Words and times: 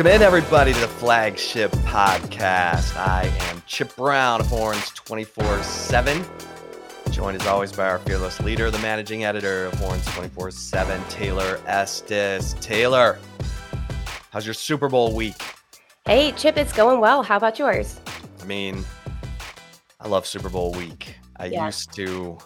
Welcome 0.00 0.16
in, 0.16 0.22
everybody, 0.22 0.72
to 0.72 0.80
the 0.80 0.88
flagship 0.88 1.70
podcast. 1.84 2.96
I 2.96 3.24
am 3.50 3.62
Chip 3.66 3.94
Brown 3.96 4.40
of 4.40 4.46
Horns 4.46 4.88
24 4.92 5.62
7. 5.62 6.24
Joined 7.10 7.38
as 7.38 7.46
always 7.46 7.70
by 7.70 7.86
our 7.86 7.98
fearless 7.98 8.40
leader, 8.40 8.70
the 8.70 8.78
managing 8.78 9.24
editor 9.24 9.66
of 9.66 9.74
Horns 9.74 10.06
24 10.14 10.52
7, 10.52 11.04
Taylor 11.10 11.60
Estes. 11.66 12.54
Taylor, 12.62 13.18
how's 14.30 14.46
your 14.46 14.54
Super 14.54 14.88
Bowl 14.88 15.14
week? 15.14 15.36
Hey, 16.06 16.32
Chip, 16.32 16.56
it's 16.56 16.72
going 16.72 16.98
well. 16.98 17.22
How 17.22 17.36
about 17.36 17.58
yours? 17.58 18.00
I 18.40 18.46
mean, 18.46 18.86
I 20.00 20.08
love 20.08 20.26
Super 20.26 20.48
Bowl 20.48 20.72
week. 20.72 21.16
I 21.36 21.44
Yeah. 21.44 21.66
used 21.66 21.92
to. 21.96 22.38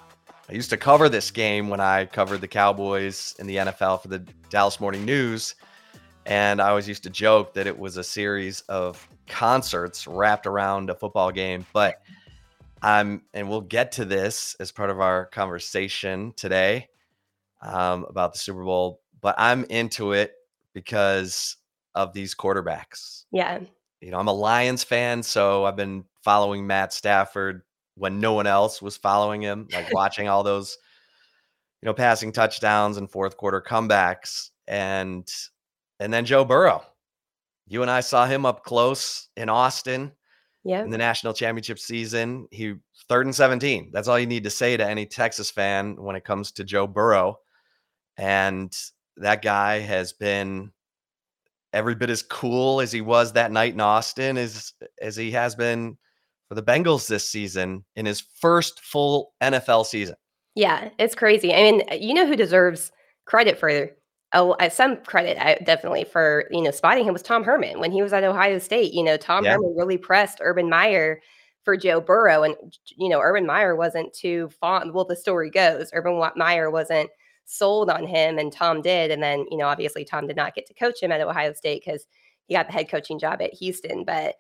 I 0.51 0.55
used 0.55 0.71
to 0.71 0.77
cover 0.77 1.09
this 1.09 1.31
game 1.31 1.69
when 1.69 1.79
I 1.79 2.07
covered 2.07 2.41
the 2.41 2.49
Cowboys 2.49 3.37
in 3.39 3.47
the 3.47 3.59
NFL 3.59 3.99
for 3.99 4.09
the 4.09 4.19
Dallas 4.51 4.81
Morning 4.81 5.05
News. 5.05 5.55
And 6.27 6.61
I 6.61 6.69
always 6.71 6.89
used 6.89 7.03
to 7.03 7.11
joke 7.11 7.55
that 7.55 7.67
it 7.67 7.79
was 7.79 7.97
a 7.97 8.05
series 8.05 8.63
of 8.63 9.07
concerts 9.27 10.07
wrapped 10.07 10.47
around 10.47 10.91
a 10.91 10.95
football 10.95 11.31
game. 11.31 11.67
But 11.73 12.01
I'm, 12.83 13.23
and 13.35 13.49
we'll 13.49 13.61
get 13.61 13.93
to 13.93 14.05
this 14.05 14.57
as 14.61 14.73
part 14.73 14.91
of 14.91 15.01
our 15.01 15.27
conversation 15.27 16.33
today 16.37 16.89
um, 17.63 18.07
about 18.09 18.33
the 18.33 18.39
Super 18.39 18.65
Bowl. 18.65 19.01
But 19.21 19.35
I'm 19.39 19.65
into 19.65 20.13
it 20.13 20.35
because 20.73 21.57
of 21.95 22.13
these 22.13 22.35
quarterbacks. 22.35 23.25
Yeah. 23.31 23.61
You 24.01 24.11
know, 24.11 24.19
I'm 24.19 24.29
a 24.29 24.33
Lions 24.33 24.85
fan, 24.85 25.23
so 25.23 25.65
I've 25.65 25.77
been 25.77 26.05
following 26.23 26.67
Matt 26.67 26.93
Stafford 26.93 27.63
when 27.95 28.21
no 28.21 28.33
one 28.33 28.47
else 28.47 28.83
was 28.83 28.97
following 28.97 29.41
him, 29.41 29.69
like 29.73 29.93
watching 29.93 30.29
all 30.29 30.43
those, 30.43 30.77
you 31.81 31.87
know, 31.87 31.95
passing 31.95 32.33
touchdowns 32.33 32.97
and 32.97 33.11
fourth 33.11 33.37
quarter 33.37 33.63
comebacks. 33.63 34.51
And 34.67 35.31
and 36.05 36.13
then 36.13 36.27
Joe 36.27 36.45
Burrow. 36.45 36.85
You 37.67 37.81
and 37.81 37.91
I 37.91 38.01
saw 38.01 38.27
him 38.27 38.45
up 38.45 38.63
close 38.63 39.29
in 39.39 39.49
Austin 39.49 40.13
Yeah. 40.65 40.83
in 40.85 40.91
the 40.91 40.99
national 40.99 41.33
championship 41.33 41.79
season. 41.79 42.47
He 42.51 42.75
third 43.09 43.25
and 43.27 43.35
17. 43.35 43.91
That's 43.91 44.07
all 44.07 44.19
you 44.19 44.27
need 44.27 44.45
to 44.45 44.51
say 44.51 44.77
to 44.77 44.87
any 44.87 45.07
Texas 45.07 45.51
fan 45.51 45.97
when 45.97 46.15
it 46.15 46.25
comes 46.25 46.53
to 46.53 46.65
Joe 46.65 46.87
Burrow. 46.87 47.39
And 48.19 48.71
that 49.17 49.41
guy 49.41 49.79
has 49.79 50.13
been 50.13 50.73
every 51.73 51.95
bit 51.95 52.11
as 52.11 52.23
cool 52.23 52.83
as 52.83 52.93
he 52.93 53.01
was 53.01 53.33
that 53.33 53.51
night 53.51 53.73
in 53.73 53.81
Austin 53.81 54.37
as 54.37 54.75
as 55.01 55.17
he 55.17 55.31
has 55.31 55.55
been 55.55 55.97
for 56.49 56.55
the 56.55 56.63
Bengals 56.63 57.09
this 57.09 57.29
season 57.29 57.83
in 57.97 58.05
his 58.05 58.21
first 58.41 58.81
full 58.85 59.33
NFL 59.43 59.87
season. 59.87 60.17
Yeah. 60.55 60.91
It's 60.99 61.15
crazy. 61.15 61.55
I 61.55 61.63
mean, 61.63 61.83
you 61.99 62.13
know 62.13 62.27
who 62.27 62.37
deserves 62.37 62.93
credit 63.25 63.59
for 63.59 63.91
oh, 64.35 64.57
some 64.69 64.97
credit 64.99 65.39
uh, 65.39 65.57
definitely 65.65 66.05
for, 66.05 66.45
you 66.51 66.61
know, 66.61 66.71
spotting 66.71 67.05
him 67.05 67.13
was 67.13 67.23
Tom 67.23 67.45
Herman 67.45 67.81
when 67.81 67.93
he 67.93 68.03
was 68.03 68.13
at 68.13 68.25
Ohio 68.25 68.59
State. 68.59 68.93
You 68.93 69.03
know, 69.03 69.17
Tom 69.17 69.45
Yeah. 69.45 69.53
Herman 69.53 69.75
really 69.77 69.97
pressed 69.97 70.39
Urban 70.43 70.69
Meyer 70.69 71.21
for 71.63 71.77
Joe 71.77 72.01
Burrow. 72.01 72.43
And, 72.43 72.57
you 72.97 73.09
know, 73.09 73.21
Urban 73.21 73.47
Meyer 73.47 73.75
wasn't 73.75 74.13
too 74.13 74.51
fond. 74.61 74.93
Well, 74.93 75.07
the 75.07 75.17
story 75.17 75.51
goes 75.51 75.91
Urban 75.95 76.23
Meyer 76.37 76.71
wasn't 76.71 77.11
sold 77.47 77.91
on 77.91 78.07
him 78.07 78.39
and 78.39 78.53
Tom 78.53 78.83
did. 78.83 79.11
And 79.11 79.23
then, 79.23 79.47
you 79.51 79.57
know, 79.57 79.67
obviously 79.67 80.05
Tom 80.05 80.27
did 80.27 80.37
not 80.37 80.55
get 80.55 80.67
to 80.67 80.75
coach 80.75 81.03
him 81.03 81.13
at 81.13 81.21
Ohio 81.21 81.53
State 81.53 81.83
because 81.85 82.07
he 82.47 82.55
got 82.55 82.67
the 82.67 82.73
head 82.73 82.91
coaching 82.91 83.19
job 83.19 83.41
at 83.41 83.55
Houston. 83.55 84.05
But, 84.05 84.35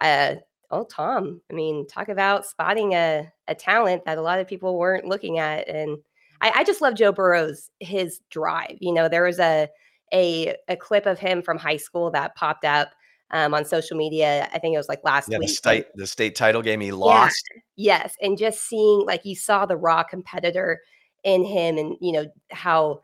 uh, 0.00 0.36
oh, 0.70 0.84
Tom, 0.84 1.40
I 1.50 1.54
mean, 1.54 1.86
talk 1.86 2.08
about 2.08 2.46
spotting 2.46 2.94
a, 2.94 3.30
a 3.48 3.54
talent 3.54 4.04
that 4.04 4.18
a 4.18 4.22
lot 4.22 4.38
of 4.38 4.48
people 4.48 4.78
weren't 4.78 5.04
looking 5.04 5.38
at. 5.38 5.68
And 5.68 5.98
I, 6.40 6.52
I 6.56 6.64
just 6.64 6.80
love 6.80 6.94
Joe 6.94 7.12
Burrow's 7.12 7.70
his 7.80 8.20
drive. 8.30 8.76
You 8.80 8.92
know, 8.92 9.08
there 9.08 9.24
was 9.24 9.38
a 9.38 9.68
a 10.12 10.54
a 10.68 10.76
clip 10.76 11.06
of 11.06 11.18
him 11.18 11.42
from 11.42 11.58
high 11.58 11.76
school 11.76 12.10
that 12.12 12.34
popped 12.34 12.64
up 12.64 12.90
um, 13.30 13.54
on 13.54 13.64
social 13.64 13.96
media. 13.96 14.48
I 14.52 14.58
think 14.58 14.74
it 14.74 14.78
was 14.78 14.88
like 14.88 15.04
last 15.04 15.28
Yeah, 15.28 15.38
the 15.38 15.44
week. 15.44 15.50
state 15.56 15.86
the 15.94 16.06
state 16.06 16.34
title 16.34 16.62
game 16.62 16.80
he 16.80 16.92
lost. 16.92 17.44
Yes, 17.76 18.14
and 18.20 18.36
just 18.36 18.66
seeing 18.68 19.04
like 19.06 19.24
you 19.24 19.36
saw 19.36 19.66
the 19.66 19.76
raw 19.76 20.02
competitor 20.02 20.80
in 21.24 21.44
him, 21.44 21.78
and 21.78 21.96
you 22.00 22.12
know 22.12 22.26
how 22.50 23.00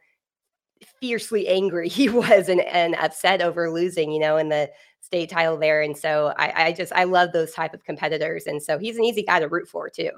fiercely 1.01 1.49
angry 1.49 1.89
he 1.91 2.09
was 2.09 2.49
and, 2.49 2.61
and 2.61 2.95
upset 2.97 3.43
over 3.43 3.71
losing, 3.71 4.13
you 4.13 4.19
know, 4.21 4.37
in 4.37 4.49
the 4.49 4.71
state 5.01 5.31
title 5.31 5.57
there. 5.57 5.81
And 5.81 5.97
so 5.97 6.35
I, 6.37 6.67
I 6.67 6.73
just 6.73 6.93
I 6.93 7.05
love 7.05 7.33
those 7.33 7.53
type 7.53 7.75
of 7.75 7.85
competitors, 7.85 8.47
and 8.47 8.63
so 8.63 8.79
he's 8.79 8.97
an 8.97 9.05
easy 9.05 9.23
guy 9.23 9.41
to 9.41 9.49
root 9.49 9.69
for 9.69 9.89
too. 9.89 10.11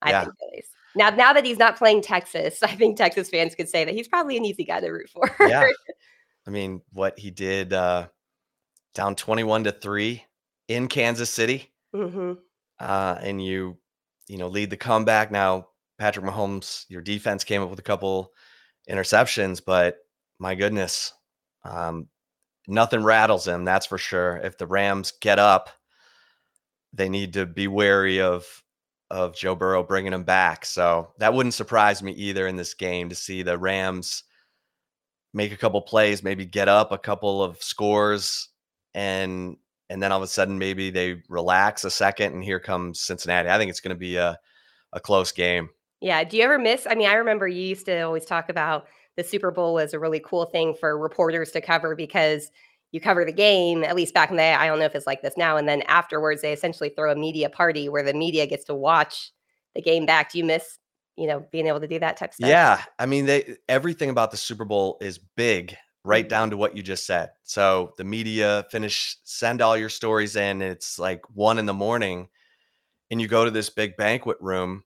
I 0.00 0.10
Yeah. 0.10 0.20
think 0.24 0.34
at 0.42 0.52
least. 0.54 0.70
Now, 0.94 1.10
now 1.10 1.32
that 1.32 1.44
he's 1.44 1.58
not 1.58 1.76
playing 1.76 2.02
Texas, 2.02 2.62
I 2.62 2.74
think 2.74 2.96
Texas 2.96 3.28
fans 3.28 3.54
could 3.54 3.68
say 3.68 3.84
that 3.84 3.94
he's 3.94 4.08
probably 4.08 4.36
an 4.36 4.44
easy 4.44 4.64
guy 4.64 4.80
to 4.80 4.88
root 4.88 5.08
for. 5.10 5.30
Yeah. 5.40 5.68
I 6.46 6.50
mean, 6.50 6.82
what 6.92 7.18
he 7.18 7.30
did 7.30 7.72
uh 7.72 8.08
down 8.94 9.14
21 9.14 9.64
to 9.64 9.72
3 9.72 10.24
in 10.68 10.88
Kansas 10.88 11.30
City. 11.30 11.72
hmm 11.94 12.34
uh, 12.82 13.16
and 13.22 13.42
you 13.42 13.78
you 14.28 14.36
know 14.38 14.48
lead 14.48 14.70
the 14.70 14.76
comeback. 14.76 15.30
Now 15.30 15.68
Patrick 15.98 16.26
Mahomes, 16.26 16.84
your 16.88 17.00
defense 17.00 17.44
came 17.44 17.62
up 17.62 17.70
with 17.70 17.78
a 17.78 17.82
couple 17.82 18.32
interceptions, 18.90 19.62
but 19.64 19.98
my 20.38 20.54
goodness, 20.54 21.12
um, 21.64 22.08
nothing 22.66 23.02
rattles 23.04 23.46
him. 23.46 23.64
That's 23.64 23.86
for 23.86 23.98
sure. 23.98 24.36
If 24.42 24.58
the 24.58 24.66
Rams 24.66 25.12
get 25.20 25.38
up, 25.38 25.70
they 26.92 27.08
need 27.08 27.34
to 27.34 27.46
be 27.46 27.68
wary 27.68 28.20
of 28.20 28.44
of 29.12 29.36
Joe 29.36 29.54
Burrow 29.54 29.82
bringing 29.82 30.14
him 30.14 30.24
back. 30.24 30.64
So 30.64 31.12
that 31.18 31.34
wouldn't 31.34 31.54
surprise 31.54 32.02
me 32.02 32.12
either 32.12 32.46
in 32.46 32.56
this 32.56 32.72
game 32.72 33.10
to 33.10 33.14
see 33.14 33.42
the 33.42 33.58
Rams 33.58 34.24
make 35.34 35.52
a 35.52 35.56
couple 35.56 35.82
plays, 35.82 36.22
maybe 36.22 36.46
get 36.46 36.66
up 36.66 36.92
a 36.92 36.98
couple 36.98 37.42
of 37.42 37.62
scores, 37.62 38.48
and 38.94 39.58
and 39.90 40.02
then 40.02 40.10
all 40.10 40.18
of 40.18 40.24
a 40.24 40.28
sudden 40.28 40.58
maybe 40.58 40.90
they 40.90 41.22
relax 41.28 41.84
a 41.84 41.90
second, 41.90 42.32
and 42.32 42.42
here 42.42 42.58
comes 42.58 43.00
Cincinnati. 43.00 43.50
I 43.50 43.58
think 43.58 43.68
it's 43.68 43.80
going 43.80 43.94
to 43.94 44.00
be 44.00 44.16
a 44.16 44.38
a 44.94 45.00
close 45.00 45.30
game. 45.30 45.68
Yeah. 46.00 46.24
Do 46.24 46.38
you 46.38 46.42
ever 46.42 46.58
miss? 46.58 46.86
I 46.88 46.94
mean, 46.94 47.08
I 47.08 47.14
remember 47.14 47.46
you 47.46 47.62
used 47.62 47.86
to 47.86 48.00
always 48.00 48.24
talk 48.24 48.48
about 48.48 48.86
the 49.16 49.24
Super 49.24 49.50
Bowl 49.50 49.74
was 49.74 49.92
a 49.92 49.98
really 49.98 50.20
cool 50.20 50.46
thing 50.46 50.74
for 50.74 50.98
reporters 50.98 51.50
to 51.52 51.60
cover 51.60 51.94
because 51.94 52.50
you 52.92 53.00
cover 53.00 53.24
the 53.24 53.32
game, 53.32 53.84
at 53.84 53.96
least 53.96 54.14
back 54.14 54.30
in 54.30 54.36
the 54.36 54.42
day. 54.42 54.54
I 54.54 54.66
don't 54.66 54.78
know 54.78 54.84
if 54.84 54.94
it's 54.94 55.06
like 55.06 55.22
this 55.22 55.36
now. 55.36 55.56
And 55.56 55.68
then 55.68 55.82
afterwards, 55.82 56.42
they 56.42 56.52
essentially 56.52 56.90
throw 56.90 57.10
a 57.10 57.16
media 57.16 57.50
party 57.50 57.88
where 57.88 58.02
the 58.02 58.14
media 58.14 58.46
gets 58.46 58.64
to 58.64 58.74
watch 58.74 59.32
the 59.74 59.82
game 59.82 60.06
back. 60.06 60.32
Do 60.32 60.38
you 60.38 60.44
miss, 60.44 60.78
you 61.16 61.26
know, 61.26 61.44
being 61.50 61.66
able 61.66 61.80
to 61.80 61.88
do 61.88 61.98
that 61.98 62.16
type 62.18 62.30
of 62.30 62.34
stuff? 62.34 62.48
Yeah, 62.48 62.82
I 62.98 63.06
mean, 63.06 63.26
they 63.26 63.56
everything 63.68 64.10
about 64.10 64.30
the 64.30 64.36
Super 64.36 64.64
Bowl 64.64 64.98
is 65.00 65.18
big, 65.18 65.76
right 66.04 66.24
Mhm. 66.24 66.28
down 66.28 66.50
to 66.50 66.56
what 66.56 66.76
you 66.76 66.82
just 66.82 67.06
said. 67.06 67.30
So 67.44 67.94
the 67.96 68.04
media 68.04 68.66
finish, 68.70 69.16
send 69.24 69.62
all 69.62 69.76
your 69.76 69.88
stories 69.88 70.36
in. 70.36 70.60
It's 70.62 70.98
like 70.98 71.22
one 71.34 71.58
in 71.58 71.66
the 71.66 71.74
morning, 71.74 72.28
and 73.10 73.20
you 73.20 73.28
go 73.28 73.44
to 73.44 73.50
this 73.50 73.70
big 73.70 73.96
banquet 73.96 74.38
room, 74.40 74.84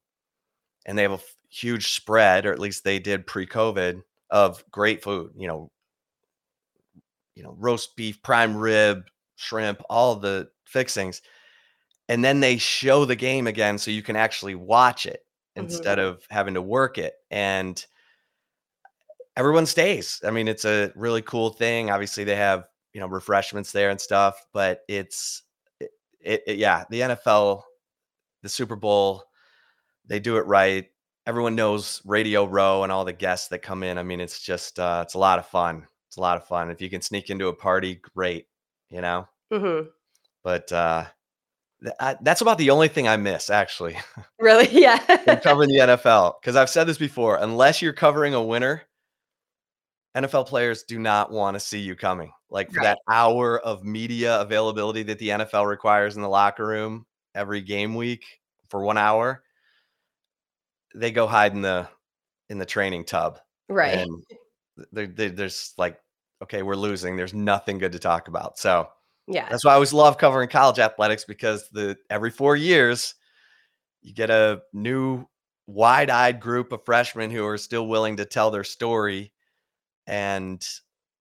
and 0.87 0.99
they 0.99 1.03
have 1.03 1.13
a 1.13 1.21
huge 1.49 1.93
spread, 1.93 2.47
or 2.47 2.53
at 2.53 2.59
least 2.61 2.85
they 2.85 2.99
did 2.99 3.27
pre-COVID, 3.27 4.03
of 4.31 4.65
great 4.71 5.03
food. 5.03 5.33
You 5.37 5.49
know, 5.49 5.71
you 7.37 7.45
know, 7.45 7.55
roast 7.59 7.95
beef, 7.97 8.21
prime 8.23 8.57
rib, 8.57 9.05
shrimp, 9.37 9.81
all 9.89 10.17
the 10.17 10.49
fixings, 10.65 11.23
and 12.09 12.25
then 12.25 12.41
they 12.41 12.57
show 12.57 13.05
the 13.05 13.15
game 13.17 13.47
again, 13.47 13.79
so 13.79 13.91
you 13.93 14.03
can 14.03 14.17
actually 14.17 14.55
watch 14.57 15.07
it 15.07 15.25
Mhm. 15.57 15.63
instead 15.63 15.99
of 16.01 16.25
having 16.31 16.55
to 16.55 16.63
work 16.63 16.99
it. 16.99 17.15
And 17.31 17.85
everyone 19.37 19.67
stays. 19.67 20.21
I 20.27 20.31
mean, 20.31 20.49
it's 20.49 20.65
a 20.65 20.93
really 20.97 21.23
cool 21.23 21.51
thing. 21.51 21.91
Obviously, 21.91 22.25
they 22.25 22.37
have 22.37 22.69
you 22.93 23.01
know 23.01 23.07
refreshments 23.07 23.73
there 23.73 23.91
and 23.91 24.01
stuff, 24.01 24.43
but 24.53 24.81
it's 24.89 25.43
it, 25.81 25.91
it, 26.21 26.43
it- 26.47 26.57
yeah, 26.59 26.85
the 26.91 27.01
NFL, 27.03 27.63
the 28.43 28.49
Super 28.49 28.77
Bowl, 28.77 29.25
they 30.07 30.19
do 30.21 30.37
it 30.39 30.47
right. 30.47 30.87
Everyone 31.27 31.57
knows 31.57 32.01
Radio 32.05 32.45
Row 32.47 32.85
and 32.85 32.93
all 32.93 33.05
the 33.05 33.13
guests 33.13 33.49
that 33.49 33.59
come 33.59 33.83
in. 33.83 33.99
I 33.99 34.03
mean, 34.05 34.21
it's 34.21 34.41
just 34.41 34.79
uh, 34.79 35.03
it's 35.05 35.15
a 35.15 35.19
lot 35.19 35.39
of 35.39 35.47
fun. 35.47 35.87
It's 36.17 36.19
a 36.19 36.23
lot 36.23 36.39
of 36.39 36.47
fun. 36.49 36.71
If 36.71 36.81
you 36.81 36.89
can 36.89 37.03
sneak 37.03 37.29
into 37.29 37.49
a 37.49 37.53
party, 37.53 38.01
great. 38.15 38.47
You 38.89 39.03
know, 39.03 39.29
Mhm. 39.53 39.89
but 40.43 40.73
uh, 40.73 41.05
th- 41.83 41.95
I, 42.01 42.17
that's 42.23 42.41
about 42.41 42.57
the 42.57 42.71
only 42.71 42.89
thing 42.89 43.07
I 43.07 43.19
miss 43.19 43.51
actually. 43.51 43.99
Really? 44.41 44.67
Yeah. 44.73 44.97
covering 45.43 45.69
the 45.69 45.81
NFL 45.81 46.41
because 46.41 46.57
I've 46.57 46.71
said 46.71 46.85
this 46.85 46.97
before. 46.97 47.37
Unless 47.37 47.83
you're 47.83 47.93
covering 47.93 48.33
a 48.33 48.43
winner, 48.43 48.81
NFL 50.17 50.47
players 50.47 50.85
do 50.85 50.99
not 50.99 51.31
want 51.31 51.55
to 51.55 51.61
see 51.61 51.81
you 51.81 51.95
coming. 51.95 52.33
Like 52.49 52.71
for 52.71 52.79
Right. 52.79 52.85
that 52.85 52.99
hour 53.11 53.59
of 53.61 53.85
media 53.85 54.41
availability 54.41 55.03
that 55.03 55.19
the 55.19 55.29
NFL 55.31 55.67
requires 55.69 56.17
in 56.17 56.23
the 56.23 56.29
locker 56.31 56.67
room 56.67 57.05
every 57.35 57.61
game 57.61 57.95
week, 57.95 58.25
for 58.71 58.81
one 58.83 58.97
hour, 58.97 59.43
they 60.95 61.11
go 61.11 61.27
hide 61.27 61.53
in 61.53 61.61
the 61.61 61.87
in 62.49 62.57
the 62.59 62.65
training 62.65 63.05
tub. 63.05 63.39
Right. 63.69 63.99
And 63.99 64.25
they're, 64.93 65.07
they're, 65.09 65.31
there's 65.31 65.75
like, 65.77 65.99
okay, 66.43 66.63
we're 66.63 66.77
losing. 66.77 67.17
There's 67.17 67.35
nothing 67.35 67.79
good 67.79 67.93
to 67.93 67.99
talk 67.99 68.29
about. 68.29 68.59
So 68.59 68.89
yeah. 69.27 69.49
that's 69.49 69.65
why 69.65 69.73
I 69.73 69.75
always 69.75 69.93
love 69.93 70.19
covering 70.19 70.49
college 70.49 70.79
athletics 70.79 71.25
because 71.25 71.69
the 71.71 71.97
every 72.11 72.31
four 72.31 72.57
years 72.57 73.15
you 74.03 74.13
get 74.15 74.31
a 74.31 74.63
new 74.73 75.27
wide-eyed 75.67 76.39
group 76.39 76.71
of 76.71 76.85
freshmen 76.85 77.31
who 77.31 77.45
are 77.45 77.59
still 77.59 77.89
willing 77.89 78.17
to 78.17 78.25
tell 78.25 78.51
their 78.53 78.63
story 78.63 79.33
and 80.07 80.65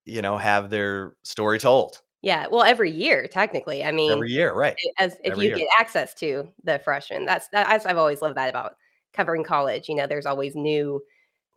you 0.06 0.22
know 0.22 0.38
have 0.38 0.70
their 0.70 1.16
story 1.24 1.58
told 1.58 2.02
Yeah. 2.22 2.48
Well, 2.52 2.64
every 2.64 2.92
year, 2.92 3.28
technically. 3.28 3.84
I 3.84 3.92
mean, 3.92 4.12
every 4.12 4.32
year, 4.32 4.54
right? 4.54 4.76
as 4.98 5.14
if 5.24 5.34
every 5.34 5.46
you 5.46 5.50
year. 5.50 5.58
get 5.60 5.68
access 5.80 6.14
to 6.16 6.48
the 6.64 6.80
freshmen. 6.80 7.26
That's 7.26 7.48
that, 7.50 7.68
I've 7.70 7.98
always 7.98 8.22
loved 8.22 8.36
that 8.38 8.50
about 8.50 8.78
covering 9.14 9.44
college. 9.44 9.88
You 9.88 9.96
know, 9.96 10.08
there's 10.08 10.26
always 10.26 10.56
new, 10.56 11.02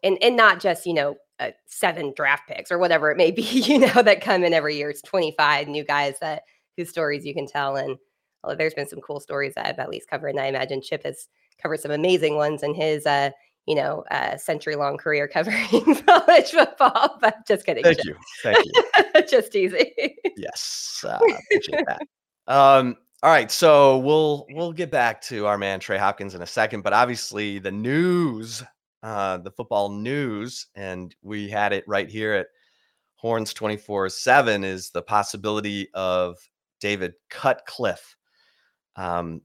and 0.03 0.19
and 0.23 0.37
not 0.37 0.61
just 0.61 0.87
you 0.87 0.95
know 0.95 1.17
uh, 1.41 1.51
seven 1.67 2.13
draft 2.17 2.49
picks 2.49 2.71
or 2.71 2.79
whatever 2.79 3.11
it 3.11 3.17
may 3.17 3.31
be. 3.31 3.43
You 3.69 3.79
know, 3.79 4.03
that 4.03 4.21
come 4.21 4.45
in 4.45 4.55
every 4.55 4.77
year. 4.77 4.91
It's 4.91 5.03
25 5.03 5.69
new 5.69 5.85
guys 5.85 6.19
that 6.21 6.43
whose 6.77 6.89
stories 6.89 7.25
you 7.25 7.35
can 7.35 7.47
tell. 7.47 7.77
And 7.77 7.97
oh, 8.45 8.55
there's 8.55 8.75
been 8.75 8.89
some 8.89 9.01
cool 9.01 9.21
stories 9.21 9.55
that 9.55 9.67
I've 9.67 9.79
at 9.79 9.91
least 9.91 10.09
covered. 10.09 10.31
And 10.31 10.41
I 10.41 10.47
imagine 10.47 10.81
Chip 10.81 11.05
has 11.05 11.29
covered 11.61 11.81
some 11.81 11.91
amazing 11.91 12.37
ones 12.37 12.63
in 12.63 12.75
his 12.75 13.05
uh 13.05 13.31
you 13.67 13.75
know 13.75 14.05
uh 14.11 14.37
century 14.37 14.77
long 14.77 14.97
career 14.97 15.29
covering 15.29 15.67
college 16.07 16.51
football. 16.51 17.19
But 17.21 17.47
just 17.47 17.67
kidding. 17.67 17.85
Thank 17.85 17.99
Chip. 17.99 18.07
you, 18.07 18.17
thank 18.43 18.65
you. 18.65 19.23
just 19.29 19.55
easy. 19.55 20.17
Yes, 20.37 21.05
uh, 21.07 21.19
appreciate 21.19 21.85
that. 21.87 22.01
Um, 22.47 22.97
all 23.23 23.31
right, 23.31 23.51
so 23.51 23.99
we'll 23.99 24.47
we'll 24.51 24.73
get 24.73 24.91
back 24.91 25.21
to 25.23 25.47
our 25.47 25.59
man 25.59 25.81
Trey 25.81 25.99
Hopkins 25.99 26.35
in 26.35 26.43
a 26.43 26.47
second, 26.47 26.83
but 26.83 26.93
obviously 26.93 27.59
the 27.59 27.73
news, 27.73 28.63
uh, 29.03 29.39
the 29.39 29.51
football 29.51 29.89
news, 29.89 30.67
and 30.75 31.15
we 31.23 31.49
had 31.49 31.73
it 31.73 31.85
right 31.87 32.09
here 32.09 32.33
at 32.33 32.49
Horns 33.17 33.53
twenty 33.53 33.77
four 33.77 34.09
seven 34.09 34.65
is 34.65 34.91
the 34.91 35.03
possibility 35.03 35.89
of 35.95 36.37
David 36.81 37.15
Cutcliffe, 37.31 38.17
um, 38.97 39.41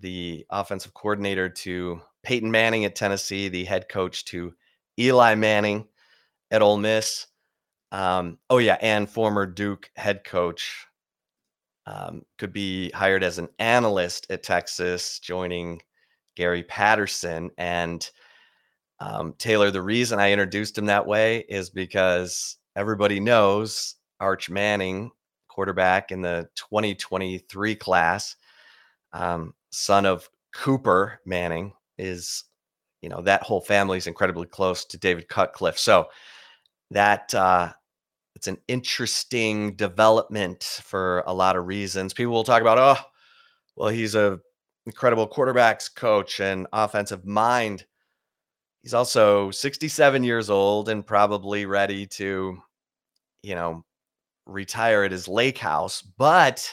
the 0.00 0.44
offensive 0.50 0.92
coordinator 0.94 1.48
to 1.48 2.00
Peyton 2.22 2.50
Manning 2.50 2.84
at 2.84 2.96
Tennessee, 2.96 3.48
the 3.48 3.64
head 3.64 3.88
coach 3.88 4.24
to 4.26 4.52
Eli 4.98 5.34
Manning 5.36 5.86
at 6.50 6.62
Ole 6.62 6.78
Miss. 6.78 7.28
Um, 7.92 8.38
oh 8.50 8.58
yeah, 8.58 8.78
and 8.80 9.08
former 9.08 9.46
Duke 9.46 9.88
head 9.94 10.24
coach 10.24 10.86
um, 11.86 12.22
could 12.38 12.52
be 12.52 12.90
hired 12.90 13.22
as 13.22 13.38
an 13.38 13.48
analyst 13.60 14.26
at 14.30 14.42
Texas, 14.42 15.20
joining 15.20 15.80
Gary 16.34 16.64
Patterson. 16.64 17.52
And 17.56 18.10
um, 19.00 19.34
Taylor, 19.38 19.70
the 19.70 19.82
reason 19.82 20.18
I 20.18 20.32
introduced 20.32 20.78
him 20.78 20.86
that 20.86 21.06
way 21.06 21.44
is 21.48 21.70
because 21.70 22.56
everybody 22.74 23.20
knows 23.20 23.96
Arch 24.20 24.48
Manning, 24.48 25.10
quarterback 25.48 26.12
in 26.12 26.22
the 26.22 26.48
2023 26.56 27.74
class, 27.76 28.36
um, 29.12 29.54
son 29.70 30.06
of 30.06 30.28
Cooper 30.54 31.20
Manning, 31.26 31.72
is 31.98 32.44
you 33.02 33.08
know 33.08 33.20
that 33.22 33.42
whole 33.42 33.60
family 33.60 33.98
is 33.98 34.06
incredibly 34.06 34.46
close 34.46 34.84
to 34.86 34.98
David 34.98 35.28
Cutcliffe. 35.28 35.78
So 35.78 36.06
that 36.90 37.34
uh, 37.34 37.72
it's 38.34 38.48
an 38.48 38.58
interesting 38.68 39.74
development 39.76 40.62
for 40.82 41.22
a 41.26 41.34
lot 41.34 41.56
of 41.56 41.66
reasons. 41.66 42.14
People 42.14 42.32
will 42.32 42.44
talk 42.44 42.60
about, 42.60 42.78
oh, 42.78 43.02
well, 43.76 43.88
he's 43.88 44.14
a 44.14 44.38
incredible 44.86 45.28
quarterbacks 45.28 45.92
coach 45.92 46.40
and 46.40 46.66
offensive 46.72 47.26
mind. 47.26 47.84
He's 48.86 48.94
also 48.94 49.50
67 49.50 50.22
years 50.22 50.48
old 50.48 50.88
and 50.88 51.04
probably 51.04 51.66
ready 51.66 52.06
to, 52.06 52.56
you 53.42 53.54
know, 53.56 53.84
retire 54.46 55.02
at 55.02 55.10
his 55.10 55.26
lake 55.26 55.58
house. 55.58 56.02
But 56.02 56.72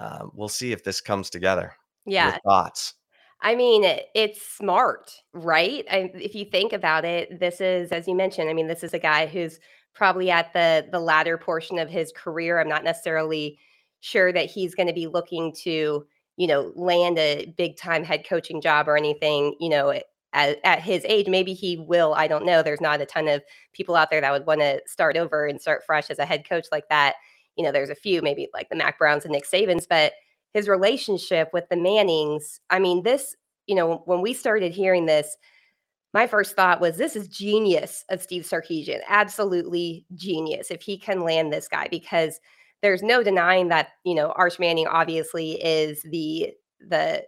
uh, 0.00 0.28
we'll 0.32 0.48
see 0.48 0.72
if 0.72 0.82
this 0.82 1.02
comes 1.02 1.28
together. 1.28 1.74
Yeah. 2.06 2.30
Your 2.30 2.40
thoughts? 2.46 2.94
I 3.42 3.56
mean, 3.56 3.84
it's 4.14 4.40
smart, 4.40 5.12
right? 5.34 5.84
I, 5.90 6.12
if 6.14 6.34
you 6.34 6.46
think 6.46 6.72
about 6.72 7.04
it, 7.04 7.38
this 7.38 7.60
is, 7.60 7.92
as 7.92 8.08
you 8.08 8.14
mentioned, 8.14 8.48
I 8.48 8.54
mean, 8.54 8.66
this 8.66 8.82
is 8.82 8.94
a 8.94 8.98
guy 8.98 9.26
who's 9.26 9.60
probably 9.92 10.30
at 10.30 10.50
the 10.54 10.88
the 10.90 11.00
latter 11.00 11.36
portion 11.36 11.78
of 11.78 11.90
his 11.90 12.10
career. 12.10 12.58
I'm 12.58 12.70
not 12.70 12.84
necessarily 12.84 13.58
sure 14.00 14.32
that 14.32 14.46
he's 14.46 14.74
going 14.74 14.88
to 14.88 14.94
be 14.94 15.08
looking 15.08 15.52
to, 15.64 16.06
you 16.38 16.46
know, 16.46 16.72
land 16.74 17.18
a 17.18 17.52
big 17.58 17.76
time 17.76 18.02
head 18.02 18.24
coaching 18.26 18.62
job 18.62 18.88
or 18.88 18.96
anything, 18.96 19.56
you 19.60 19.68
know, 19.68 19.92
at, 20.32 20.58
at 20.64 20.82
his 20.82 21.04
age. 21.04 21.26
Maybe 21.28 21.52
he 21.52 21.76
will. 21.76 22.14
I 22.14 22.28
don't 22.28 22.46
know. 22.46 22.62
There's 22.62 22.80
not 22.80 23.00
a 23.00 23.06
ton 23.06 23.28
of 23.28 23.42
people 23.72 23.96
out 23.96 24.10
there 24.10 24.20
that 24.20 24.32
would 24.32 24.46
want 24.46 24.60
to 24.60 24.80
start 24.86 25.16
over 25.16 25.46
and 25.46 25.60
start 25.60 25.84
fresh 25.84 26.10
as 26.10 26.18
a 26.18 26.26
head 26.26 26.48
coach 26.48 26.66
like 26.70 26.88
that. 26.88 27.16
You 27.56 27.64
know, 27.64 27.72
there's 27.72 27.90
a 27.90 27.94
few, 27.94 28.22
maybe 28.22 28.48
like 28.54 28.68
the 28.68 28.76
Mack 28.76 28.98
Browns 28.98 29.24
and 29.24 29.32
Nick 29.32 29.44
Sabans, 29.46 29.86
but 29.88 30.12
his 30.54 30.68
relationship 30.68 31.50
with 31.52 31.68
the 31.68 31.76
Mannings. 31.76 32.60
I 32.70 32.78
mean, 32.78 33.02
this, 33.02 33.36
you 33.66 33.74
know, 33.74 34.02
when 34.06 34.20
we 34.20 34.32
started 34.32 34.72
hearing 34.72 35.06
this, 35.06 35.36
my 36.12 36.26
first 36.26 36.56
thought 36.56 36.80
was 36.80 36.96
this 36.96 37.14
is 37.14 37.28
genius 37.28 38.04
of 38.08 38.22
Steve 38.22 38.42
Sarkisian. 38.42 39.00
Absolutely 39.08 40.06
genius 40.14 40.70
if 40.70 40.82
he 40.82 40.98
can 40.98 41.22
land 41.22 41.52
this 41.52 41.68
guy 41.68 41.86
because 41.88 42.40
there's 42.82 43.02
no 43.02 43.22
denying 43.22 43.68
that, 43.68 43.90
you 44.04 44.14
know, 44.14 44.32
Arch 44.32 44.58
Manning 44.58 44.86
obviously 44.86 45.52
is 45.62 46.02
the 46.10 46.52
the 46.80 47.22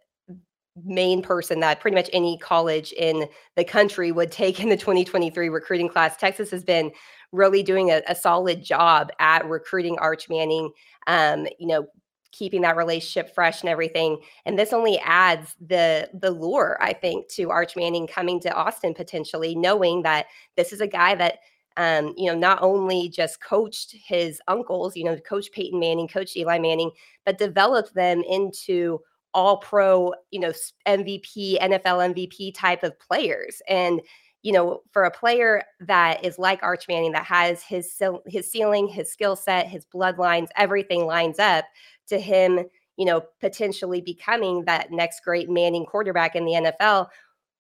main 0.85 1.23
person 1.23 1.61
that 1.61 1.81
pretty 1.81 1.95
much 1.95 2.09
any 2.13 2.39
college 2.39 2.93
in 2.93 3.27
the 3.57 3.65
country 3.65 4.11
would 4.11 4.33
take 4.33 4.61
in 4.61 4.69
the 4.69 4.77
2023 4.77 5.49
recruiting 5.49 5.89
class. 5.89 6.17
Texas 6.17 6.51
has 6.51 6.65
been 6.65 6.91
really 7.31 7.63
doing 7.63 7.91
a, 7.91 8.03
a 8.09 8.15
solid 8.15 8.63
job 8.63 9.11
at 9.19 9.47
recruiting 9.47 9.99
Arch 9.99 10.29
Manning. 10.29 10.71
Um, 11.07 11.47
you 11.59 11.67
know, 11.67 11.87
keeping 12.33 12.63
that 12.63 12.77
relationship 12.77 13.35
fresh 13.35 13.61
and 13.61 13.69
everything. 13.69 14.19
And 14.47 14.59
this 14.59 14.73
only 14.73 14.99
adds 15.01 15.55
the 15.61 16.09
the 16.15 16.31
lure, 16.31 16.79
I 16.81 16.93
think, 16.93 17.29
to 17.33 17.51
Arch 17.51 17.77
Manning 17.77 18.07
coming 18.07 18.41
to 18.41 18.53
Austin 18.53 18.95
potentially, 18.95 19.55
knowing 19.55 20.03
that 20.03 20.27
this 20.57 20.73
is 20.73 20.81
a 20.81 20.87
guy 20.87 21.15
that 21.15 21.39
um, 21.77 22.13
you 22.19 22.27
know, 22.27 22.39
not 22.39 22.59
only 22.63 23.09
just 23.09 23.41
coached 23.41 23.95
his 24.05 24.41
uncles, 24.49 24.95
you 24.97 25.05
know, 25.05 25.17
coach 25.17 25.51
Peyton 25.53 25.81
Manning, 25.81 26.09
coach 26.09 26.37
Eli 26.37 26.59
Manning, 26.59 26.91
but 27.25 27.39
developed 27.39 27.95
them 27.95 28.23
into 28.29 29.01
all 29.35 29.57
pro, 29.59 30.13
you 30.31 30.41
know, 30.41 30.53
MVP, 30.87 31.61
NFL 31.61 32.15
MVP 32.15 32.55
type 32.55 32.83
of 32.83 32.99
players. 32.99 33.63
And 33.69 34.01
you 34.43 34.51
know, 34.51 34.83
for 34.91 35.05
a 35.05 35.11
player 35.11 35.63
that 35.81 36.25
is 36.25 36.39
like 36.39 36.63
Arch 36.63 36.87
Manning, 36.89 37.13
that 37.13 37.25
has 37.25 37.63
his 37.63 37.97
his 38.27 38.51
ceiling, 38.51 38.89
his 38.89 39.11
skill 39.11 39.37
set, 39.37 39.69
his 39.69 39.87
bloodlines, 39.87 40.49
everything 40.57 41.07
lines 41.07 41.39
up 41.39 41.65
to 42.09 42.19
him, 42.19 42.59
you 42.97 43.05
know, 43.05 43.23
potentially 43.41 44.01
becoming 44.01 44.65
that 44.65 44.91
next 44.91 45.21
great 45.21 45.49
Manning 45.49 45.87
quarterback 45.87 46.35
in 46.35 46.45
the 46.45 46.53
NFL. 46.53 47.09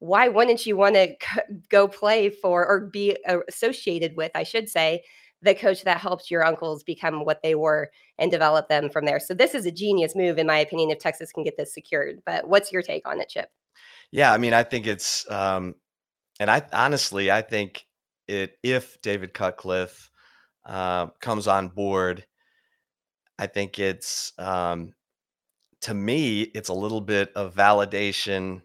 Why 0.00 0.26
wouldn't 0.26 0.66
you 0.66 0.76
want 0.76 0.96
to 0.96 1.14
go 1.68 1.86
play 1.86 2.30
for 2.30 2.66
or 2.66 2.80
be 2.80 3.16
uh, 3.28 3.38
associated 3.48 4.16
with, 4.16 4.32
I 4.34 4.42
should 4.42 4.68
say, 4.68 5.04
the 5.42 5.54
coach 5.54 5.84
that 5.84 5.98
helped 5.98 6.30
your 6.30 6.44
uncles 6.44 6.82
become 6.82 7.24
what 7.24 7.42
they 7.42 7.54
were 7.54 7.90
and 8.18 8.30
develop 8.30 8.68
them 8.68 8.88
from 8.88 9.04
there? 9.04 9.20
So 9.20 9.34
this 9.34 9.54
is 9.54 9.66
a 9.66 9.72
genius 9.72 10.14
move, 10.14 10.38
in 10.38 10.46
my 10.46 10.58
opinion, 10.58 10.90
if 10.90 10.98
Texas 10.98 11.32
can 11.32 11.44
get 11.44 11.56
this 11.56 11.74
secured. 11.74 12.22
But 12.24 12.48
what's 12.48 12.72
your 12.72 12.82
take 12.82 13.06
on 13.06 13.20
it, 13.20 13.28
Chip? 13.28 13.48
Yeah, 14.10 14.32
I 14.32 14.38
mean, 14.38 14.54
I 14.54 14.62
think 14.62 14.86
it's, 14.86 15.30
um, 15.30 15.74
and 16.38 16.50
I 16.50 16.62
honestly, 16.72 17.30
I 17.30 17.42
think 17.42 17.84
it 18.28 18.56
if 18.62 19.00
David 19.02 19.34
Cutcliffe 19.34 20.10
uh, 20.64 21.06
comes 21.20 21.46
on 21.48 21.68
board, 21.68 22.24
I 23.38 23.46
think 23.46 23.78
it's 23.78 24.32
um, 24.38 24.94
to 25.82 25.94
me, 25.94 26.42
it's 26.42 26.68
a 26.68 26.74
little 26.74 27.00
bit 27.00 27.32
of 27.34 27.54
validation 27.54 28.62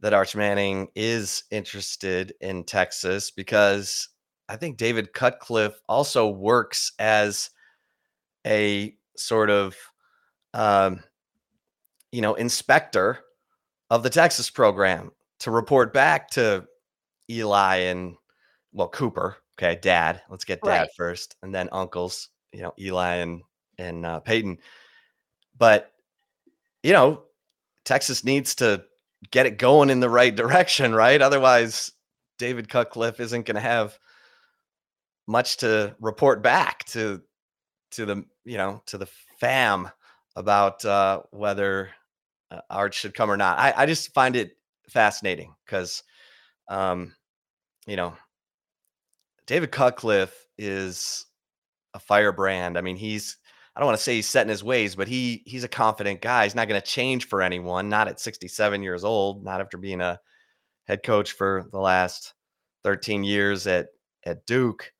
that 0.00 0.14
Arch 0.14 0.34
Manning 0.34 0.88
is 0.94 1.44
interested 1.50 2.32
in 2.40 2.64
Texas 2.64 3.30
because 3.30 4.08
I 4.48 4.56
think 4.56 4.76
David 4.76 5.12
Cutcliffe 5.12 5.80
also 5.88 6.28
works 6.28 6.92
as 6.98 7.50
a 8.46 8.94
sort 9.16 9.50
of, 9.50 9.76
um, 10.54 11.00
you 12.12 12.20
know, 12.22 12.34
inspector 12.34 13.18
of 13.90 14.02
the 14.02 14.10
Texas 14.10 14.50
program 14.50 15.10
to 15.40 15.50
report 15.50 15.92
back 15.92 16.30
to 16.30 16.66
Eli 17.30 17.76
and 17.76 18.16
well 18.72 18.88
Cooper. 18.88 19.36
Okay, 19.58 19.78
dad. 19.80 20.22
Let's 20.30 20.44
get 20.44 20.62
dad 20.62 20.80
Right. 20.82 20.90
first, 20.96 21.36
and 21.42 21.54
then 21.54 21.68
uncles. 21.72 22.28
You 22.52 22.62
know, 22.62 22.74
Eli 22.78 23.16
and 23.16 23.42
and 23.78 24.06
uh, 24.06 24.20
Peyton. 24.20 24.58
But 25.58 25.92
you 26.82 26.92
know, 26.92 27.24
Texas 27.84 28.24
needs 28.24 28.54
to 28.56 28.84
get 29.30 29.46
it 29.46 29.58
going 29.58 29.90
in 29.90 30.00
the 30.00 30.08
right 30.10 30.34
direction, 30.34 30.94
right? 30.94 31.20
Otherwise, 31.20 31.92
David 32.38 32.68
Cutcliffe 32.68 33.20
isn't 33.20 33.46
going 33.46 33.56
to 33.56 33.60
have 33.60 33.98
much 35.28 35.58
to 35.58 35.94
report 36.00 36.42
back 36.42 36.84
to 36.86 37.22
to 37.92 38.04
the 38.04 38.24
you 38.44 38.56
know 38.56 38.82
to 38.86 38.98
the 38.98 39.06
fam 39.38 39.88
about 40.34 40.84
uh, 40.84 41.22
whether 41.30 41.90
uh, 42.50 42.60
Arch 42.70 42.94
should 42.94 43.14
come 43.14 43.30
or 43.30 43.36
not. 43.36 43.58
I, 43.58 43.74
I 43.76 43.86
just 43.86 44.14
find 44.14 44.36
it 44.36 44.52
fascinating 44.88 45.54
because, 45.64 46.02
um, 46.68 47.14
you 47.86 47.96
know, 47.96 48.14
David 49.46 49.70
Cutcliffe 49.70 50.46
is 50.56 51.26
a 51.94 51.98
firebrand. 51.98 52.78
I 52.78 52.80
mean, 52.80 52.96
he's 52.96 53.36
I 53.74 53.80
don't 53.80 53.86
want 53.86 53.98
to 53.98 54.04
say 54.04 54.16
he's 54.16 54.28
set 54.28 54.42
in 54.42 54.48
his 54.48 54.64
ways, 54.64 54.96
but 54.96 55.08
he 55.08 55.42
he's 55.46 55.64
a 55.64 55.68
confident 55.68 56.20
guy. 56.20 56.44
He's 56.44 56.54
not 56.54 56.68
going 56.68 56.80
to 56.80 56.86
change 56.86 57.26
for 57.26 57.42
anyone. 57.42 57.88
Not 57.88 58.08
at 58.08 58.20
67 58.20 58.82
years 58.82 59.04
old. 59.04 59.44
Not 59.44 59.60
after 59.60 59.78
being 59.78 60.00
a 60.00 60.18
head 60.86 61.02
coach 61.02 61.32
for 61.32 61.66
the 61.70 61.78
last 61.78 62.34
13 62.84 63.24
years 63.24 63.66
at 63.66 63.88
at 64.24 64.44
Duke. 64.46 64.92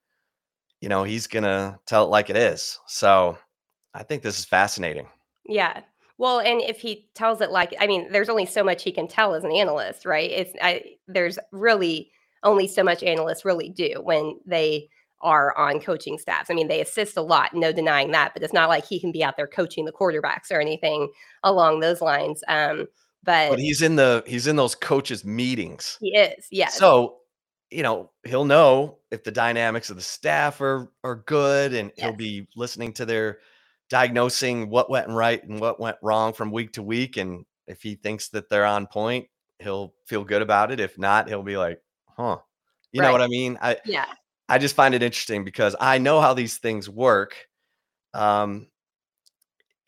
You 0.81 0.89
know, 0.89 1.03
he's 1.03 1.27
going 1.27 1.45
to 1.45 1.79
tell 1.87 2.05
it 2.05 2.11
like 2.11 2.31
it 2.31 2.37
is. 2.37 2.79
So 2.87 3.39
I 3.95 4.03
think 4.03 4.23
this 4.23 4.39
is 4.39 4.45
fascinating. 4.45 5.09
Yeah. 5.47 5.81
Well, 6.19 6.41
and 6.41 6.61
if 6.61 6.81
he 6.81 7.09
tells 7.15 7.41
it 7.41 7.51
like, 7.51 7.75
I 7.81 7.87
mean, 7.87 8.11
there's 8.11 8.29
only 8.29 8.47
so 8.47 8.65
much 8.65 8.83
he 8.83 8.93
can 8.93 9.09
tell 9.09 9.35
as 9.35 9.45
an 9.45 9.53
analyst, 9.53 10.05
right? 10.05 10.31
It's 10.31 10.53
I, 10.61 10.83
there's 11.07 11.39
really 11.53 12.11
only 12.43 12.69
so 12.69 12.83
much 12.83 13.03
analysts 13.03 13.45
really 13.45 13.69
do 13.69 14.01
when 14.03 14.39
they 14.47 14.89
are 15.21 15.57
on 15.57 15.81
coaching 15.81 16.19
staffs. 16.19 16.51
I 16.51 16.55
mean, 16.55 16.69
they 16.69 16.81
assist 16.81 17.17
a 17.17 17.23
lot, 17.23 17.55
no 17.55 17.73
denying 17.73 18.13
that, 18.13 18.35
but 18.35 18.43
it's 18.43 18.53
not 18.53 18.69
like 18.69 18.87
he 18.87 19.01
can 19.01 19.13
be 19.13 19.25
out 19.25 19.37
there 19.37 19.47
coaching 19.47 19.85
the 19.85 19.93
quarterbacks 19.93 20.51
or 20.53 20.61
anything 20.61 21.11
along 21.43 21.81
those 21.81 22.01
lines. 22.01 22.43
Um, 22.49 22.87
but, 23.25 23.51
but 23.51 23.59
he's 23.59 23.83
in 23.83 23.97
the 23.97 24.23
he's 24.27 24.47
in 24.47 24.57
those 24.57 24.75
coaches 24.75 25.25
meetings. 25.25 25.99
He 26.01 26.17
is, 26.17 26.47
yes. 26.51 26.79
So 26.79 27.18
you 27.71 27.83
know 27.83 28.11
he'll 28.25 28.45
know 28.45 28.99
if 29.11 29.25
the 29.25 29.31
dynamics 29.31 29.91
of 29.91 29.97
the 29.97 30.03
staff 30.03 30.61
are 30.61 30.91
are 31.05 31.17
good, 31.27 31.75
and 31.75 31.91
yes. 31.97 32.05
he'll 32.05 32.17
be 32.17 32.47
listening 32.57 32.93
to 32.95 33.07
their 33.07 33.39
diagnosing 33.91 34.69
what 34.69 34.91
went 34.91 35.09
right 35.09 35.43
and 35.45 35.61
what 35.61 35.81
went 35.81 35.97
wrong 36.03 36.33
from 36.33 36.51
week 36.51 36.73
to 36.75 36.83
week. 36.83 37.17
And 37.17 37.45
if 37.67 37.83
he 37.83 37.95
thinks 37.95 38.29
that 38.31 38.51
they're 38.51 38.67
on 38.67 38.87
point, 38.87 39.27
he'll 39.59 39.95
feel 40.07 40.25
good 40.25 40.43
about 40.43 40.71
it. 40.71 40.81
If 40.81 40.99
not, 40.99 41.29
he'll 41.29 41.43
be 41.43 41.57
like, 41.57 41.81
huh. 42.17 42.39
You 42.93 43.01
right. 43.01 43.07
know 43.07 43.13
what 43.13 43.23
I 43.23 43.29
mean? 43.29 43.59
I 43.61 43.77
yeah. 43.85 44.07
I 44.49 44.59
just 44.59 44.75
find 44.75 44.95
it 44.95 45.03
interesting 45.03 45.45
because 45.45 45.77
I 45.79 45.99
know 45.99 46.21
how 46.21 46.33
these 46.33 46.57
things 46.57 46.89
work. 46.89 47.35
Um, 48.15 48.69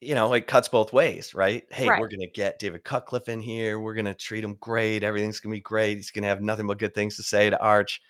you 0.01 0.15
know, 0.15 0.33
it 0.33 0.47
cuts 0.47 0.69
both 0.69 0.93
ways, 0.93 1.35
right? 1.35 1.65
Hey, 1.71 1.89
right. 1.89 2.01
we're 2.01 2.09
gonna 2.09 2.27
get 2.27 2.59
David 2.59 2.85
Cutcliffe 2.85 3.29
in 3.29 3.41
here. 3.41 3.81
We're 3.81 3.95
gonna 3.95 4.15
treat 4.15 4.43
him 4.43 4.57
great. 4.61 5.03
Everything's 5.03 5.41
gonna 5.41 5.55
be 5.55 5.61
great. 5.61 5.97
He's 5.97 6.11
gonna 6.11 6.27
have 6.27 6.41
nothing 6.41 6.67
but 6.67 6.79
good 6.79 6.95
things 6.95 7.17
to 7.17 7.23
say 7.23 7.51
to 7.51 7.61
Arch. 7.61 8.01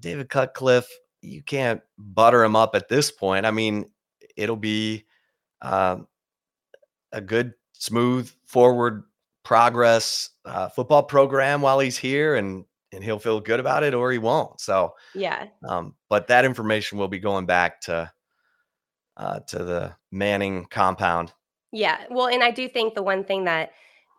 David 0.00 0.28
Cutcliffe, 0.28 0.88
you 1.22 1.42
can't 1.42 1.80
butter 1.98 2.42
him 2.42 2.56
up 2.56 2.74
at 2.74 2.88
this 2.88 3.10
point. 3.12 3.46
I 3.46 3.50
mean, 3.50 3.90
it'll 4.36 4.56
be 4.56 5.06
um, 5.62 6.08
a 7.12 7.20
good, 7.20 7.54
smooth, 7.72 8.30
forward 8.46 9.04
progress 9.44 10.30
uh, 10.44 10.68
football 10.68 11.02
program 11.02 11.62
while 11.62 11.78
he's 11.78 11.96
here, 11.96 12.34
and 12.34 12.64
and 12.92 13.04
he'll 13.04 13.18
feel 13.18 13.40
good 13.40 13.60
about 13.60 13.84
it 13.84 13.94
or 13.94 14.10
he 14.10 14.18
won't. 14.18 14.60
So 14.60 14.94
yeah. 15.14 15.46
Um, 15.68 15.94
but 16.08 16.26
that 16.28 16.44
information 16.44 16.98
will 16.98 17.08
be 17.08 17.18
going 17.18 17.46
back 17.46 17.80
to 17.82 18.10
uh, 19.18 19.40
to 19.40 19.64
the 19.64 19.92
Manning 20.10 20.66
compound. 20.70 21.32
Yeah. 21.72 21.98
Well, 22.10 22.28
and 22.28 22.42
I 22.42 22.50
do 22.50 22.68
think 22.68 22.94
the 22.94 23.02
one 23.02 23.24
thing 23.24 23.44
that 23.44 23.72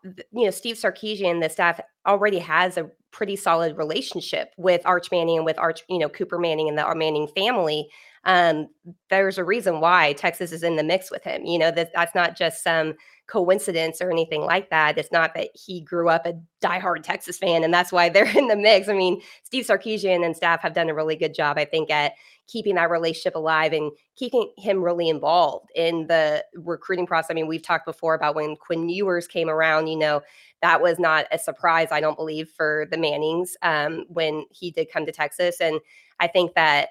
you 0.04 0.44
know 0.44 0.50
Steve 0.50 0.76
Sarkisian, 0.76 1.42
the 1.42 1.48
staff 1.48 1.80
already 2.06 2.38
has 2.38 2.76
a 2.76 2.90
pretty 3.10 3.36
solid 3.36 3.76
relationship 3.76 4.52
with 4.56 4.82
Arch 4.84 5.10
Manning 5.10 5.38
and 5.38 5.44
with 5.44 5.58
Arch, 5.58 5.82
you 5.88 5.98
know, 5.98 6.08
Cooper 6.08 6.38
Manning 6.38 6.68
and 6.68 6.78
the 6.78 6.94
Manning 6.94 7.28
family. 7.28 7.88
Um, 8.24 8.68
there's 9.08 9.38
a 9.38 9.44
reason 9.44 9.80
why 9.80 10.12
Texas 10.12 10.52
is 10.52 10.62
in 10.62 10.76
the 10.76 10.84
mix 10.84 11.10
with 11.10 11.24
him. 11.24 11.44
You 11.44 11.58
know, 11.58 11.70
that 11.70 11.90
that's 11.94 12.14
not 12.14 12.36
just 12.36 12.62
some 12.62 12.94
coincidence 13.30 14.00
or 14.00 14.10
anything 14.10 14.42
like 14.42 14.70
that. 14.70 14.98
It's 14.98 15.12
not 15.12 15.34
that 15.34 15.48
he 15.54 15.80
grew 15.80 16.08
up 16.08 16.26
a 16.26 16.34
diehard 16.62 17.02
Texas 17.02 17.38
fan 17.38 17.62
and 17.64 17.72
that's 17.72 17.92
why 17.92 18.08
they're 18.08 18.26
in 18.36 18.48
the 18.48 18.56
mix. 18.56 18.88
I 18.88 18.92
mean, 18.92 19.22
Steve 19.42 19.66
Sarkisian 19.66 20.24
and 20.24 20.36
staff 20.36 20.60
have 20.62 20.74
done 20.74 20.90
a 20.90 20.94
really 20.94 21.16
good 21.16 21.34
job, 21.34 21.58
I 21.58 21.64
think, 21.64 21.90
at 21.90 22.12
keeping 22.46 22.74
that 22.74 22.90
relationship 22.90 23.36
alive 23.36 23.72
and 23.72 23.92
keeping 24.16 24.52
him 24.58 24.82
really 24.82 25.08
involved 25.08 25.70
in 25.76 26.06
the 26.08 26.44
recruiting 26.54 27.06
process. 27.06 27.30
I 27.30 27.34
mean, 27.34 27.46
we've 27.46 27.62
talked 27.62 27.86
before 27.86 28.14
about 28.14 28.34
when 28.34 28.56
Quinn 28.56 28.88
Ewers 28.88 29.28
came 29.28 29.48
around, 29.48 29.86
you 29.86 29.96
know, 29.96 30.20
that 30.60 30.82
was 30.82 30.98
not 30.98 31.26
a 31.30 31.38
surprise, 31.38 31.88
I 31.92 32.00
don't 32.00 32.16
believe, 32.16 32.50
for 32.50 32.86
the 32.90 32.98
Mannings 32.98 33.56
um, 33.62 34.04
when 34.08 34.44
he 34.50 34.72
did 34.72 34.90
come 34.92 35.06
to 35.06 35.12
Texas. 35.12 35.60
And 35.60 35.80
I 36.18 36.26
think 36.26 36.54
that 36.54 36.88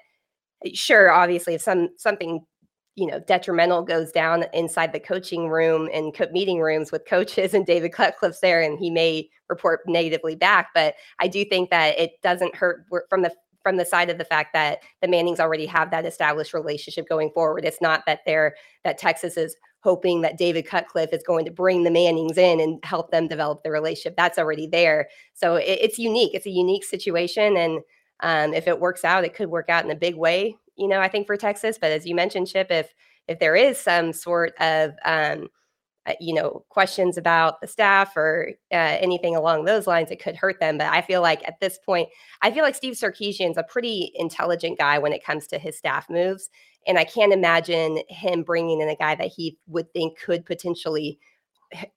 sure, 0.74 1.10
obviously, 1.10 1.54
if 1.54 1.62
some 1.62 1.90
something 1.96 2.44
you 2.96 3.06
know 3.06 3.20
detrimental 3.20 3.82
goes 3.82 4.12
down 4.12 4.44
inside 4.52 4.92
the 4.92 5.00
coaching 5.00 5.48
room 5.48 5.88
and 5.92 6.14
co- 6.14 6.28
meeting 6.32 6.60
rooms 6.60 6.92
with 6.92 7.06
coaches 7.06 7.54
and 7.54 7.66
David 7.66 7.92
Cutcliffe's 7.92 8.40
there 8.40 8.60
and 8.60 8.78
he 8.78 8.90
may 8.90 9.28
report 9.48 9.80
negatively 9.86 10.36
back 10.36 10.68
but 10.74 10.94
I 11.18 11.28
do 11.28 11.44
think 11.44 11.70
that 11.70 11.98
it 11.98 12.20
doesn't 12.22 12.54
hurt 12.54 12.86
from 13.08 13.22
the 13.22 13.32
from 13.62 13.76
the 13.76 13.84
side 13.84 14.10
of 14.10 14.18
the 14.18 14.24
fact 14.24 14.52
that 14.54 14.78
the 15.02 15.08
Mannings 15.08 15.40
already 15.40 15.66
have 15.66 15.90
that 15.90 16.06
established 16.06 16.54
relationship 16.54 17.08
going 17.08 17.30
forward. 17.30 17.64
It's 17.64 17.80
not 17.80 18.04
that 18.06 18.20
they're 18.26 18.54
that 18.84 18.98
Texas 18.98 19.36
is 19.36 19.56
hoping 19.82 20.20
that 20.20 20.38
David 20.38 20.66
Cutcliffe 20.66 21.12
is 21.12 21.22
going 21.26 21.44
to 21.46 21.50
bring 21.50 21.84
the 21.84 21.90
Mannings 21.90 22.36
in 22.36 22.60
and 22.60 22.78
help 22.84 23.10
them 23.10 23.28
develop 23.28 23.62
the 23.62 23.70
relationship. 23.70 24.16
That's 24.16 24.38
already 24.38 24.66
there. 24.66 25.08
So 25.34 25.56
it, 25.56 25.78
it's 25.80 25.98
unique. 25.98 26.34
It's 26.34 26.46
a 26.46 26.50
unique 26.50 26.84
situation 26.84 27.56
and 27.56 27.80
um, 28.22 28.52
if 28.52 28.66
it 28.66 28.80
works 28.80 29.02
out 29.02 29.24
it 29.24 29.34
could 29.34 29.48
work 29.48 29.70
out 29.70 29.84
in 29.84 29.90
a 29.90 29.96
big 29.96 30.14
way 30.14 30.54
you 30.80 30.88
know, 30.88 30.98
I 30.98 31.08
think 31.08 31.26
for 31.26 31.36
Texas. 31.36 31.78
But 31.78 31.92
as 31.92 32.06
you 32.06 32.14
mentioned, 32.14 32.48
Chip, 32.48 32.68
if 32.70 32.92
if 33.28 33.38
there 33.38 33.54
is 33.54 33.78
some 33.78 34.14
sort 34.14 34.54
of 34.58 34.92
um, 35.04 35.48
uh, 36.06 36.14
you 36.18 36.34
know 36.34 36.64
questions 36.70 37.18
about 37.18 37.60
the 37.60 37.66
staff 37.66 38.16
or 38.16 38.52
uh, 38.72 38.96
anything 38.98 39.36
along 39.36 39.66
those 39.66 39.86
lines, 39.86 40.10
it 40.10 40.22
could 40.22 40.36
hurt 40.36 40.58
them. 40.58 40.78
But 40.78 40.86
I 40.86 41.02
feel 41.02 41.20
like 41.20 41.46
at 41.46 41.60
this 41.60 41.78
point, 41.84 42.08
I 42.40 42.50
feel 42.50 42.64
like 42.64 42.74
Steve 42.74 42.94
Sarkisian's 42.94 43.58
a 43.58 43.62
pretty 43.62 44.10
intelligent 44.14 44.78
guy 44.78 44.98
when 44.98 45.12
it 45.12 45.22
comes 45.22 45.46
to 45.48 45.58
his 45.58 45.76
staff 45.76 46.08
moves, 46.08 46.48
and 46.86 46.98
I 46.98 47.04
can't 47.04 47.34
imagine 47.34 48.00
him 48.08 48.42
bringing 48.42 48.80
in 48.80 48.88
a 48.88 48.96
guy 48.96 49.14
that 49.16 49.28
he 49.28 49.58
would 49.66 49.92
think 49.92 50.18
could 50.18 50.46
potentially 50.46 51.18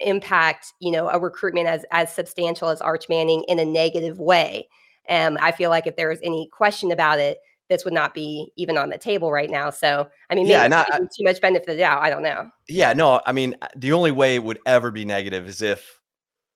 impact 0.02 0.74
you 0.82 0.92
know 0.92 1.08
a 1.08 1.20
recruitment 1.20 1.68
as 1.68 1.86
as 1.92 2.14
substantial 2.14 2.68
as 2.68 2.82
Arch 2.82 3.08
Manning 3.08 3.46
in 3.48 3.60
a 3.60 3.66
negative 3.66 4.20
way. 4.20 4.68
And 5.06 5.38
um, 5.38 5.44
I 5.44 5.52
feel 5.52 5.70
like 5.70 5.88
if 5.88 5.96
there 5.96 6.10
was 6.10 6.20
any 6.24 6.50
question 6.52 6.92
about 6.92 7.20
it, 7.20 7.40
this 7.70 7.86
would 7.86 7.94
not 7.94 8.14
be 8.14 8.52
even 8.56 8.78
on 8.78 8.90
the 8.90 8.98
table 8.98 9.32
right 9.32 9.50
now. 9.50 9.70
So, 9.70 10.08
I 10.30 10.36
mean, 10.36 10.48
yeah, 10.48 10.68
not 10.68 10.88
too 10.90 11.24
much 11.24 11.42
benefit 11.42 11.70
of 11.70 11.76
the 11.76 11.82
doubt. 11.82 12.02
I 12.02 12.10
don't 12.10 12.24
know. 12.24 12.50
Yeah, 12.68 12.94
no, 12.94 13.22
I 13.26 13.32
mean, 13.32 13.56
uh, 13.62 13.68
the 13.76 13.94
only 13.94 14.12
way 14.12 14.36
it 14.36 14.44
would 14.44 14.60
ever 14.66 14.92
be 14.92 15.06
negative 15.06 15.48
is 15.48 15.62
if 15.62 16.00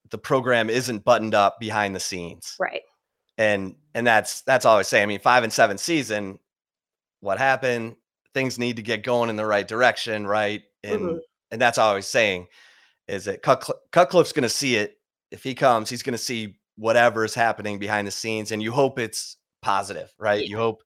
the 0.09 0.17
program 0.17 0.69
isn't 0.69 1.03
buttoned 1.03 1.35
up 1.35 1.59
behind 1.59 1.95
the 1.95 1.99
scenes. 1.99 2.55
Right. 2.59 2.81
And 3.37 3.75
and 3.93 4.05
that's 4.05 4.41
that's 4.41 4.65
all 4.65 4.77
I 4.77 4.81
say. 4.81 5.03
I 5.03 5.05
mean, 5.05 5.19
five 5.19 5.43
and 5.43 5.53
seven 5.53 5.77
season, 5.77 6.39
what 7.19 7.37
happened? 7.37 7.95
Things 8.33 8.59
need 8.59 8.75
to 8.77 8.81
get 8.81 9.03
going 9.03 9.29
in 9.29 9.35
the 9.35 9.45
right 9.45 9.67
direction, 9.67 10.25
right? 10.25 10.63
And 10.83 11.01
mm-hmm. 11.01 11.17
and 11.51 11.61
that's 11.61 11.77
all 11.77 11.91
I 11.91 11.95
was 11.95 12.07
saying 12.07 12.47
is 13.07 13.25
that 13.25 13.41
Cutcliffe, 13.41 13.79
Cutcliffe's 13.91 14.33
going 14.33 14.43
to 14.43 14.49
see 14.49 14.75
it 14.75 14.97
if 15.31 15.43
he 15.43 15.55
comes. 15.55 15.89
He's 15.89 16.03
going 16.03 16.13
to 16.13 16.17
see 16.17 16.57
whatever 16.77 17.23
is 17.25 17.33
happening 17.33 17.79
behind 17.79 18.07
the 18.07 18.11
scenes, 18.11 18.51
and 18.51 18.61
you 18.61 18.71
hope 18.71 18.99
it's 18.99 19.37
positive, 19.61 20.13
right? 20.17 20.41
Yeah. 20.41 20.49
You 20.49 20.57
hope 20.57 20.83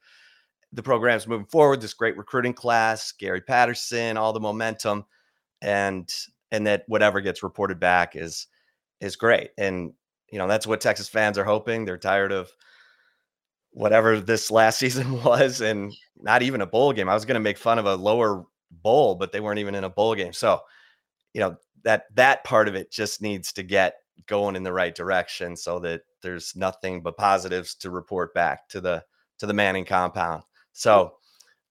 the 0.73 0.83
program's 0.83 1.27
moving 1.27 1.45
forward. 1.45 1.81
This 1.81 1.93
great 1.93 2.17
recruiting 2.17 2.53
class, 2.53 3.11
Gary 3.11 3.41
Patterson, 3.41 4.17
all 4.17 4.33
the 4.33 4.39
momentum, 4.39 5.05
and 5.61 6.09
and 6.51 6.67
that 6.67 6.83
whatever 6.87 7.21
gets 7.21 7.43
reported 7.43 7.79
back 7.79 8.15
is 8.15 8.47
is 8.99 9.15
great. 9.15 9.51
And 9.57 9.93
you 10.31 10.37
know 10.37 10.47
that's 10.47 10.67
what 10.67 10.81
Texas 10.81 11.09
fans 11.09 11.37
are 11.37 11.43
hoping. 11.43 11.85
They're 11.85 11.97
tired 11.97 12.31
of 12.31 12.51
whatever 13.71 14.19
this 14.19 14.51
last 14.51 14.79
season 14.79 15.23
was, 15.23 15.61
and 15.61 15.93
not 16.17 16.41
even 16.41 16.61
a 16.61 16.67
bowl 16.67 16.93
game. 16.93 17.09
I 17.09 17.13
was 17.13 17.25
going 17.25 17.35
to 17.35 17.39
make 17.41 17.57
fun 17.57 17.79
of 17.79 17.85
a 17.85 17.95
lower 17.95 18.45
bowl, 18.69 19.15
but 19.15 19.31
they 19.31 19.39
weren't 19.39 19.59
even 19.59 19.75
in 19.75 19.83
a 19.83 19.89
bowl 19.89 20.15
game. 20.15 20.33
So 20.33 20.61
you 21.33 21.41
know 21.41 21.57
that 21.83 22.05
that 22.15 22.43
part 22.43 22.67
of 22.67 22.75
it 22.75 22.91
just 22.91 23.21
needs 23.21 23.51
to 23.53 23.63
get 23.63 23.95
going 24.27 24.55
in 24.55 24.63
the 24.63 24.73
right 24.73 24.93
direction 24.93 25.55
so 25.55 25.79
that 25.79 26.01
there's 26.21 26.55
nothing 26.55 27.01
but 27.01 27.17
positives 27.17 27.75
to 27.75 27.89
report 27.89 28.33
back 28.33 28.69
to 28.69 28.79
the 28.79 29.03
to 29.39 29.45
the 29.45 29.53
Manning 29.53 29.85
compound. 29.85 30.43
So 30.73 31.13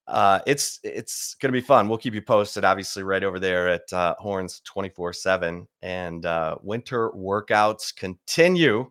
uh, 0.07 0.41
it's 0.47 0.81
it's 0.83 1.35
going 1.35 1.53
to 1.53 1.61
be 1.61 1.65
fun. 1.65 1.89
We'll 1.89 1.99
keep 1.99 2.15
you 2.15 2.23
posted, 2.23 2.65
obviously, 2.65 3.03
right 3.03 3.23
over 3.23 3.39
there 3.39 3.69
at 3.69 3.93
uh, 3.93 4.15
Horns 4.19 4.61
24 4.65 5.13
7. 5.13 5.69
And 5.83 6.27
uh, 6.27 6.57
winter 6.63 7.11
workouts 7.11 7.95
continue 7.95 8.91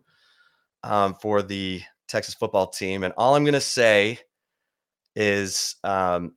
um, 0.82 1.14
for 1.14 1.42
the 1.42 1.82
Texas 2.08 2.34
football 2.34 2.68
team. 2.68 3.04
And 3.04 3.12
all 3.16 3.34
I'm 3.34 3.44
going 3.44 3.52
to 3.52 3.60
say 3.60 4.18
is 5.14 5.76
um, 5.84 6.34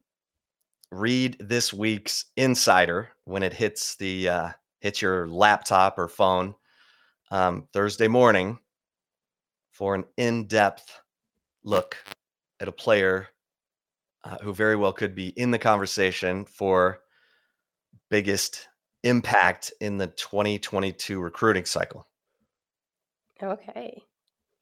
read 0.91 1.37
this 1.39 1.73
week's 1.73 2.25
Insider 2.35 3.09
when 3.25 3.41
it 3.41 3.53
hits 3.53 3.95
the 3.95 4.29
uh, 4.29 4.49
hits 4.81 5.01
your 5.01 5.27
laptop 5.27 5.97
or 5.97 6.09
phone 6.09 6.53
um, 7.31 7.67
Thursday 7.71 8.07
morning 8.09 8.59
for 9.71 9.95
an 9.95 10.03
in 10.17 10.45
depth 10.45 10.99
look 11.63 11.97
at 12.59 12.67
a 12.67 12.71
player 12.71 13.29
uh, 14.23 14.37
who 14.41 14.53
very 14.53 14.75
well 14.75 14.93
could 14.93 15.15
be 15.15 15.29
in 15.29 15.51
the 15.51 15.59
conversation 15.59 16.45
for 16.45 16.99
biggest 18.09 18.67
impact 19.03 19.73
in 19.81 19.97
the 19.97 20.07
2022 20.07 21.19
recruiting 21.19 21.65
cycle. 21.65 22.07
Okay. 23.41 24.01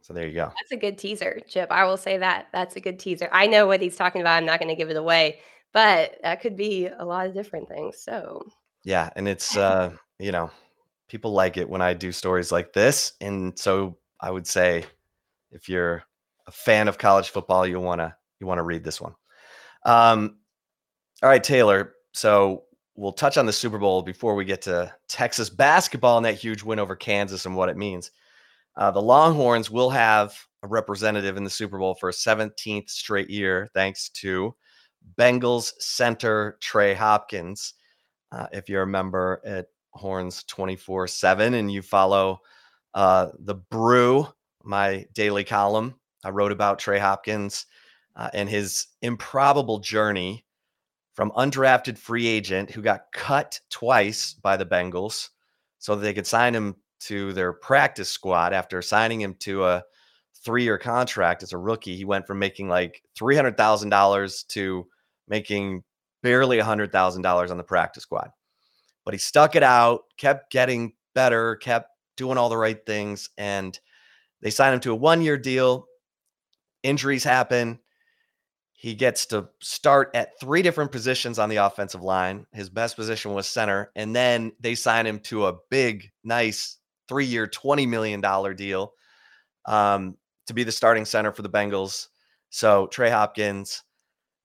So 0.02 0.14
there 0.14 0.28
you 0.28 0.34
go. 0.34 0.52
That's 0.60 0.72
a 0.72 0.78
good 0.78 0.98
teaser, 0.98 1.40
Chip. 1.48 1.72
I 1.72 1.86
will 1.86 1.98
say 1.98 2.18
that. 2.18 2.48
That's 2.52 2.76
a 2.76 2.80
good 2.80 2.98
teaser. 2.98 3.30
I 3.32 3.46
know 3.48 3.68
what 3.68 3.82
he's 3.82 3.96
talking 3.96 4.22
about. 4.22 4.38
I'm 4.38 4.46
not 4.46 4.60
going 4.60 4.70
to 4.70 4.76
give 4.76 4.90
it 4.90 4.98
away, 4.98 5.40
but 5.74 6.18
that 6.24 6.42
could 6.42 6.56
be 6.56 6.88
a 6.88 7.06
lot 7.06 7.28
of 7.28 7.34
different 7.34 7.70
things. 7.70 8.02
So, 8.02 8.44
yeah. 8.84 9.12
And 9.16 9.28
it's, 9.28 9.56
uh, 9.58 9.92
you 10.18 10.32
know, 10.32 10.50
people 11.08 11.34
like 11.34 11.58
it 11.58 11.70
when 11.70 11.82
I 11.82 11.94
do 11.94 12.12
stories 12.12 12.52
like 12.52 12.74
this. 12.74 13.14
And 13.22 13.58
so 13.58 13.98
I 14.20 14.32
would 14.32 14.48
say 14.48 14.86
if 15.52 15.70
you're 15.70 16.04
a 16.48 16.52
fan 16.52 16.88
of 16.88 16.98
college 16.98 17.30
football, 17.30 17.68
you 17.68 17.80
want 17.80 18.02
to, 18.02 18.16
you 18.40 18.48
want 18.48 18.58
to 18.58 18.64
read 18.64 18.84
this 18.84 19.00
one. 19.00 19.14
Um, 19.84 20.38
all 21.24 21.30
right, 21.30 21.44
Taylor. 21.44 21.94
So 22.14 22.64
we'll 22.96 23.14
touch 23.14 23.38
on 23.38 23.46
the 23.46 23.54
Super 23.54 23.78
Bowl 23.78 24.02
before 24.02 24.36
we 24.36 24.46
get 24.46 24.62
to 24.64 24.94
Texas 25.08 25.50
basketball 25.50 26.18
and 26.18 26.26
that 26.26 26.36
huge 26.36 26.64
win 26.64 26.80
over 26.80 26.96
Kansas 26.96 27.46
and 27.46 27.56
what 27.56 27.70
it 27.70 27.78
means. 27.78 28.12
Uh, 28.76 28.92
the 28.92 29.02
Longhorns 29.02 29.70
will 29.70 29.90
have 29.90 30.38
a 30.64 30.68
representative 30.68 31.38
in 31.38 31.44
the 31.44 31.50
Super 31.50 31.78
Bowl 31.78 31.96
for 31.96 32.10
a 32.10 32.14
17th 32.14 32.90
straight 32.90 33.30
year, 33.30 33.70
thanks 33.74 34.10
to 34.10 34.56
Bengals 35.18 35.74
center 35.80 36.58
Trey 36.62 36.94
Hopkins. 36.94 37.74
Uh, 38.32 38.48
if 38.54 38.70
you're 38.70 38.84
a 38.84 38.88
member 38.88 39.42
at 39.46 39.68
Horns 39.92 40.44
24 40.44 41.08
7 41.08 41.56
and 41.56 41.72
you 41.72 41.82
follow 41.82 42.40
uh, 42.94 43.28
the 43.40 43.56
Brew, 43.56 44.28
my 44.64 45.06
daily 45.14 45.44
column, 45.44 45.96
I 46.24 46.30
wrote 46.30 46.52
about 46.52 46.80
Trey 46.80 47.00
Hopkins 47.00 47.66
uh, 48.16 48.30
and 48.34 48.50
his 48.50 48.88
improbable 49.02 49.80
journey 49.80 50.46
from 51.14 51.32
undrafted 51.32 51.98
free 51.98 52.28
agent 52.28 52.72
who 52.72 52.82
got 52.82 53.12
cut 53.14 53.60
twice 53.70 54.34
by 54.34 54.58
the 54.58 54.66
Bengals 54.66 55.30
so 55.80 55.96
they 55.96 56.14
could 56.14 56.28
sign 56.28 56.56
him 56.56 56.76
to 57.02 57.34
their 57.34 57.54
practice 57.54 58.10
squad 58.10 58.54
after 58.54 58.82
signing 58.82 59.20
him 59.20 59.36
to 59.36 59.66
a 59.66 59.84
three 60.44 60.64
year 60.64 60.78
contract 60.78 61.44
as 61.44 61.54
a 61.54 61.58
rookie. 61.58 61.96
He 61.96 62.06
went 62.06 62.28
from 62.28 62.40
making 62.40 62.70
like 62.70 63.04
$300,000 63.20 64.48
to 64.48 64.88
making 65.28 65.84
barely 66.24 66.58
$100,000 66.60 67.52
on 67.52 67.58
the 67.58 67.64
practice 67.64 68.04
squad. 68.04 68.30
But 69.04 69.14
he 69.14 69.18
stuck 69.18 69.56
it 69.56 69.64
out, 69.64 70.04
kept 70.18 70.52
getting 70.52 70.94
better, 71.16 71.56
kept 71.56 71.90
doing 72.18 72.38
all 72.38 72.50
the 72.50 72.58
right 72.58 72.86
things. 72.86 73.30
And 73.38 73.78
they 74.42 74.52
signed 74.52 74.76
him 74.76 74.80
to 74.82 74.92
a 74.92 74.96
one 74.96 75.22
year 75.22 75.38
deal. 75.38 75.88
Injuries 76.84 77.24
happen. 77.24 77.80
He 78.82 78.96
gets 78.96 79.28
to 79.28 79.48
start 79.60 80.10
at 80.16 80.40
three 80.40 80.64
different 80.64 80.92
positions 80.92 81.38
on 81.38 81.50
the 81.50 81.58
offensive 81.58 82.02
line. 82.02 82.48
His 82.52 82.68
best 82.68 82.96
position 82.96 83.32
was 83.32 83.48
center. 83.48 83.92
And 83.96 84.16
then 84.16 84.54
they 84.60 84.74
sign 84.74 85.06
him 85.06 85.20
to 85.20 85.46
a 85.46 85.54
big, 85.70 86.10
nice 86.24 86.80
three 87.08 87.26
year, 87.26 87.46
$20 87.46 87.88
million 87.88 88.22
deal 88.56 88.94
um, 89.68 90.18
to 90.48 90.56
be 90.56 90.64
the 90.64 90.72
starting 90.72 91.06
center 91.06 91.32
for 91.32 91.44
the 91.44 91.50
Bengals. 91.50 92.08
So, 92.50 92.88
Trey 92.88 93.12
Hopkins, 93.12 93.84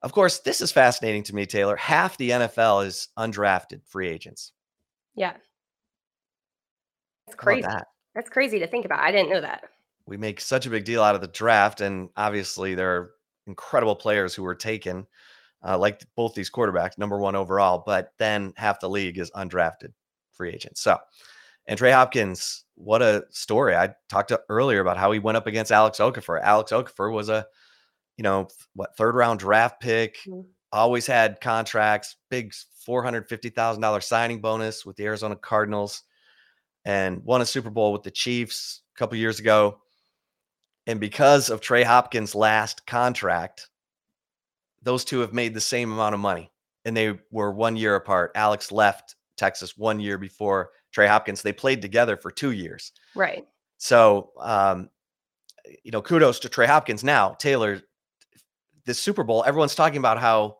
of 0.02 0.12
course, 0.12 0.40
this 0.40 0.60
is 0.60 0.70
fascinating 0.70 1.22
to 1.22 1.34
me, 1.34 1.46
Taylor. 1.46 1.74
Half 1.74 2.18
the 2.18 2.28
NFL 2.28 2.84
is 2.84 3.08
undrafted 3.18 3.86
free 3.86 4.08
agents. 4.10 4.52
Yeah. 5.14 5.32
It's 7.26 7.36
crazy. 7.36 7.62
That? 7.62 7.86
That's 8.14 8.28
crazy 8.28 8.58
to 8.58 8.66
think 8.66 8.84
about. 8.84 9.00
I 9.00 9.12
didn't 9.12 9.30
know 9.30 9.40
that. 9.40 9.64
We 10.04 10.18
make 10.18 10.42
such 10.42 10.66
a 10.66 10.70
big 10.70 10.84
deal 10.84 11.02
out 11.02 11.14
of 11.14 11.22
the 11.22 11.26
draft. 11.26 11.80
And 11.80 12.10
obviously, 12.18 12.74
there 12.74 12.96
are 12.96 13.10
incredible 13.46 13.96
players 13.96 14.34
who 14.34 14.42
were 14.42 14.54
taken, 14.54 15.06
uh, 15.66 15.78
like 15.78 16.02
both 16.16 16.34
these 16.34 16.50
quarterbacks, 16.50 16.98
number 16.98 17.18
one 17.18 17.36
overall, 17.36 17.82
but 17.84 18.12
then 18.18 18.52
half 18.56 18.80
the 18.80 18.88
league 18.88 19.18
is 19.18 19.30
undrafted 19.32 19.92
free 20.32 20.50
agents. 20.50 20.80
So, 20.80 20.98
and 21.66 21.78
Trey 21.78 21.90
Hopkins, 21.90 22.64
what 22.76 23.02
a 23.02 23.24
story. 23.30 23.74
I 23.74 23.94
talked 24.08 24.32
earlier 24.48 24.80
about 24.80 24.98
how 24.98 25.10
he 25.12 25.18
went 25.18 25.36
up 25.36 25.46
against 25.46 25.72
Alex 25.72 25.98
Okafor. 25.98 26.40
Alex 26.42 26.72
Okafor 26.72 27.12
was 27.12 27.28
a, 27.28 27.46
you 28.16 28.22
know, 28.22 28.48
what 28.74 28.96
third 28.96 29.14
round 29.14 29.40
draft 29.40 29.80
pick, 29.80 30.18
mm-hmm. 30.26 30.42
always 30.72 31.06
had 31.06 31.40
contracts, 31.40 32.16
big 32.30 32.52
$450,000 32.88 34.02
signing 34.02 34.40
bonus 34.40 34.86
with 34.86 34.96
the 34.96 35.04
Arizona 35.04 35.36
Cardinals, 35.36 36.02
and 36.84 37.22
won 37.24 37.40
a 37.40 37.46
Super 37.46 37.70
Bowl 37.70 37.92
with 37.92 38.04
the 38.04 38.10
Chiefs 38.10 38.82
a 38.94 38.98
couple 38.98 39.18
years 39.18 39.40
ago. 39.40 39.80
And 40.86 41.00
because 41.00 41.50
of 41.50 41.60
Trey 41.60 41.82
Hopkins' 41.82 42.34
last 42.34 42.86
contract, 42.86 43.68
those 44.82 45.04
two 45.04 45.20
have 45.20 45.32
made 45.32 45.52
the 45.52 45.60
same 45.60 45.92
amount 45.92 46.14
of 46.14 46.20
money. 46.20 46.50
And 46.84 46.96
they 46.96 47.18
were 47.32 47.50
one 47.50 47.76
year 47.76 47.96
apart. 47.96 48.30
Alex 48.36 48.70
left 48.70 49.16
Texas 49.36 49.76
one 49.76 49.98
year 49.98 50.18
before 50.18 50.70
Trey 50.92 51.08
Hopkins. 51.08 51.42
They 51.42 51.52
played 51.52 51.82
together 51.82 52.16
for 52.16 52.30
two 52.30 52.52
years. 52.52 52.92
Right. 53.14 53.44
So, 53.78 54.30
um, 54.40 54.88
you 55.82 55.90
know, 55.90 56.02
kudos 56.02 56.38
to 56.40 56.48
Trey 56.48 56.66
Hopkins. 56.66 57.02
Now, 57.02 57.30
Taylor, 57.30 57.82
this 58.84 59.00
Super 59.00 59.24
Bowl, 59.24 59.44
everyone's 59.44 59.74
talking 59.74 59.98
about 59.98 60.20
how 60.20 60.58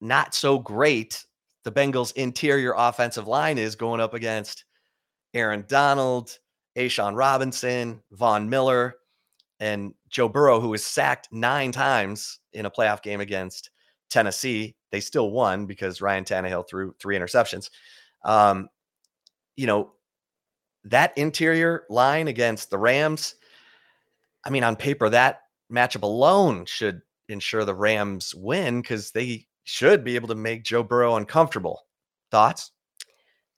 not 0.00 0.34
so 0.34 0.58
great 0.58 1.24
the 1.64 1.70
Bengals' 1.70 2.14
interior 2.16 2.74
offensive 2.76 3.28
line 3.28 3.58
is 3.58 3.76
going 3.76 4.00
up 4.00 4.14
against 4.14 4.64
Aaron 5.34 5.64
Donald, 5.68 6.38
A'Shawn 6.76 7.14
Robinson, 7.14 8.02
Von 8.12 8.48
Miller, 8.48 8.96
and 9.62 9.94
Joe 10.08 10.28
Burrow, 10.28 10.58
who 10.58 10.70
was 10.70 10.84
sacked 10.84 11.28
nine 11.30 11.70
times 11.70 12.40
in 12.52 12.66
a 12.66 12.70
playoff 12.70 13.00
game 13.00 13.20
against 13.20 13.70
Tennessee. 14.10 14.74
They 14.90 14.98
still 14.98 15.30
won 15.30 15.66
because 15.66 16.02
Ryan 16.02 16.24
Tannehill 16.24 16.68
threw 16.68 16.92
three 16.98 17.16
interceptions. 17.16 17.70
Um, 18.24 18.68
you 19.54 19.68
know, 19.68 19.92
that 20.82 21.16
interior 21.16 21.84
line 21.88 22.26
against 22.26 22.70
the 22.70 22.78
Rams, 22.78 23.36
I 24.44 24.50
mean, 24.50 24.64
on 24.64 24.74
paper, 24.74 25.08
that 25.08 25.42
matchup 25.72 26.02
alone 26.02 26.64
should 26.64 27.00
ensure 27.28 27.64
the 27.64 27.72
Rams 27.72 28.34
win 28.34 28.82
because 28.82 29.12
they 29.12 29.46
should 29.62 30.02
be 30.02 30.16
able 30.16 30.26
to 30.26 30.34
make 30.34 30.64
Joe 30.64 30.82
Burrow 30.82 31.14
uncomfortable. 31.14 31.82
Thoughts? 32.32 32.72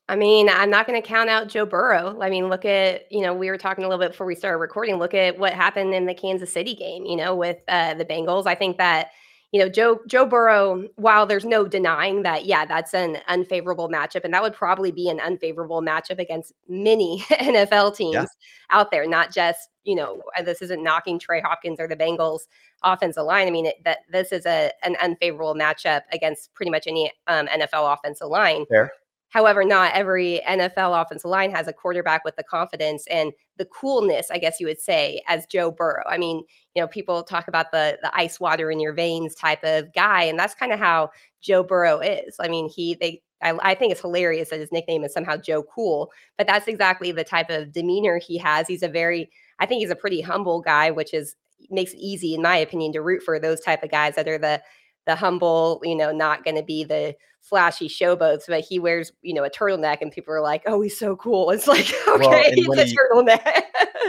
I 0.09 0.17
mean, 0.17 0.51
I'm 0.51 0.69
not 0.69 0.87
going 0.87 1.01
to 1.01 1.07
count 1.07 1.31
out 1.31 1.49
Joe 1.49 1.65
Burrow. 1.65 2.21
I 2.21 2.29
mean, 2.29 2.49
look 2.49 2.67
at, 2.67 3.11
you 3.11 3.23
know, 3.23 3.33
we 3.33 3.49
were 3.49 3.57
talking 3.57 3.85
a 3.85 3.89
little 3.89 4.05
bit 4.05 4.13
before 4.13 4.27
we 4.27 4.35
started 4.35 4.59
recording. 4.59 4.97
Look 4.97 5.15
at 5.15 5.39
what 5.39 5.55
happened 5.55 5.95
in 5.95 6.05
the 6.05 6.15
Kansas 6.15 6.53
City 6.53 6.75
game, 6.75 7.07
you 7.07 7.17
know, 7.17 7.35
with 7.35 7.57
uh, 7.69 7.95
the 7.95 8.05
Bengals. 8.05 8.47
I 8.47 8.55
think 8.55 8.77
that 8.77 9.09
you 9.55 9.61
know, 9.61 9.69
Joe 9.69 10.01
Joe 10.09 10.27
Burrow, 10.27 10.89
while 10.97 11.27
there's 11.27 11.45
no 11.45 11.65
denying 11.65 12.25
that, 12.25 12.45
yeah, 12.45 12.67
that's 12.67 12.93
an 12.93 13.19
unfavorable 13.29 13.89
matchup, 13.89 14.25
and 14.25 14.35
that 14.35 14.43
would 14.43 14.53
probably 14.53 14.91
be 14.91 15.09
an 15.09 15.21
unfavorable 15.21 15.81
matchup 15.81 16.19
against 16.19 16.55
many 16.69 17.21
NFL 17.31 17.95
teams 17.95 18.15
yeah. 18.15 18.25
out 18.71 18.91
there, 18.91 19.07
not 19.07 19.33
just, 19.33 19.69
you 19.85 19.95
know, 19.95 20.21
uh, 20.37 20.43
this 20.43 20.61
isn't 20.61 20.83
knocking 20.83 21.21
Trey 21.21 21.41
Hopkins 21.41 21.79
or 21.79 21.87
the 21.87 21.95
Bengals 21.95 22.49
offensive 22.83 23.23
line. 23.23 23.47
I 23.47 23.53
mean, 23.53 23.67
it, 23.67 23.77
that 23.85 23.99
this 24.11 24.33
is 24.33 24.45
a 24.45 24.73
an 24.83 24.97
unfavorable 25.01 25.55
matchup 25.55 26.01
against 26.11 26.53
pretty 26.55 26.73
much 26.73 26.89
any 26.89 27.13
um, 27.29 27.47
NFL 27.47 27.95
offensive 27.95 28.27
line. 28.27 28.67
Fair. 28.67 28.91
However, 29.35 29.65
not 29.65 29.93
every 29.95 30.41
NFL 30.49 31.03
offensive 31.03 31.29
line 31.29 31.51
has 31.51 31.67
a 31.67 31.73
quarterback 31.73 32.25
with 32.25 32.37
the 32.37 32.45
confidence 32.45 33.05
and 33.11 33.33
the 33.57 33.65
coolness, 33.65 34.31
I 34.31 34.39
guess 34.39 34.61
you 34.61 34.69
would 34.69 34.81
say, 34.81 35.23
as 35.27 35.45
Joe 35.47 35.73
Burrow. 35.73 36.05
I 36.09 36.19
mean, 36.19 36.45
you 36.77 36.81
know, 36.81 36.87
people 36.87 37.25
talk 37.25 37.49
about 37.49 37.73
the 37.73 37.99
the 38.01 38.17
ice 38.17 38.39
water 38.39 38.71
in 38.71 38.79
your 38.79 38.93
veins 38.93 39.35
type 39.35 39.65
of 39.65 39.93
guy, 39.93 40.23
and 40.23 40.39
that's 40.39 40.55
kind 40.55 40.71
of 40.71 40.79
how 40.79 41.11
Joe 41.43 41.65
Burrow 41.65 41.99
is. 41.99 42.37
I 42.39 42.47
mean, 42.47 42.69
he 42.69 42.95
they 42.95 43.23
I, 43.43 43.59
I, 43.73 43.75
think 43.75 43.91
it's 43.91 44.01
hilarious 44.01 44.51
that 44.51 44.61
his 44.61 44.71
nickname 44.71 45.03
is 45.03 45.13
somehow 45.13 45.37
Joe 45.37 45.65
Cool, 45.65 46.13
but 46.39 46.47
that's 46.47 46.69
exactly 46.69 47.11
the 47.11 47.25
type 47.25 47.51
of 47.51 47.73
demeanor 47.73 48.19
he 48.19 48.39
has. 48.39 48.69
He's 48.69 48.85
a 48.85 48.89
very, 48.89 49.29
I 49.59 49.67
think 49.67 49.81
he's 49.81 49.91
a 49.91 49.97
pretty 49.97 50.21
humble 50.21 50.61
guy, 50.61 50.93
which 50.93 51.13
is 51.13 51.35
makes 51.71 51.93
it 51.93 51.99
easy, 51.99 52.37
in 52.37 52.43
my 52.43 52.57
opinion, 52.57 52.93
to 52.93 53.03
root 53.03 53.25
for 53.25 53.41
those 53.41 53.61
type 53.61 53.83
of 53.83 53.91
guys 53.91 54.15
that 54.15 54.29
are 54.29 54.39
the 54.39 54.63
the 55.07 55.15
humble, 55.15 55.81
you 55.85 55.95
know, 55.95 56.13
not 56.13 56.45
going 56.45 56.57
to 56.57 56.63
be 56.63 56.85
the 56.85 57.15
flashy 57.41 57.89
showboats, 57.89 58.45
but 58.49 58.65
he 58.65 58.79
wears, 58.79 59.13
you 59.23 59.35
know, 59.35 59.45
a 59.45 59.51
turtleneck 59.51 59.99
and 60.01 60.11
people 60.11 60.33
are 60.33 60.41
like, 60.41 60.63
oh, 60.67 60.81
he's 60.81 60.99
so 60.99 61.17
cool. 61.17 61.51
It's 61.55 61.67
like, 61.67 61.93
okay, 62.09 62.55
well, 62.67 62.79
he's 62.79 62.79
a 62.79 62.85
he, 62.85 62.97
turtleneck. 62.97 63.63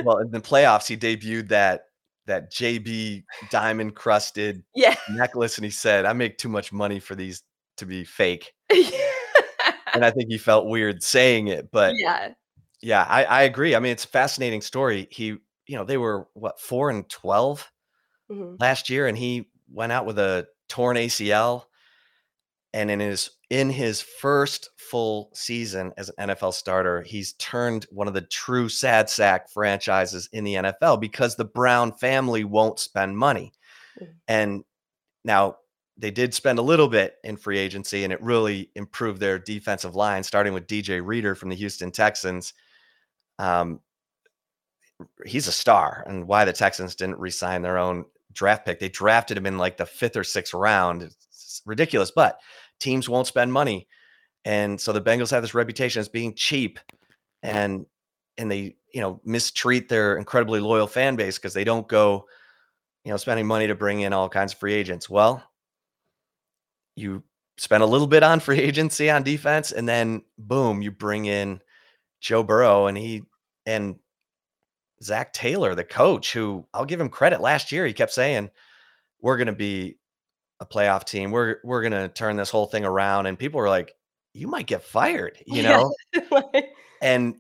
well, 0.04 0.20
in 0.20 0.32
the 0.32 0.42
playoffs, 0.42 0.88
he 0.88 0.98
debuted 0.98 1.50
that 1.50 1.86
that 2.28 2.52
JB 2.52 3.24
diamond 3.52 3.96
crusted 3.96 4.64
yeah. 4.76 4.96
necklace 5.12 5.58
and 5.58 5.66
he 5.66 5.70
said, 5.70 6.06
I 6.06 6.14
make 6.14 6.40
too 6.40 6.50
much 6.50 6.74
money 6.74 7.00
for 7.00 7.14
these 7.14 7.44
to 7.78 7.86
be 7.86 8.04
fake. 8.04 8.54
and 8.72 10.04
I 10.04 10.10
think 10.10 10.30
he 10.30 10.40
felt 10.40 10.66
weird 10.66 11.04
saying 11.04 11.50
it, 11.50 11.70
but 11.72 11.94
yeah. 11.96 12.30
Yeah, 12.82 13.06
I, 13.10 13.24
I 13.24 13.42
agree. 13.44 13.76
I 13.76 13.80
mean, 13.80 13.94
it's 13.94 14.06
a 14.06 14.10
fascinating 14.10 14.62
story. 14.62 15.08
He, 15.10 15.26
you 15.26 15.76
know, 15.76 15.86
they 15.86 15.98
were 15.98 16.28
what, 16.34 16.60
four 16.60 16.92
and 16.92 17.10
12 17.10 17.72
mm-hmm. 18.32 18.56
last 18.60 18.92
year, 18.92 19.08
and 19.08 19.18
he 19.18 19.50
went 19.72 19.92
out 19.92 20.06
with 20.06 20.20
a 20.20 20.46
torn 20.68 20.98
ACL 20.98 21.64
and 22.74 22.92
in 22.92 23.00
his 23.00 23.32
in 23.50 23.70
his 23.70 24.02
first 24.02 24.70
full 24.78 25.30
season 25.34 25.94
as 25.98 26.12
an 26.18 26.30
NFL 26.30 26.54
starter, 26.54 27.02
he's 27.02 27.34
turned 27.34 27.86
one 27.90 28.08
of 28.08 28.14
the 28.14 28.22
true 28.22 28.68
sad 28.68 29.10
sack 29.10 29.50
franchises 29.50 30.28
in 30.34 30.44
the 30.44 30.56
NFL 30.56 31.00
because 31.00 31.36
the 31.36 31.46
Brown 31.46 31.94
family 31.94 32.44
won't 32.44 32.80
spend 32.80 33.18
money. 33.18 33.54
Mm-hmm. 34.02 34.12
And 34.28 34.64
now 35.24 35.58
they 35.98 36.12
did 36.12 36.34
spend 36.34 36.60
a 36.60 36.64
little 36.64 36.90
bit 36.90 37.16
in 37.24 37.38
free 37.38 37.60
agency 37.60 38.04
and 38.04 38.12
it 38.12 38.22
really 38.22 38.70
improved 38.76 39.22
their 39.22 39.40
defensive 39.40 39.96
line, 39.96 40.24
starting 40.24 40.54
with 40.54 40.68
DJ 40.68 41.06
Reader 41.06 41.36
from 41.36 41.50
the 41.50 41.56
Houston 41.56 41.92
Texans. 41.92 42.54
Um, 43.40 43.80
he's 45.26 45.48
a 45.48 45.52
star, 45.52 46.04
and 46.08 46.28
why 46.28 46.46
the 46.46 46.54
Texans 46.54 46.96
didn't 46.96 47.20
resign 47.20 47.62
their 47.62 47.78
own 47.78 48.06
draft 48.36 48.66
pick. 48.66 48.80
They 48.80 48.90
drafted 48.90 49.38
him 49.38 49.46
in 49.46 49.58
like 49.58 49.78
the 49.78 49.86
fifth 49.86 50.16
or 50.16 50.24
sixth 50.24 50.54
round. 50.54 51.02
It's 51.02 51.62
ridiculous, 51.66 52.12
but 52.12 52.40
teams 52.80 53.10
won't 53.10 53.28
spend 53.28 53.52
money. 53.52 53.88
And 54.44 54.80
so 54.80 54.94
the 54.94 55.02
Bengals 55.02 55.32
have 55.32 55.42
this 55.42 55.56
reputation 55.56 56.00
as 56.00 56.10
being 56.10 56.36
cheap 56.36 56.80
and 57.42 57.86
and 58.38 58.52
they, 58.52 58.76
you 58.94 59.02
know, 59.02 59.22
mistreat 59.24 59.88
their 59.88 60.18
incredibly 60.18 60.60
loyal 60.60 60.88
fan 60.88 61.16
base 61.16 61.38
because 61.38 61.54
they 61.54 61.64
don't 61.64 61.88
go, 61.88 62.26
you 63.06 63.12
know, 63.12 63.18
spending 63.18 63.48
money 63.48 63.68
to 63.68 63.76
bring 63.76 64.02
in 64.02 64.12
all 64.12 64.28
kinds 64.28 64.52
of 64.52 64.60
free 64.60 64.74
agents. 64.74 65.10
Well, 65.10 65.42
you 66.96 67.24
spend 67.58 67.82
a 67.82 67.88
little 67.88 68.08
bit 68.08 68.24
on 68.24 68.40
free 68.42 68.60
agency 68.60 69.10
on 69.10 69.24
defense, 69.24 69.72
and 69.72 69.88
then 69.88 70.24
boom, 70.38 70.82
you 70.82 70.92
bring 70.92 71.26
in 71.26 71.62
Joe 72.20 72.44
Burrow 72.44 72.88
and 72.88 72.98
he 72.98 73.24
and 73.66 73.96
Zac 75.04 75.34
Taylor, 75.34 75.76
the 75.76 75.84
coach, 75.84 76.34
who 76.34 76.66
I'll 76.74 76.86
give 76.86 77.02
him 77.02 77.10
credit. 77.10 77.42
Last 77.42 77.72
year, 77.72 77.86
he 77.86 77.94
kept 77.94 78.14
saying, 78.14 78.50
"We're 79.22 79.38
going 79.38 79.48
to 79.48 79.54
be 79.54 79.98
a 80.60 80.66
playoff 80.66 81.06
team. 81.06 81.32
We're 81.32 81.58
we're 81.64 81.82
going 81.82 81.92
to 81.94 82.10
turn 82.10 82.38
this 82.38 82.50
whole 82.50 82.66
thing 82.66 82.86
around." 82.86 83.26
And 83.26 83.38
people 83.38 83.60
were 83.60 83.70
like, 83.70 83.94
"You 84.34 84.48
might 84.48 84.68
get 84.68 84.84
fired," 84.84 85.38
you 85.46 85.64
know. 85.64 85.94
and 87.02 87.36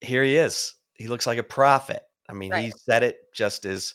here 0.00 0.22
he 0.22 0.36
is. 0.36 0.74
He 0.94 1.08
looks 1.08 1.26
like 1.26 1.38
a 1.38 1.42
prophet. 1.42 2.02
I 2.28 2.32
mean, 2.32 2.52
right. 2.52 2.66
he 2.66 2.72
said 2.76 3.02
it 3.02 3.18
just 3.34 3.64
as 3.64 3.94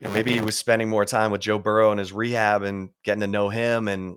you 0.00 0.08
know, 0.08 0.14
maybe 0.14 0.32
he 0.32 0.40
was 0.42 0.56
spending 0.56 0.88
more 0.88 1.04
time 1.04 1.30
with 1.30 1.40
Joe 1.40 1.58
Burrow 1.58 1.90
and 1.90 1.98
his 1.98 2.12
rehab 2.12 2.62
and 2.62 2.90
getting 3.04 3.20
to 3.20 3.26
know 3.26 3.48
him 3.48 3.88
and 3.88 4.16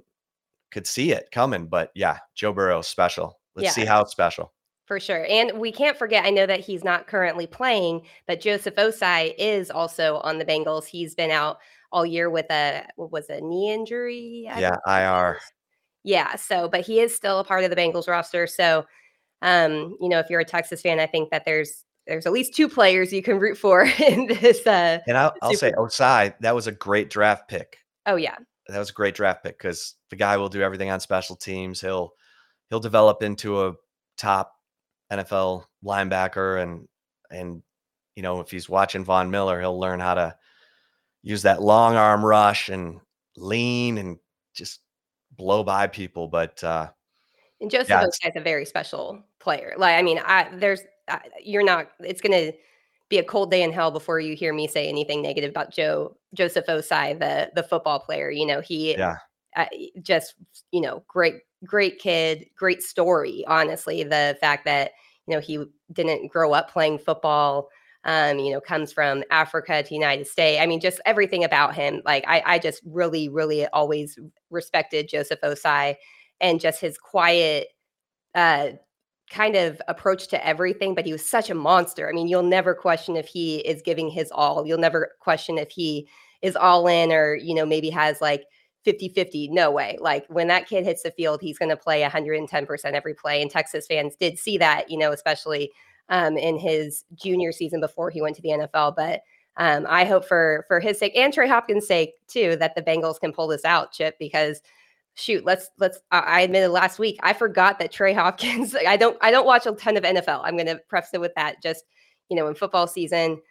could 0.72 0.88
see 0.88 1.12
it 1.12 1.30
coming. 1.32 1.68
But 1.68 1.92
yeah, 1.96 2.20
Joe 2.36 2.54
Burrow 2.54 2.82
special. 2.82 3.40
Let's 3.56 3.66
yeah. 3.66 3.72
see 3.72 3.86
how 3.86 4.02
it's 4.02 4.12
special. 4.12 4.54
For 4.88 5.02
sure. 5.02 5.28
And 5.30 5.60
we 5.60 5.74
can't 5.74 5.98
forget, 5.98 6.26
I 6.26 6.30
know 6.30 6.46
that 6.46 6.62
he's 6.62 6.82
not 6.82 7.08
currently 7.08 7.46
playing, 7.46 8.04
but 8.26 8.40
Joseph 8.40 8.76
Ossai 8.76 9.34
is 9.38 9.70
also 9.70 10.22
on 10.24 10.40
the 10.40 10.46
Bengals. 10.46 10.86
He's 10.86 11.14
been 11.14 11.30
out 11.30 11.60
all 11.92 12.06
year 12.06 12.30
with 12.30 12.50
a 12.50 12.88
what 12.96 13.12
was 13.12 13.30
a 13.30 13.42
knee 13.42 13.72
injury? 13.74 14.50
I 14.50 14.62
yeah, 14.62 14.78
IR. 14.88 15.40
Yeah. 16.06 16.36
So, 16.36 16.70
but 16.70 16.82
he 16.82 17.02
is 17.02 17.14
still 17.14 17.40
a 17.40 17.44
part 17.44 17.66
of 17.66 17.70
the 17.70 17.76
Bengals 17.76 18.08
roster. 18.08 18.48
So, 18.48 18.86
um, 19.42 19.98
you 20.00 20.08
know, 20.08 20.20
if 20.20 20.30
you're 20.30 20.40
a 20.40 20.46
Texas 20.46 20.82
fan, 20.82 21.02
I 21.02 21.06
think 21.06 21.32
that 21.32 21.44
there's 21.44 21.84
there's 22.08 22.26
at 22.26 22.32
least 22.32 22.56
two 22.56 22.70
players 22.70 23.12
you 23.12 23.22
can 23.22 23.40
root 23.40 23.58
for 23.58 23.82
in 24.00 24.28
this. 24.28 24.66
Uh, 24.66 25.00
and 25.06 25.18
I'll, 25.18 25.34
I'll 25.42 25.54
say 25.54 25.74
Osai, 25.74 26.34
that 26.40 26.56
was 26.56 26.68
a 26.68 26.72
great 26.72 27.10
draft 27.10 27.50
pick. 27.50 27.78
Oh 28.06 28.16
yeah, 28.16 28.38
that 28.70 28.80
was 28.80 28.90
a 28.90 28.94
great 28.94 29.16
draft 29.16 29.44
pick 29.44 29.58
because 29.58 29.96
the 30.10 30.16
guy 30.16 30.38
will 30.38 30.48
do 30.48 30.62
everything 30.62 30.90
on 30.90 31.02
special 31.02 31.36
teams. 31.36 31.82
He'll 31.82 32.14
he'll 32.70 32.80
develop 32.80 33.22
into 33.22 33.66
a 33.66 33.74
top 34.18 34.57
NFL 35.12 35.66
linebacker 35.84 36.62
and 36.62 36.88
and 37.30 37.62
you 38.16 38.24
know 38.24 38.40
if 38.40 38.52
he's 38.52 38.70
watching 38.70 39.04
Von 39.04 39.32
Miller, 39.32 39.60
he'll 39.60 39.80
learn 39.80 40.00
how 40.00 40.14
to 40.14 40.36
use 41.24 41.42
that 41.44 41.62
long 41.62 41.96
arm 41.96 42.26
rush 42.26 42.70
and 42.70 43.00
lean 43.36 43.98
and 43.98 44.18
just 44.54 44.80
blow 45.32 45.64
by 45.64 45.88
people. 45.88 46.28
But 46.28 46.64
uh, 46.64 46.90
and 47.62 47.72
Joseph 47.72 47.90
yeah, 47.90 48.06
is 48.06 48.36
a 48.36 48.42
very 48.42 48.66
special 48.66 49.24
player. 49.40 49.74
Like 49.78 49.98
I 49.98 50.02
mean, 50.02 50.20
I 50.20 50.50
there's 50.54 50.82
uh, 51.08 51.20
you're 51.44 51.64
not. 51.64 51.90
It's 52.00 52.22
gonna 52.22 52.52
be 53.10 53.20
a 53.20 53.24
cold 53.24 53.52
day 53.52 53.64
in 53.64 53.72
hell 53.72 53.92
before 53.92 54.20
you 54.20 54.36
hear 54.36 54.54
me 54.54 54.68
say 54.68 54.90
anything 54.90 55.22
negative 55.22 55.50
about 55.50 55.72
Joe 55.72 56.18
Joseph 56.34 56.66
Ossai, 56.68 57.18
the 57.18 57.52
the 57.56 57.64
football 57.64 58.00
player. 58.00 58.30
You 58.30 58.46
know, 58.46 58.62
he 58.62 58.92
yeah. 58.98 59.18
Uh, 59.58 59.66
just 60.04 60.36
you 60.72 60.82
know 60.82 61.04
great 61.10 61.36
great 61.66 62.00
kid, 62.00 62.46
great 62.58 62.84
story. 62.84 63.44
Honestly, 63.48 64.04
the 64.04 64.38
fact 64.42 64.66
that 64.66 64.92
you 65.28 65.36
know 65.36 65.42
he 65.42 65.66
didn't 65.94 66.30
grow 66.32 66.54
up 66.54 66.72
playing 66.72 67.00
football, 67.00 67.70
um, 68.06 68.40
you 68.40 68.52
know, 68.54 68.62
comes 68.62 68.94
from 68.94 69.24
Africa 69.32 69.84
to 69.84 69.96
United 69.96 70.28
States. 70.28 70.62
I 70.62 70.68
mean, 70.68 70.80
just 70.82 71.02
everything 71.06 71.44
about 71.44 71.76
him. 71.76 72.02
Like 72.06 72.24
I, 72.28 72.44
I 72.46 72.60
just 72.60 72.82
really, 72.86 73.30
really 73.30 73.68
always 73.70 74.20
respected 74.52 75.10
Joseph 75.10 75.42
Ossai 75.44 75.96
and 76.42 76.62
just 76.62 76.82
his 76.82 76.98
quiet, 77.00 77.70
uh, 78.36 78.70
kind 79.32 79.56
of 79.56 79.82
approach 79.88 80.28
to 80.30 80.48
everything, 80.48 80.96
but 80.96 81.06
he 81.06 81.12
was 81.12 81.26
such 81.30 81.50
a 81.50 81.56
monster. 81.56 82.10
I 82.10 82.14
mean, 82.14 82.28
you'll 82.28 82.44
never 82.44 82.74
question 82.74 83.18
if 83.18 83.28
he 83.28 83.58
is 83.60 83.82
giving 83.82 84.10
his 84.10 84.32
all. 84.32 84.66
You'll 84.66 84.78
never 84.80 85.12
question 85.22 85.58
if 85.58 85.72
he 85.72 86.08
is 86.42 86.56
all 86.56 86.88
in 86.88 87.12
or, 87.12 87.36
you 87.36 87.54
know, 87.56 87.66
maybe 87.66 87.90
has 87.90 88.22
like 88.22 88.46
50 88.88 89.10
50. 89.10 89.50
No 89.50 89.70
way. 89.70 89.98
Like 90.00 90.26
when 90.30 90.48
that 90.48 90.66
kid 90.66 90.86
hits 90.86 91.04
the 91.04 91.12
field, 91.12 91.42
he's 91.42 91.58
going 91.58 91.68
to 91.68 91.76
play 91.76 92.04
110% 92.04 92.86
every 92.94 93.14
play. 93.14 93.42
And 93.42 93.52
Texas 93.52 93.86
fans 93.86 94.16
did 94.16 94.40
see 94.40 94.58
that, 94.60 94.90
you 94.90 94.98
know, 94.98 95.12
especially 95.12 95.74
um, 96.08 96.38
in 96.38 96.58
his 96.58 97.04
junior 97.14 97.52
season 97.52 97.82
before 97.82 98.10
he 98.10 98.22
went 98.22 98.38
to 98.38 98.42
the 98.42 98.52
NFL. 98.52 98.96
But 98.96 99.24
um, 99.58 99.86
I 99.90 100.06
hope 100.06 100.24
for 100.24 100.64
for 100.70 100.80
his 100.80 100.98
sake 100.98 101.18
and 101.18 101.34
Trey 101.34 101.50
Hopkins' 101.50 101.86
sake 101.86 102.14
too 102.30 102.56
that 102.62 102.76
the 102.76 102.82
Bengals 102.82 103.20
can 103.20 103.34
pull 103.34 103.48
this 103.48 103.66
out, 103.66 103.92
Chip, 103.92 104.16
because 104.20 104.62
shoot, 105.16 105.44
let's 105.44 105.70
let's. 105.78 106.00
I 106.10 106.40
admitted 106.40 106.70
last 106.70 106.98
week 106.98 107.20
I 107.24 107.34
forgot 107.34 107.80
that 107.80 107.92
Trey 107.92 108.14
Hopkins. 108.14 108.74
I 108.88 108.96
don't 108.96 109.18
I 109.20 109.32
don't 109.32 109.46
watch 109.46 109.66
a 109.66 109.74
ton 109.74 109.98
of 109.98 110.04
NFL. 110.06 110.40
I'm 110.46 110.56
going 110.56 110.68
to 110.68 110.80
preface 110.88 111.10
it 111.14 111.20
with 111.20 111.36
that. 111.36 111.62
Just 111.62 111.84
you 112.30 112.38
know, 112.38 112.48
in 112.48 112.56
football 112.56 112.88
season, 112.88 113.42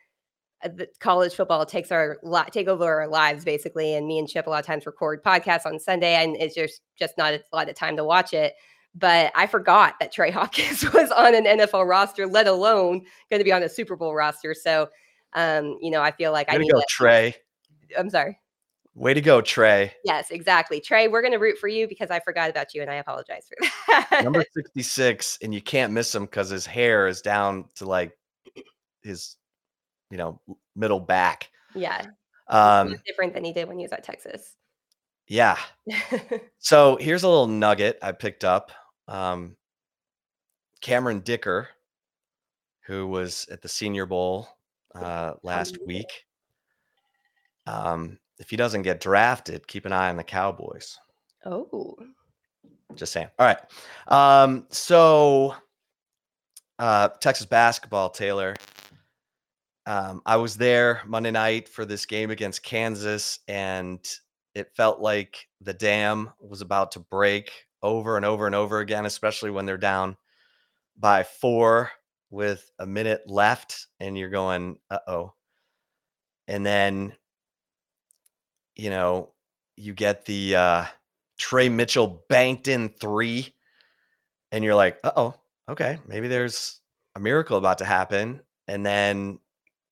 college 1.00 1.34
football 1.34 1.66
takes 1.66 1.92
our 1.92 2.18
take 2.50 2.66
over 2.66 3.00
our 3.00 3.08
lives 3.08 3.44
basically 3.44 3.94
and 3.94 4.06
me 4.06 4.18
and 4.18 4.28
chip 4.28 4.46
a 4.46 4.50
lot 4.50 4.60
of 4.60 4.66
times 4.66 4.86
record 4.86 5.22
podcasts 5.22 5.66
on 5.66 5.78
sunday 5.78 6.14
and 6.14 6.36
it's 6.36 6.54
just 6.54 6.80
just 6.98 7.16
not 7.18 7.34
a 7.34 7.42
lot 7.52 7.68
of 7.68 7.74
time 7.74 7.96
to 7.96 8.04
watch 8.04 8.32
it 8.32 8.54
but 8.94 9.30
i 9.34 9.46
forgot 9.46 9.94
that 10.00 10.12
trey 10.12 10.30
hawkins 10.32 10.90
was 10.92 11.10
on 11.10 11.34
an 11.34 11.44
nfl 11.44 11.86
roster 11.86 12.26
let 12.26 12.46
alone 12.46 13.02
going 13.30 13.38
to 13.40 13.44
be 13.44 13.52
on 13.52 13.62
a 13.62 13.68
super 13.68 13.96
bowl 13.96 14.14
roster 14.14 14.54
so 14.54 14.88
um 15.34 15.76
you 15.80 15.90
know 15.90 16.00
i 16.00 16.10
feel 16.10 16.32
like 16.32 16.48
Way 16.48 16.54
i 16.54 16.58
need 16.58 16.72
go 16.72 16.80
to, 16.80 16.86
trey 16.88 17.34
i'm 17.96 18.10
sorry 18.10 18.38
Way 18.96 19.12
to 19.12 19.20
go, 19.20 19.42
Trey. 19.42 19.92
Yes, 20.04 20.30
exactly. 20.30 20.80
Trey, 20.80 21.06
we're 21.06 21.20
going 21.20 21.34
to 21.34 21.38
root 21.38 21.58
for 21.58 21.68
you 21.68 21.86
because 21.86 22.10
I 22.10 22.18
forgot 22.18 22.48
about 22.48 22.72
you 22.72 22.80
and 22.80 22.90
I 22.90 22.94
apologize 22.94 23.46
for 23.46 23.68
that. 23.88 24.24
Number 24.24 24.42
66, 24.54 25.38
and 25.42 25.52
you 25.52 25.60
can't 25.60 25.92
miss 25.92 26.14
him 26.14 26.24
because 26.24 26.48
his 26.48 26.64
hair 26.64 27.06
is 27.06 27.20
down 27.20 27.66
to 27.74 27.84
like 27.84 28.16
his 29.02 29.36
you 30.10 30.16
know, 30.16 30.40
middle 30.74 31.00
back. 31.00 31.50
Yeah. 31.74 32.06
Um, 32.48 32.96
different 33.06 33.34
than 33.34 33.44
he 33.44 33.52
did 33.52 33.68
when 33.68 33.78
he 33.78 33.84
was 33.84 33.92
at 33.92 34.04
Texas. 34.04 34.54
Yeah. 35.28 35.58
so 36.58 36.96
here's 36.96 37.22
a 37.22 37.28
little 37.28 37.48
nugget 37.48 37.98
I 38.02 38.12
picked 38.12 38.44
up. 38.44 38.70
Um, 39.08 39.56
Cameron 40.80 41.20
Dicker, 41.20 41.68
who 42.86 43.06
was 43.06 43.46
at 43.50 43.62
the 43.62 43.68
Senior 43.68 44.06
Bowl 44.06 44.48
uh, 44.94 45.34
last 45.42 45.78
week. 45.84 46.06
Um, 47.66 48.18
if 48.38 48.50
he 48.50 48.56
doesn't 48.56 48.82
get 48.82 49.00
drafted, 49.00 49.66
keep 49.66 49.86
an 49.86 49.92
eye 49.92 50.08
on 50.08 50.16
the 50.16 50.22
Cowboys. 50.22 50.98
Oh. 51.44 51.96
Just 52.94 53.12
saying. 53.12 53.28
All 53.38 53.46
right. 53.46 53.58
Um, 54.08 54.66
so 54.70 55.54
uh, 56.78 57.08
Texas 57.20 57.46
basketball, 57.46 58.10
Taylor. 58.10 58.54
Um, 59.86 60.20
I 60.26 60.36
was 60.36 60.56
there 60.56 61.02
Monday 61.06 61.30
night 61.30 61.68
for 61.68 61.84
this 61.84 62.06
game 62.06 62.30
against 62.30 62.64
Kansas, 62.64 63.38
and 63.46 64.00
it 64.54 64.74
felt 64.74 65.00
like 65.00 65.46
the 65.60 65.74
dam 65.74 66.30
was 66.40 66.60
about 66.60 66.92
to 66.92 67.00
break 67.00 67.52
over 67.82 68.16
and 68.16 68.24
over 68.24 68.46
and 68.46 68.54
over 68.54 68.80
again, 68.80 69.06
especially 69.06 69.50
when 69.50 69.64
they're 69.64 69.76
down 69.76 70.16
by 70.96 71.22
four 71.22 71.90
with 72.30 72.68
a 72.80 72.86
minute 72.86 73.22
left, 73.26 73.86
and 74.00 74.18
you're 74.18 74.30
going, 74.30 74.76
uh 74.90 74.98
oh. 75.06 75.34
And 76.48 76.66
then, 76.66 77.12
you 78.74 78.90
know, 78.90 79.30
you 79.76 79.94
get 79.94 80.24
the 80.24 80.56
uh, 80.56 80.84
Tre 81.38 81.68
Mitchell 81.68 82.24
banked 82.28 82.66
in 82.66 82.88
three, 82.88 83.54
and 84.50 84.64
you're 84.64 84.74
like, 84.74 84.98
uh 85.04 85.12
oh, 85.16 85.34
okay, 85.68 85.98
maybe 86.08 86.26
there's 86.26 86.80
a 87.14 87.20
miracle 87.20 87.56
about 87.56 87.78
to 87.78 87.84
happen. 87.84 88.40
And 88.66 88.84
then 88.84 89.38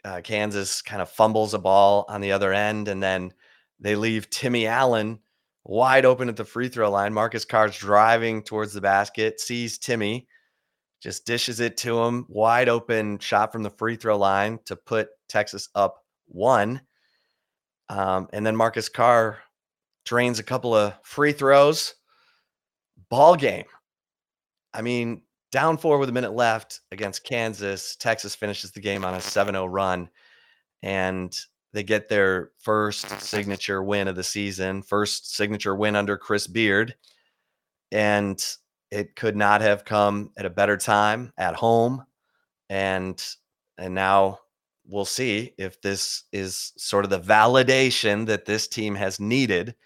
uh, 0.05 0.21
Kansas 0.23 0.83
kind 0.83 1.01
of 1.01 1.09
fumbles 1.09 1.55
a 1.55 1.59
ball 1.59 2.05
on 2.09 2.21
the 2.21 2.33
other 2.33 2.53
end, 2.53 2.89
and 2.89 3.03
then 3.03 3.33
they 3.81 3.97
leave 3.97 4.31
Timmy 4.31 4.67
Allen 4.67 5.19
wide 5.65 6.05
open 6.05 6.29
at 6.29 6.37
the 6.37 6.45
free 6.45 6.69
throw 6.69 6.91
line. 6.91 7.13
Marcus 7.13 7.45
Carr's 7.45 7.77
driving 7.77 8.43
towards 8.43 8.73
the 8.73 8.81
basket, 8.81 9.41
sees 9.41 9.79
Timmy, 9.79 10.29
just 11.01 11.27
dishes 11.27 11.61
it 11.61 11.77
to 11.79 11.99
him, 12.03 12.27
wide 12.29 12.69
open 12.69 13.19
shot 13.19 13.53
from 13.53 13.63
the 13.63 13.71
free 13.71 13.97
throw 13.97 14.17
line 14.17 14.59
to 14.67 14.77
put 14.77 15.09
Texas 15.29 15.69
up 15.75 16.05
one. 16.27 16.81
Um, 17.89 18.29
and 18.33 18.47
then 18.47 18.57
Marcus 18.57 18.89
Carr 18.89 19.39
drains 20.05 20.39
a 20.39 20.45
couple 20.45 20.75
of 20.75 20.95
free 21.03 21.33
throws. 21.33 21.95
Ball 23.11 23.37
game. 23.37 23.67
I 24.73 24.83
mean, 24.83 25.23
down 25.55 25.79
four 25.79 25.99
with 25.99 26.09
a 26.09 26.13
minute 26.13 26.35
left 26.35 26.81
against 26.91 27.23
Kansas. 27.23 27.95
Texas 27.95 28.35
finishes 28.35 28.73
the 28.73 28.81
game 28.81 29.05
on 29.05 29.15
a 29.15 29.21
7 29.21 29.55
0 29.55 29.67
run. 29.67 30.11
And 30.83 31.33
they 31.73 31.85
get 31.85 32.09
their 32.09 32.51
first 32.59 33.09
signature 33.21 33.81
win 33.81 34.09
of 34.09 34.17
the 34.17 34.25
season, 34.25 34.83
first 34.83 35.33
signature 35.33 35.77
win 35.77 35.95
under 35.95 36.17
Chris 36.17 36.49
Beard. 36.49 36.97
And 37.93 38.45
it 38.91 39.15
could 39.15 39.37
not 39.37 39.61
have 39.61 39.85
come 39.85 40.33
at 40.37 40.45
a 40.45 40.51
better 40.51 40.77
time 40.77 41.33
at 41.39 41.55
home. 41.55 42.05
And 42.69 43.25
and 43.79 43.95
now 43.95 44.41
we'll 44.85 45.05
see 45.05 45.55
if 45.57 45.81
this 45.81 46.25
is 46.33 46.73
sort 46.77 47.05
of 47.05 47.13
the 47.13 47.21
validation 47.21 48.27
that 48.27 48.45
this 48.45 48.67
team 48.67 48.97
has 48.97 49.21
needed 49.21 49.77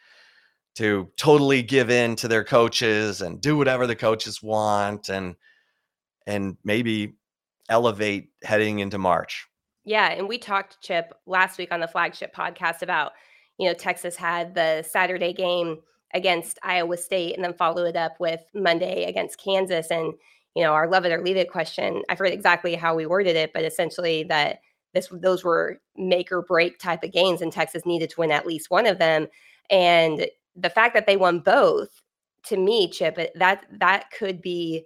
to 0.76 1.10
totally 1.18 1.62
give 1.62 1.90
in 1.90 2.16
to 2.16 2.28
their 2.28 2.44
coaches 2.44 3.20
and 3.20 3.38
do 3.42 3.58
whatever 3.58 3.86
the 3.86 3.96
coaches 3.96 4.42
want 4.42 5.10
and 5.10 5.36
and 6.28 6.56
maybe 6.62 7.16
elevate 7.68 8.30
heading 8.44 8.78
into 8.78 8.98
March. 8.98 9.48
Yeah, 9.84 10.12
and 10.12 10.28
we 10.28 10.38
talked 10.38 10.80
Chip 10.80 11.12
last 11.26 11.58
week 11.58 11.72
on 11.72 11.80
the 11.80 11.88
flagship 11.88 12.32
podcast 12.32 12.82
about, 12.82 13.12
you 13.58 13.66
know, 13.66 13.74
Texas 13.74 14.14
had 14.14 14.54
the 14.54 14.84
Saturday 14.88 15.32
game 15.32 15.78
against 16.14 16.58
Iowa 16.62 16.96
State 16.96 17.34
and 17.34 17.44
then 17.44 17.54
followed 17.54 17.86
it 17.86 17.96
up 17.96 18.12
with 18.20 18.40
Monday 18.54 19.04
against 19.04 19.42
Kansas 19.42 19.90
and 19.90 20.14
you 20.54 20.64
know, 20.64 20.72
our 20.72 20.88
love 20.88 21.04
it 21.04 21.12
or 21.12 21.22
leave 21.22 21.36
it 21.36 21.52
question. 21.52 22.02
I 22.08 22.16
forget 22.16 22.32
exactly 22.32 22.74
how 22.74 22.96
we 22.96 23.06
worded 23.06 23.36
it, 23.36 23.52
but 23.52 23.64
essentially 23.64 24.24
that 24.24 24.58
this 24.92 25.08
those 25.12 25.44
were 25.44 25.80
make 25.96 26.32
or 26.32 26.42
break 26.42 26.80
type 26.80 27.04
of 27.04 27.12
games 27.12 27.40
and 27.42 27.52
Texas 27.52 27.86
needed 27.86 28.10
to 28.10 28.20
win 28.20 28.32
at 28.32 28.44
least 28.44 28.68
one 28.68 28.86
of 28.86 28.98
them. 28.98 29.28
And 29.70 30.26
the 30.56 30.70
fact 30.70 30.94
that 30.94 31.06
they 31.06 31.16
won 31.16 31.38
both 31.38 32.02
to 32.46 32.56
me, 32.56 32.90
Chip, 32.90 33.18
that 33.36 33.66
that 33.70 34.10
could 34.10 34.42
be 34.42 34.84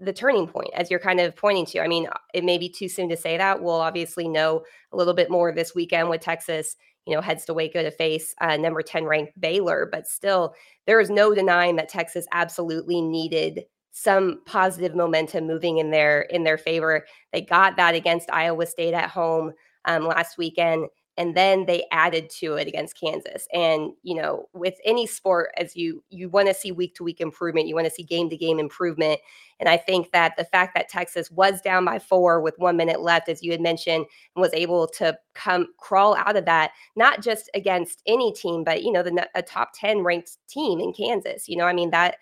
the 0.00 0.12
turning 0.12 0.46
point 0.46 0.70
as 0.74 0.90
you're 0.90 1.00
kind 1.00 1.20
of 1.20 1.36
pointing 1.36 1.66
to. 1.66 1.80
I 1.80 1.88
mean, 1.88 2.06
uh, 2.06 2.18
it 2.34 2.44
may 2.44 2.58
be 2.58 2.68
too 2.68 2.88
soon 2.88 3.08
to 3.08 3.16
say 3.16 3.36
that. 3.36 3.62
We'll 3.62 3.74
obviously 3.74 4.28
know 4.28 4.64
a 4.92 4.96
little 4.96 5.14
bit 5.14 5.30
more 5.30 5.52
this 5.52 5.74
weekend 5.74 6.08
with 6.08 6.20
Texas, 6.20 6.76
you 7.06 7.14
know, 7.14 7.20
heads 7.20 7.44
to 7.46 7.54
Waco 7.54 7.82
to 7.82 7.90
face 7.90 8.34
uh, 8.40 8.56
number 8.56 8.82
10 8.82 9.04
ranked 9.04 9.38
Baylor, 9.40 9.88
but 9.90 10.06
still 10.06 10.54
there 10.86 11.00
is 11.00 11.10
no 11.10 11.34
denying 11.34 11.76
that 11.76 11.88
Texas 11.88 12.26
absolutely 12.32 13.00
needed 13.00 13.64
some 13.92 14.40
positive 14.46 14.94
momentum 14.94 15.46
moving 15.46 15.78
in 15.78 15.90
their 15.90 16.22
in 16.22 16.44
their 16.44 16.58
favor. 16.58 17.04
They 17.32 17.42
got 17.42 17.76
that 17.76 17.94
against 17.94 18.32
Iowa 18.32 18.66
State 18.66 18.94
at 18.94 19.10
home 19.10 19.52
um, 19.84 20.06
last 20.06 20.38
weekend 20.38 20.88
and 21.18 21.36
then 21.36 21.66
they 21.66 21.84
added 21.92 22.30
to 22.30 22.54
it 22.54 22.66
against 22.66 22.98
Kansas. 22.98 23.46
And 23.52 23.92
you 24.02 24.14
know, 24.14 24.48
with 24.54 24.74
any 24.84 25.06
sport, 25.06 25.50
as 25.58 25.76
you 25.76 26.02
you 26.08 26.28
want 26.28 26.48
to 26.48 26.54
see 26.54 26.72
week 26.72 26.94
to 26.96 27.04
week 27.04 27.20
improvement, 27.20 27.68
you 27.68 27.74
want 27.74 27.86
to 27.86 27.90
see 27.90 28.02
game 28.02 28.30
to 28.30 28.36
game 28.36 28.58
improvement. 28.58 29.20
And 29.60 29.68
I 29.68 29.76
think 29.76 30.10
that 30.12 30.36
the 30.36 30.44
fact 30.44 30.74
that 30.74 30.88
Texas 30.88 31.30
was 31.30 31.60
down 31.60 31.84
by 31.84 31.98
four 31.98 32.40
with 32.40 32.54
one 32.58 32.76
minute 32.76 33.00
left, 33.00 33.28
as 33.28 33.42
you 33.42 33.52
had 33.52 33.60
mentioned, 33.60 34.06
and 34.34 34.42
was 34.42 34.54
able 34.54 34.88
to 34.88 35.16
come 35.34 35.68
crawl 35.78 36.16
out 36.16 36.36
of 36.36 36.46
that, 36.46 36.72
not 36.96 37.22
just 37.22 37.50
against 37.54 38.02
any 38.06 38.32
team, 38.32 38.64
but 38.64 38.82
you 38.82 38.90
know, 38.90 39.02
the 39.02 39.28
a 39.34 39.42
top 39.42 39.72
ten 39.74 40.02
ranked 40.02 40.38
team 40.48 40.80
in 40.80 40.92
Kansas. 40.92 41.48
You 41.48 41.56
know, 41.56 41.66
I 41.66 41.74
mean 41.74 41.90
that 41.90 42.16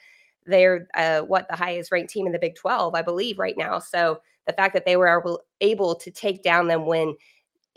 they're 0.46 0.88
uh, 0.94 1.20
what 1.20 1.46
the 1.48 1.56
highest 1.56 1.92
ranked 1.92 2.12
team 2.12 2.26
in 2.26 2.32
the 2.32 2.38
Big 2.38 2.56
Twelve, 2.56 2.94
I 2.94 3.02
believe, 3.02 3.38
right 3.38 3.56
now. 3.56 3.78
So 3.78 4.20
the 4.46 4.52
fact 4.52 4.74
that 4.74 4.84
they 4.84 4.96
were 4.96 5.20
able, 5.20 5.40
able 5.60 5.94
to 5.94 6.10
take 6.10 6.42
down 6.42 6.66
them 6.66 6.86
when 6.86 7.14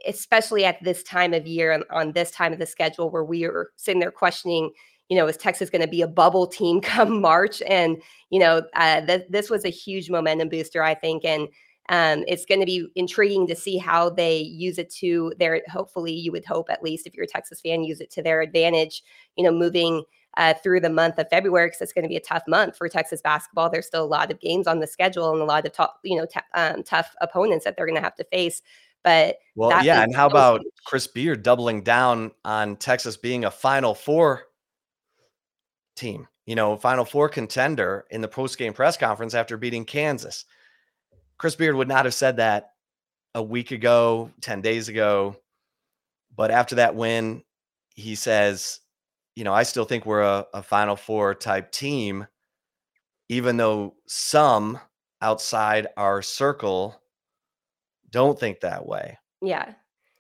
especially 0.08 0.66
at 0.66 0.84
this 0.84 1.04
time 1.04 1.34
of 1.34 1.48
year 1.48 1.72
and 1.72 1.84
on 1.92 2.12
this 2.12 2.32
time 2.32 2.54
of 2.54 2.60
the 2.60 2.66
schedule 2.66 3.10
where 3.10 3.24
we 3.24 3.46
are 3.46 3.70
sitting 3.76 4.00
there 4.00 4.12
questioning, 4.12 4.72
you 5.10 5.18
know, 5.18 5.28
is 5.28 5.38
Texas 5.38 5.70
going 5.70 5.82
to 5.82 5.88
be 5.88 6.02
a 6.02 6.08
bubble 6.08 6.48
team 6.48 6.82
come 6.82 7.22
March? 7.22 7.62
And, 7.68 8.02
you 8.30 8.40
know, 8.40 8.64
uh, 8.76 9.06
th- 9.06 9.28
this 9.30 9.50
was 9.50 9.66
a 9.66 9.70
huge 9.70 10.10
momentum 10.10 10.50
booster, 10.50 10.84
I 10.84 10.96
think. 10.96 11.26
And 11.26 11.48
um, 11.90 12.24
it's 12.28 12.46
going 12.46 12.62
to 12.62 12.66
be 12.66 12.88
intriguing 12.96 13.46
to 13.48 13.56
see 13.56 13.78
how 13.78 14.10
they 14.10 14.38
use 14.38 14.78
it 14.78 14.90
to 14.96 15.34
their, 15.38 15.62
hopefully, 15.70 16.14
you 16.14 16.32
would 16.32 16.46
hope, 16.46 16.70
at 16.70 16.84
least 16.84 17.06
if 17.06 17.14
you're 17.14 17.26
a 17.26 17.28
Texas 17.28 17.60
fan, 17.60 17.84
use 17.84 18.00
it 18.00 18.10
to 18.12 18.24
their 18.24 18.42
advantage, 18.42 19.04
you 19.36 19.44
know, 19.44 19.52
moving 19.52 20.04
uh, 20.38 20.54
through 20.56 20.80
the 20.80 20.90
month 20.90 21.20
of 21.20 21.30
February 21.30 21.68
because 21.68 21.82
it's 21.82 21.94
going 21.94 22.04
to 22.04 22.10
be 22.10 22.16
a 22.16 22.22
tough 22.22 22.44
month 22.48 22.78
for 22.78 22.90
Texas 22.90 23.22
basketball. 23.22 23.70
There's 23.70 23.86
still 23.86 24.04
a 24.04 24.06
lot 24.06 24.32
of 24.32 24.40
games 24.40 24.66
on 24.66 24.80
the 24.80 24.88
schedule 24.88 25.32
and 25.32 25.42
a 25.42 25.46
lot 25.46 25.66
of 25.66 25.74
tough, 25.74 25.92
you 26.04 26.18
know, 26.18 26.26
t- 26.26 26.40
um, 26.56 26.84
tough 26.84 27.14
opponents 27.22 27.66
that 27.66 27.76
they're 27.76 27.86
going 27.86 27.98
to 27.98 28.02
have 28.02 28.16
to 28.16 28.24
face. 28.26 28.62
But 29.04 29.38
well, 29.56 29.84
yeah. 29.84 30.04
And 30.04 30.16
how 30.16 30.28
about 30.28 30.62
huge. 30.62 30.74
Chris 30.86 31.08
Beard 31.08 31.44
doubling 31.44 31.84
down 31.84 32.32
on 32.46 32.76
Texas 32.78 33.18
being 33.18 33.46
a 33.46 33.52
Final 33.52 33.94
Four 33.94 34.44
team? 35.96 36.28
You 36.46 36.56
know, 36.56 36.78
Final 36.78 37.06
Four 37.06 37.30
contender 37.30 38.06
in 38.12 38.22
the 38.22 38.28
post 38.28 38.58
game 38.58 38.74
press 38.74 38.98
conference 38.98 39.34
after 39.34 39.58
beating 39.58 39.86
Kansas. 39.86 40.46
Chris 41.38 41.56
Beard 41.56 41.76
would 41.76 41.88
not 41.88 42.06
have 42.06 42.14
said 42.14 42.38
that 42.38 42.72
a 43.36 43.44
week 43.44 43.72
ago, 43.72 44.32
10 44.42 44.62
days 44.62 44.90
ago. 44.90 45.36
But 46.36 46.52
after 46.52 46.76
that 46.76 46.96
win, 46.96 47.44
he 47.96 48.16
says, 48.16 48.80
you 49.36 49.44
know, 49.44 49.54
I 49.54 49.64
still 49.64 49.86
think 49.86 50.06
we're 50.06 50.22
a, 50.22 50.46
a 50.54 50.64
Final 50.64 50.96
Four 50.96 51.36
type 51.36 51.72
team, 51.72 52.28
even 53.30 53.58
though 53.58 53.96
some 54.08 54.80
outside 55.22 55.88
our 55.98 56.22
circle 56.22 57.02
don't 58.14 58.40
think 58.40 58.62
that 58.62 58.88
way. 58.88 59.18
Yeah. 59.42 59.74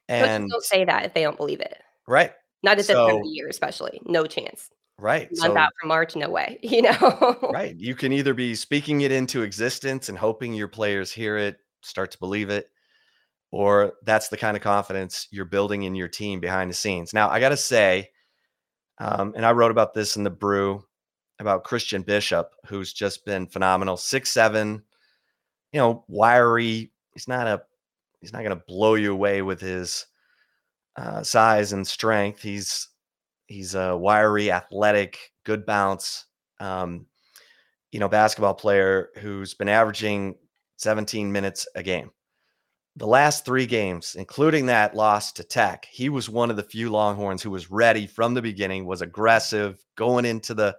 And 0.10 0.50
don't 0.50 0.64
say 0.64 0.84
that 0.84 1.06
if 1.06 1.14
they 1.14 1.22
don't 1.22 1.38
believe 1.38 1.62
it. 1.62 1.78
Right. 2.08 2.34
Not 2.62 2.72
at 2.72 2.78
this 2.80 2.88
time 2.88 3.16
of 3.16 3.22
year, 3.24 3.48
especially. 3.48 4.02
No 4.06 4.26
chance. 4.26 4.70
Right. 5.00 5.30
Month 5.38 5.54
so, 5.54 5.58
out 5.58 5.72
from 5.80 5.90
March, 5.90 6.16
no 6.16 6.30
way. 6.30 6.60
You 6.64 6.82
know. 6.82 7.38
right. 7.54 7.76
You 7.78 7.96
can 7.96 8.12
either 8.12 8.34
be 8.34 8.56
speaking 8.56 9.02
it 9.02 9.12
into 9.12 9.44
existence 9.44 10.10
and 10.10 10.18
hoping 10.18 10.54
your 10.54 10.68
players 10.68 11.12
hear 11.12 11.38
it, 11.38 11.58
start 11.82 12.12
to 12.12 12.20
believe 12.20 12.50
it, 12.50 12.70
or 13.52 13.94
that's 14.04 14.30
the 14.30 14.38
kind 14.38 14.58
of 14.58 14.64
confidence 14.64 15.28
you're 15.32 15.46
building 15.46 15.84
in 15.84 15.96
your 15.96 16.08
team 16.08 16.40
behind 16.40 16.70
the 16.70 16.76
scenes. 16.76 17.14
Now, 17.14 17.30
I 17.30 17.40
got 17.40 17.50
to 17.50 17.58
say, 17.58 18.10
um, 19.00 19.34
and 19.36 19.46
I 19.46 19.52
wrote 19.52 19.72
about 19.72 19.94
this 19.94 20.18
in 20.18 20.24
the 20.24 20.30
brew 20.30 20.84
about 21.40 21.64
Christian 21.64 22.02
Bishop, 22.02 22.52
who's 22.66 22.94
just 22.94 23.26
been 23.26 23.48
phenomenal. 23.48 23.98
Six 23.98 24.32
seven, 24.32 24.84
you 25.72 25.80
know, 25.80 26.06
wiry. 26.08 26.92
He's 27.14 27.28
not 27.28 27.48
a 27.48 27.62
he's 28.24 28.32
not 28.32 28.44
going 28.44 28.58
to 28.58 28.64
blow 28.68 28.96
you 28.96 29.12
away 29.12 29.42
with 29.42 29.60
his 29.60 30.06
uh, 30.96 31.22
size 31.22 31.74
and 31.74 31.86
strength. 31.86 32.42
He's 32.42 32.88
he's 33.48 33.76
a 33.76 33.98
wiry, 33.98 34.50
athletic, 34.50 35.20
good 35.44 35.66
bounce. 35.66 36.26
Um, 36.62 37.06
you 37.92 38.00
know, 38.00 38.08
basketball 38.08 38.54
player 38.54 39.10
who's 39.20 39.54
been 39.54 39.68
averaging 39.68 40.36
17 40.78 41.32
minutes 41.32 41.68
a 41.76 41.84
game. 41.84 42.12
The 42.96 43.08
last 43.08 43.44
three 43.44 43.66
games, 43.66 44.16
including 44.18 44.68
that 44.68 44.96
loss 44.96 45.34
to 45.34 45.44
Tech, 45.44 45.86
he 45.92 46.08
was 46.08 46.30
one 46.30 46.50
of 46.50 46.56
the 46.56 46.64
few 46.64 46.90
Longhorns 46.92 47.44
who 47.44 47.52
was 47.52 47.70
ready 47.70 48.08
from 48.08 48.34
the 48.34 48.42
beginning, 48.42 48.86
was 48.86 49.02
aggressive, 49.02 49.84
going 49.98 50.24
into 50.24 50.54
the 50.54 50.78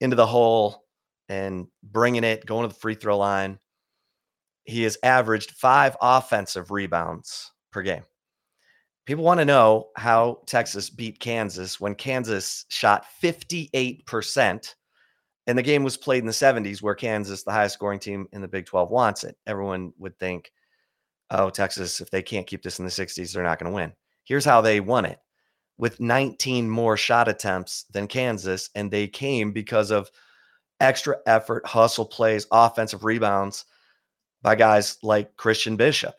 into 0.00 0.14
the 0.14 0.26
hole 0.26 0.84
and 1.28 1.66
bringing 1.82 2.22
it, 2.22 2.46
going 2.46 2.62
to 2.62 2.72
the 2.72 2.80
free 2.80 2.94
throw 2.94 3.18
line 3.18 3.58
he 4.68 4.82
has 4.82 4.98
averaged 5.02 5.52
five 5.52 5.96
offensive 6.02 6.70
rebounds 6.70 7.52
per 7.72 7.80
game. 7.80 8.02
People 9.06 9.24
want 9.24 9.40
to 9.40 9.46
know 9.46 9.88
how 9.96 10.42
Texas 10.46 10.90
beat 10.90 11.18
Kansas 11.18 11.80
when 11.80 11.94
Kansas 11.94 12.66
shot 12.68 13.06
58%. 13.22 14.74
And 15.46 15.56
the 15.56 15.62
game 15.62 15.82
was 15.82 15.96
played 15.96 16.18
in 16.18 16.26
the 16.26 16.32
70s, 16.32 16.82
where 16.82 16.94
Kansas, 16.94 17.42
the 17.42 17.50
highest 17.50 17.74
scoring 17.74 17.98
team 17.98 18.28
in 18.32 18.42
the 18.42 18.48
Big 18.48 18.66
12, 18.66 18.90
wants 18.90 19.24
it. 19.24 19.38
Everyone 19.46 19.94
would 19.96 20.18
think, 20.18 20.52
oh, 21.30 21.48
Texas, 21.48 22.02
if 22.02 22.10
they 22.10 22.20
can't 22.20 22.46
keep 22.46 22.62
this 22.62 22.78
in 22.78 22.84
the 22.84 22.90
60s, 22.90 23.32
they're 23.32 23.42
not 23.42 23.58
going 23.58 23.72
to 23.72 23.74
win. 23.74 23.94
Here's 24.24 24.44
how 24.44 24.60
they 24.60 24.80
won 24.80 25.06
it 25.06 25.18
with 25.78 25.98
19 25.98 26.68
more 26.68 26.98
shot 26.98 27.26
attempts 27.26 27.86
than 27.90 28.06
Kansas. 28.06 28.68
And 28.74 28.90
they 28.90 29.08
came 29.08 29.50
because 29.50 29.90
of 29.90 30.10
extra 30.78 31.16
effort, 31.24 31.64
hustle 31.64 32.04
plays, 32.04 32.46
offensive 32.52 33.04
rebounds 33.04 33.64
by 34.42 34.54
guys 34.54 34.98
like 35.02 35.36
Christian 35.36 35.76
Bishop. 35.76 36.14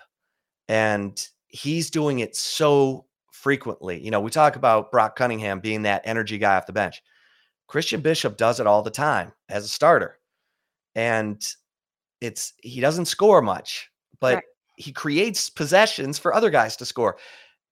And 0.68 1.20
he's 1.48 1.90
doing 1.90 2.20
it 2.20 2.36
so 2.36 3.06
frequently. 3.32 4.04
You 4.04 4.12
know, 4.12 4.20
we 4.20 4.32
talk 4.32 4.56
about 4.56 4.92
Brock 4.92 5.16
Cunningham 5.16 5.60
being 5.60 5.84
that 5.84 6.02
energy 6.06 6.38
guy 6.38 6.58
off 6.58 6.68
the 6.68 6.74
bench. 6.74 7.02
Christian 7.68 8.02
Bishop 8.02 8.38
does 8.38 8.60
it 8.60 8.68
all 8.68 8.82
the 8.82 8.92
time 8.92 9.32
as 9.48 9.66
a 9.66 9.70
starter. 9.70 10.20
And 10.96 11.46
it's 12.22 12.54
he 12.62 12.82
doesn't 12.82 13.06
score 13.06 13.42
much, 13.42 13.90
but 14.20 14.36
right. 14.36 14.44
he 14.76 14.92
creates 14.92 15.50
possessions 15.50 16.20
for 16.20 16.34
other 16.34 16.50
guys 16.50 16.76
to 16.78 16.86
score. 16.86 17.18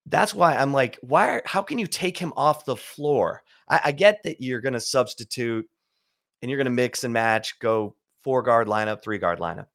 That's 0.06 0.34
why 0.34 0.56
I'm 0.56 0.72
like, 0.72 0.98
why? 1.02 1.28
Are, 1.30 1.42
how 1.46 1.62
can 1.62 1.78
you 1.80 1.88
take 1.88 2.18
him 2.18 2.32
off 2.38 2.64
the 2.64 2.78
floor? 2.78 3.44
I, 3.68 3.82
I 3.86 3.92
get 3.92 4.24
that 4.24 4.40
you're 4.40 4.62
going 4.62 4.74
to 4.74 4.80
substitute 4.80 5.68
and 6.42 6.50
you're 6.50 6.58
going 6.58 6.66
to 6.66 6.72
mix 6.72 7.04
and 7.04 7.14
match, 7.14 7.60
go 7.60 7.96
four 8.24 8.42
guard 8.42 8.68
lineup, 8.68 9.02
three 9.04 9.18
guard 9.18 9.40
lineup. 9.40 9.68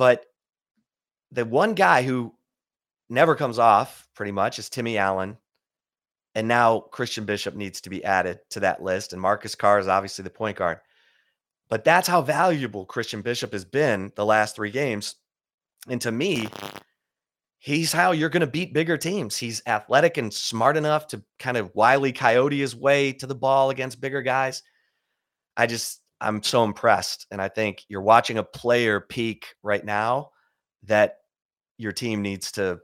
But 0.00 0.24
the 1.30 1.44
one 1.44 1.74
guy 1.74 2.00
who 2.00 2.32
never 3.10 3.34
comes 3.34 3.58
off 3.58 4.08
pretty 4.14 4.32
much 4.32 4.58
is 4.58 4.70
Timmy 4.70 4.96
Allen. 4.96 5.36
And 6.34 6.48
now 6.48 6.80
Christian 6.80 7.26
Bishop 7.26 7.54
needs 7.54 7.82
to 7.82 7.90
be 7.90 8.02
added 8.02 8.38
to 8.52 8.60
that 8.60 8.82
list. 8.82 9.12
And 9.12 9.20
Marcus 9.20 9.54
Carr 9.54 9.78
is 9.78 9.88
obviously 9.88 10.22
the 10.22 10.30
point 10.30 10.56
guard. 10.56 10.78
But 11.68 11.84
that's 11.84 12.08
how 12.08 12.22
valuable 12.22 12.86
Christian 12.86 13.20
Bishop 13.20 13.52
has 13.52 13.66
been 13.66 14.10
the 14.16 14.24
last 14.24 14.56
three 14.56 14.70
games. 14.70 15.16
And 15.86 16.00
to 16.00 16.10
me, 16.10 16.48
he's 17.58 17.92
how 17.92 18.12
you're 18.12 18.30
going 18.30 18.40
to 18.40 18.46
beat 18.46 18.72
bigger 18.72 18.96
teams. 18.96 19.36
He's 19.36 19.60
athletic 19.66 20.16
and 20.16 20.32
smart 20.32 20.78
enough 20.78 21.08
to 21.08 21.22
kind 21.38 21.58
of 21.58 21.74
wily 21.74 22.12
coyote 22.12 22.58
his 22.58 22.74
way 22.74 23.12
to 23.12 23.26
the 23.26 23.34
ball 23.34 23.68
against 23.68 24.00
bigger 24.00 24.22
guys. 24.22 24.62
I 25.58 25.66
just, 25.66 26.00
I'm 26.20 26.42
so 26.42 26.64
impressed. 26.64 27.26
And 27.30 27.40
I 27.40 27.48
think 27.48 27.84
you're 27.88 28.02
watching 28.02 28.38
a 28.38 28.44
player 28.44 29.00
peak 29.00 29.54
right 29.62 29.84
now 29.84 30.30
that 30.84 31.18
your 31.78 31.92
team 31.92 32.22
needs 32.22 32.52
to 32.52 32.80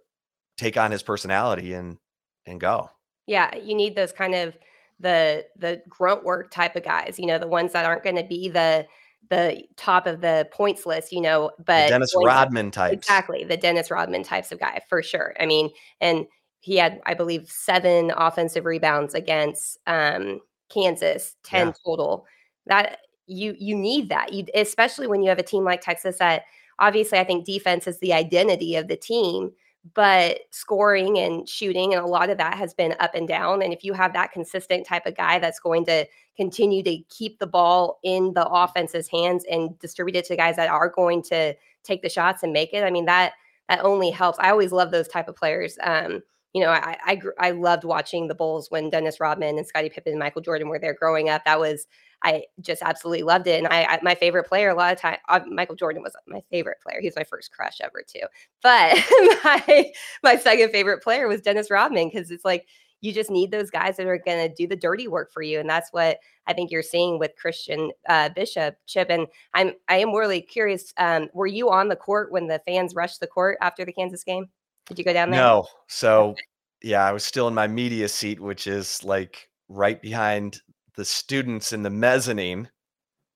take 0.57 0.77
on 0.77 0.91
his 0.91 1.03
personality 1.03 1.75
and 1.75 1.99
and 2.47 2.61
go. 2.61 2.91
Yeah, 3.27 3.55
you 3.57 3.75
need 3.75 3.97
those 3.97 4.13
kind 4.13 4.35
of 4.35 4.57
the 5.01 5.47
the 5.57 5.83
grunt 5.89 6.25
work 6.25 6.51
type 6.51 6.77
of 6.77 6.85
guys, 6.85 7.19
you 7.19 7.27
know, 7.27 7.39
the 7.39 7.47
ones 7.47 7.73
that 7.73 7.85
aren't 7.85 8.05
going 8.05 8.17
to 8.17 8.25
be 8.25 8.49
the 8.49 8.87
the 9.29 9.65
top 9.77 10.07
of 10.07 10.21
the 10.21 10.49
points 10.53 10.87
list, 10.87 11.13
you 11.13 11.21
know, 11.21 11.51
but 11.59 11.87
the 11.87 11.91
Dennis 11.91 12.15
Rodman 12.17 12.71
types. 12.71 12.95
Exactly, 12.95 13.45
the 13.45 13.57
Dennis 13.57 13.91
Rodman 13.91 14.23
types 14.23 14.53
of 14.53 14.61
guy 14.61 14.81
for 14.89 15.03
sure. 15.03 15.35
I 15.41 15.47
mean, 15.47 15.71
and 16.01 16.27
he 16.61 16.77
had, 16.77 17.01
I 17.07 17.15
believe, 17.15 17.51
seven 17.51 18.13
offensive 18.17 18.65
rebounds 18.65 19.15
against 19.15 19.79
um, 19.87 20.41
Kansas, 20.69 21.37
ten 21.43 21.69
yeah. 21.69 21.73
total. 21.85 22.27
That 22.67 22.99
you 23.27 23.55
you 23.59 23.75
need 23.75 24.09
that, 24.09 24.33
you 24.33 24.47
especially 24.55 25.07
when 25.07 25.23
you 25.23 25.29
have 25.29 25.39
a 25.39 25.43
team 25.43 25.65
like 25.65 25.81
Texas 25.81 26.19
that 26.19 26.45
obviously 26.79 27.19
I 27.19 27.25
think 27.25 27.45
defense 27.45 27.87
is 27.87 27.99
the 28.01 28.13
identity 28.13 28.77
of 28.77 28.89
the 28.89 28.97
team 28.97 29.53
but 29.95 30.41
scoring 30.51 31.19
and 31.19 31.49
shooting 31.49 31.95
and 31.95 32.03
a 32.03 32.07
lot 32.07 32.31
of 32.31 32.39
that 32.39 32.55
has 32.55 32.75
been 32.75 32.95
up 32.99 33.15
and 33.15 33.29
down 33.29 33.63
and 33.63 33.73
if 33.73 33.85
you 33.85 33.93
have 33.93 34.13
that 34.13 34.33
consistent 34.33 34.85
type 34.85 35.07
of 35.07 35.17
guy 35.17 35.39
that's 35.39 35.61
going 35.61 35.85
to 35.85 36.05
continue 36.37 36.83
to 36.83 36.99
keep 37.09 37.39
the 37.39 37.47
ball 37.47 37.99
in 38.03 38.33
the 38.35 38.47
offense's 38.49 39.09
hands 39.09 39.45
and 39.51 39.79
distribute 39.79 40.17
it 40.17 40.25
to 40.25 40.37
guys 40.37 40.57
that 40.57 40.69
are 40.69 40.89
going 40.89 41.23
to 41.23 41.55
take 41.85 42.03
the 42.03 42.09
shots 42.09 42.43
and 42.43 42.53
make 42.53 42.73
it 42.73 42.83
i 42.83 42.91
mean 42.91 43.05
that 43.05 43.35
that 43.69 43.85
only 43.85 44.11
helps 44.11 44.39
i 44.41 44.51
always 44.51 44.73
love 44.73 44.91
those 44.91 45.09
type 45.09 45.29
of 45.29 45.37
players 45.37 45.79
um, 45.83 46.21
you 46.53 46.63
know, 46.63 46.71
I, 46.71 46.97
I 47.05 47.21
I 47.39 47.51
loved 47.51 47.85
watching 47.85 48.29
the 48.29 48.35
Bulls 48.35 48.71
when 48.71 48.89
Dennis 48.89 49.21
Rodman 49.21 49.59
and 49.59 49.67
Scottie 49.67 49.91
Pippen 49.91 50.13
and 50.15 50.19
Michael 50.19 50.41
Jordan 50.41 50.71
were 50.71 50.79
there 50.79 50.95
growing 50.95 51.29
up. 51.29 51.45
That 51.45 51.61
was 51.61 51.87
I 52.23 52.45
just 52.61 52.83
absolutely 52.83 53.23
loved 53.23 53.47
it. 53.47 53.59
And 53.63 53.67
I, 53.69 53.85
I 53.85 53.99
my 54.03 54.15
favorite 54.15 54.45
player 54.45 54.71
a 54.71 54.75
lot 54.75 54.93
of 54.93 55.01
time, 55.01 55.19
uh, 55.29 55.41
Michael 55.47 55.77
Jordan 55.77 56.03
was 56.03 56.15
my 56.27 56.43
favorite 56.51 56.79
player. 56.83 57.01
He's 57.01 57.17
my 57.17 57.25
first 57.25 57.53
crush 57.53 57.81
ever 57.81 58.03
too. 58.07 58.27
But 58.63 58.97
my 59.45 59.93
my 60.23 60.37
second 60.37 60.71
favorite 60.71 61.03
player 61.03 61.29
was 61.29 61.41
Dennis 61.43 61.71
Rodman 61.71 62.09
because 62.09 62.31
it's 62.31 62.45
like 62.45 62.67
you 63.03 63.13
just 63.13 63.31
need 63.31 63.51
those 63.51 63.71
guys 63.71 63.97
that 63.97 64.07
are 64.07 64.19
going 64.19 64.49
to 64.49 64.55
do 64.55 64.67
the 64.67 64.77
dirty 64.77 65.07
work 65.07 65.33
for 65.33 65.43
you, 65.43 65.61
and 65.61 65.69
that's 65.69 65.93
what 65.93 66.19
I 66.47 66.55
think 66.55 66.71
you're 66.71 66.83
seeing 66.83 67.19
with 67.19 67.37
Christian 67.37 67.93
uh, 68.09 68.31
Bishop 68.31 68.77
Chip. 68.87 69.09
And 69.11 69.27
I'm 69.55 69.73
I 69.89 69.99
am 69.99 70.15
really 70.15 70.41
curious. 70.41 70.93
Um, 70.97 71.29
were 71.35 71.47
you 71.47 71.71
on 71.71 71.89
the 71.89 71.97
court 71.97 72.33
when 72.33 72.47
the 72.47 72.61
fans 72.67 72.95
rushed 72.95 73.21
the 73.21 73.27
court 73.27 73.59
after 73.61 73.85
the 73.85 73.93
Kansas 73.93 74.25
game? 74.25 74.49
Did 74.87 74.99
you 74.99 75.05
go 75.05 75.13
down 75.13 75.31
there? 75.31 75.41
No. 75.41 75.67
So 75.89 76.35
yeah, 76.83 77.05
I 77.05 77.13
was 77.13 77.25
still 77.25 77.49
in 77.49 77.55
my 77.55 77.67
media 77.67 78.09
seat, 78.09 78.41
which 78.41 78.67
is 78.67 79.05
like 79.05 79.49
right 79.69 80.01
behind 80.01 80.61
the 80.97 81.05
students 81.05 81.73
in 81.73 81.83
the 81.83 81.91
mezzanine. 81.91 82.69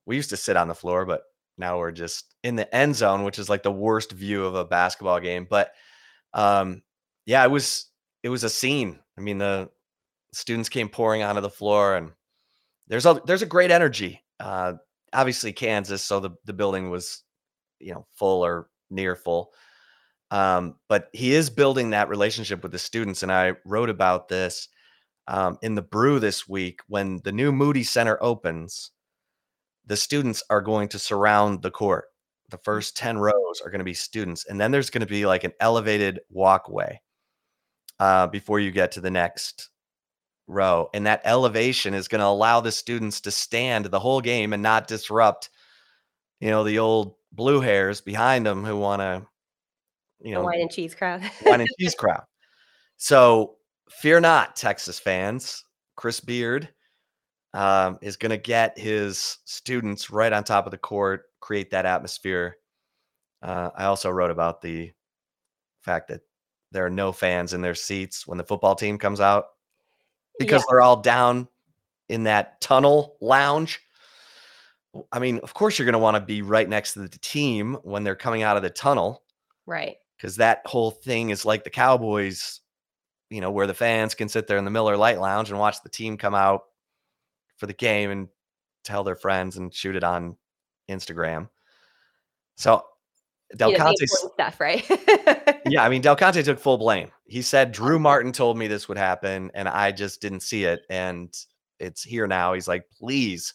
We 0.07 0.16
used 0.16 0.31
to 0.31 0.37
sit 0.37 0.57
on 0.57 0.68
the 0.68 0.75
floor, 0.75 1.05
but 1.07 1.23
now 1.59 1.79
we're 1.79 1.92
just 1.92 2.35
in 2.42 2.57
the 2.57 2.75
end 2.75 2.96
zone, 2.96 3.25
which 3.25 3.38
is 3.38 3.49
like 3.49 3.62
the 3.62 3.70
worst 3.70 4.12
view 4.12 4.44
of 4.44 4.55
a 4.55 4.64
basketball 4.64 5.20
game. 5.20 5.46
But 5.49 5.73
um, 6.33 6.83
yeah, 7.27 7.44
it 7.44 7.51
was 7.51 7.87
it 8.23 8.29
was 8.29 8.44
a 8.44 8.51
scene. 8.51 8.99
I 9.16 9.20
mean, 9.20 9.38
the 9.38 9.70
students 10.33 10.68
came 10.68 10.88
pouring 10.88 11.23
onto 11.23 11.40
the 11.40 11.51
floor, 11.51 11.96
and 11.96 12.12
there's 12.88 13.07
a 13.07 13.20
there's 13.27 13.42
a 13.42 13.46
great 13.46 13.70
energy. 13.70 14.23
Uh, 14.40 14.75
obviously, 15.12 15.53
Kansas, 15.53 16.03
so 16.03 16.20
the 16.20 16.31
the 16.46 16.53
building 16.53 16.90
was 16.90 17.23
you 17.79 17.92
know 17.92 18.07
full 18.14 18.44
or 18.44 18.68
near 18.90 19.14
full. 19.14 19.53
Um, 20.33 20.77
but 20.88 21.09
he 21.12 21.35
is 21.35 21.51
building 21.51 21.90
that 21.90 22.09
relationship 22.09 22.62
with 22.62 22.73
the 22.73 22.79
students, 22.79 23.23
and 23.23 23.33
I 23.33 23.55
wrote 23.64 23.90
about 23.90 24.29
this 24.29 24.68
um, 25.31 25.59
in 25.62 25.77
the 25.77 25.83
brew 25.83 26.19
this 26.19 26.49
week 26.49 26.81
when 26.88 27.21
the 27.23 27.33
new 27.33 27.53
Moody 27.53 27.85
Center 27.85 28.19
opens. 28.21 28.90
The 29.87 29.97
students 29.97 30.43
are 30.51 30.61
going 30.61 30.88
to 30.88 30.99
surround 30.99 31.62
the 31.62 31.71
court. 31.71 32.07
The 32.51 32.59
mm. 32.59 32.64
first 32.64 32.97
10 32.97 33.16
rows 33.19 33.62
are 33.64 33.71
going 33.71 33.79
to 33.79 33.85
be 33.85 33.95
students, 33.95 34.45
and 34.47 34.61
then 34.61 34.73
there's 34.73 34.90
going 34.90 35.01
to 35.01 35.07
be 35.07 35.27
like 35.27 35.45
an 35.45 35.53
elevated 35.61 36.21
walkway 36.31 37.01
uh, 38.01 38.27
before 38.27 38.59
you 38.59 38.73
get 38.73 38.93
to 38.93 39.01
the 39.01 39.11
next 39.11 39.71
row. 40.49 40.90
And 40.93 41.07
that 41.07 41.23
elevation 41.25 41.95
is 41.95 42.09
going 42.09 42.21
to 42.21 42.27
allow 42.27 42.61
the 42.61 42.73
students 42.73 43.21
to 43.23 43.31
stand 43.31 43.87
the 43.87 44.01
whole 44.01 44.21
game 44.21 44.53
and 44.53 44.62
not 44.62 44.88
disrupt, 44.88 45.49
you 46.40 46.51
know, 46.51 46.64
the 46.64 46.81
old 46.81 47.14
blue 47.31 47.61
hairs 47.61 48.01
behind 48.01 48.45
them 48.45 48.64
who 48.64 48.77
want 48.77 49.01
to, 49.01 49.25
you 50.21 50.35
know, 50.35 50.40
the 50.40 50.47
wine 50.47 50.61
and 50.61 50.71
cheese 50.73 50.95
crowd. 50.95 51.23
wine 51.45 51.61
and 51.61 51.69
cheese 51.79 51.95
crowd. 51.99 52.25
So 52.97 53.57
fear 53.90 54.20
not, 54.20 54.57
Texas 54.57 54.98
fans. 54.98 55.64
Chris 55.96 56.20
Beard 56.20 56.68
um, 57.53 57.98
is 58.00 58.16
going 58.16 58.31
to 58.31 58.38
get 58.38 58.79
his 58.79 59.38
students 59.44 60.11
right 60.11 60.33
on 60.33 60.44
top 60.44 60.66
of 60.66 60.70
the 60.70 60.79
court, 60.79 61.24
create 61.40 61.70
that 61.70 61.87
atmosphere. 61.87 62.57
Uh, 63.42 63.70
I 63.76 63.85
also 63.85 64.11
wrote 64.11 64.31
about 64.31 64.62
the 64.62 64.92
fact 65.83 66.09
that 66.09 66.20
there 66.72 66.87
are 66.87 66.90
no 66.90 67.12
fans 67.12 67.53
in 67.53 67.61
their 67.61 67.74
seats 67.74 68.26
when 68.26 68.38
the 68.38 68.44
football 68.44 68.74
team 68.74 68.98
comes 68.98 69.20
out 69.20 69.46
because 70.38 70.62
yeah. 70.62 70.66
they're 70.70 70.83
all 70.83 71.00
down 71.00 71.48
in 72.09 72.24
that 72.24 72.61
tunnel 72.61 73.16
lounge. 73.20 73.81
I 75.12 75.18
mean, 75.18 75.38
of 75.40 75.55
course, 75.55 75.79
you're 75.79 75.87
going 75.87 75.92
to 75.92 75.98
want 75.98 76.16
to 76.16 76.20
be 76.20 76.42
right 76.42 76.68
next 76.68 76.94
to 76.94 77.00
the 77.00 77.09
team 77.09 77.76
when 77.83 78.05
they're 78.05 78.16
coming 78.16 78.42
out 78.42 78.57
of 78.57 78.62
the 78.62 78.70
tunnel. 78.70 79.22
Right. 79.66 79.96
Because 80.16 80.37
that 80.37 80.62
whole 80.66 80.90
thing 80.90 81.31
is 81.31 81.44
like 81.44 81.64
the 81.64 81.70
Cowboys 81.70 82.61
you 83.31 83.40
know, 83.40 83.51
where 83.51 83.66
the 83.66 83.75
fans 83.75 84.14
can 84.14 84.29
sit 84.29 84.47
there 84.47 84.59
in 84.59 84.64
the 84.64 84.71
Miller 84.71 84.97
Lite 84.97 85.21
Lounge 85.21 85.51
and 85.51 85.59
watch 85.59 85.83
the 85.83 85.88
team 85.88 86.16
come 86.16 86.35
out 86.35 86.62
for 87.57 87.66
the 87.66 87.73
game 87.73 88.11
and 88.11 88.29
tell 88.85 89.05
their 89.05 89.16
friends 89.16 89.57
and 89.57 89.73
shoot 89.73 89.97
it 89.97 90.05
on 90.05 90.37
Instagram. 90.90 91.49
So 92.57 92.85
Del 93.57 93.75
Conte 93.75 94.05
stuff, 94.07 94.61
right? 94.61 94.85
yeah, 95.66 95.83
I 95.83 95.88
mean 95.88 96.03
Del 96.03 96.16
Conte 96.16 96.43
took 96.43 96.59
full 96.59 96.79
blame. 96.79 97.11
He 97.25 97.43
said 97.43 97.73
Drew 97.73 97.99
Martin 97.99 98.33
told 98.33 98.59
me 98.59 98.66
this 98.66 98.88
would 98.88 98.99
happen, 98.99 99.51
and 99.55 99.69
I 99.69 99.93
just 99.93 100.21
didn't 100.21 100.40
see 100.40 100.64
it, 100.64 100.83
and 100.90 101.35
it's 101.79 102.03
here 102.03 102.27
now. 102.27 102.53
He's 102.53 102.69
like, 102.69 102.85
please, 102.99 103.55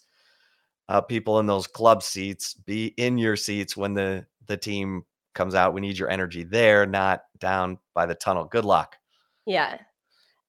uh, 0.89 1.01
people 1.01 1.39
in 1.39 1.45
those 1.45 1.67
club 1.67 2.03
seats, 2.03 2.53
be 2.53 2.87
in 2.97 3.17
your 3.17 3.35
seats 3.35 3.77
when 3.77 3.93
the 3.93 4.25
the 4.47 4.57
team 4.57 5.03
comes 5.33 5.55
out. 5.55 5.73
We 5.73 5.81
need 5.81 5.97
your 5.97 6.09
energy 6.09 6.43
there, 6.43 6.85
not 6.85 7.23
down 7.39 7.77
by 7.93 8.05
the 8.05 8.15
tunnel. 8.15 8.45
Good 8.45 8.65
luck. 8.65 8.97
Yeah. 9.45 9.77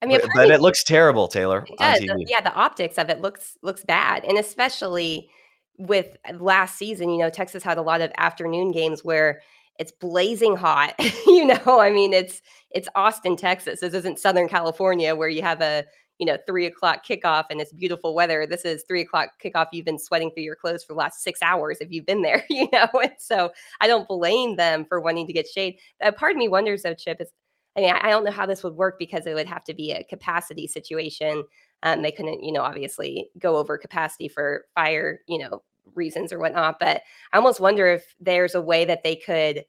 I 0.03 0.07
mean, 0.07 0.21
but, 0.21 0.31
but 0.35 0.51
it 0.51 0.61
looks 0.61 0.85
terrible, 0.85 1.27
Taylor. 1.27 1.67
Yeah, 1.81 1.99
the, 1.99 2.25
yeah, 2.29 2.41
the 2.41 2.53
optics 2.53 2.99
of 2.99 3.09
it 3.09 3.23
looks 3.23 3.57
looks 3.63 3.83
bad, 3.83 4.25
and 4.25 4.37
especially 4.39 5.31
with 5.79 6.17
last 6.39 6.77
season, 6.77 7.11
you 7.11 7.19
know, 7.19 7.31
Texas 7.31 7.63
had 7.63 7.79
a 7.79 7.83
lot 7.83 8.01
of 8.01 8.13
afternoon 8.19 8.73
games 8.73 9.05
where 9.05 9.41
it's 9.79 9.93
blazing 9.93 10.57
hot. 10.57 10.95
you 11.27 11.47
know, 11.47 11.81
I 11.81 11.91
mean, 11.91 12.13
it's 12.13 12.43
it's 12.71 12.89
Austin, 12.95 13.37
Texas. 13.37 13.81
This 13.81 13.95
isn't 13.95 14.19
Southern 14.19 14.49
California 14.49 15.15
where 15.15 15.29
you 15.29 15.43
have 15.43 15.63
a 15.63 15.85
you 16.19 16.27
know 16.27 16.37
three 16.47 16.67
o'clock 16.67 17.05
kickoff 17.05 17.45
and 17.51 17.61
it's 17.61 17.73
beautiful 17.73 18.15
weather. 18.15 18.47
This 18.47 18.65
is 18.65 18.85
three 18.87 19.03
o'clock 19.03 19.31
kickoff. 19.43 19.69
You've 19.73 19.87
been 19.87 19.99
sweating 19.99 20.31
through 20.31 20.45
your 20.45 20.57
clothes 20.57 20.85
for 20.85 20.93
the 20.93 20.99
last 20.99 21.23
six 21.23 21.41
hours 21.43 21.79
if 21.81 21.91
you've 21.91 22.07
been 22.07 22.23
there. 22.23 22.45
You 22.51 22.69
know, 22.73 22.89
and 23.03 23.13
so 23.19 23.53
I 23.81 23.87
don't 23.87 24.09
blame 24.09 24.57
them 24.57 24.87
for 24.87 25.01
wanting 25.01 25.27
to 25.27 25.33
get 25.33 25.47
shade. 25.47 25.79
Uh, 26.03 26.13
part 26.13 26.33
of 26.33 26.39
me 26.39 26.49
wonders 26.49 26.83
though, 26.83 26.95
Chip, 26.95 27.21
is 27.21 27.31
I 27.77 27.81
mean, 27.81 27.95
I 27.95 28.11
don't 28.11 28.25
know 28.25 28.31
how 28.31 28.47
this 28.47 28.63
would 28.63 28.75
work 28.75 28.99
because 28.99 29.27
it 29.27 29.35
would 29.35 29.47
have 29.47 29.65
to 29.65 29.75
be 29.75 29.93
a 29.93 30.05
capacity 30.05 30.67
situation. 30.67 31.45
Um, 31.83 32.03
they 32.03 32.13
couldn't, 32.13 32.43
you 32.43 32.53
know, 32.53 32.63
obviously 32.63 33.29
go 33.39 33.57
over 33.57 33.77
capacity 33.77 34.29
for 34.29 34.65
fire, 34.75 35.21
you 35.29 35.39
know, 35.39 35.63
reasons 35.95 36.33
or 36.33 36.39
whatnot. 36.39 36.79
But 36.81 37.03
I 37.33 37.37
almost 37.37 37.61
wonder 37.61 37.87
if 37.87 38.15
there's 38.19 38.55
a 38.55 38.63
way 38.63 38.85
that 38.87 39.03
they 39.05 39.17
could 39.17 39.65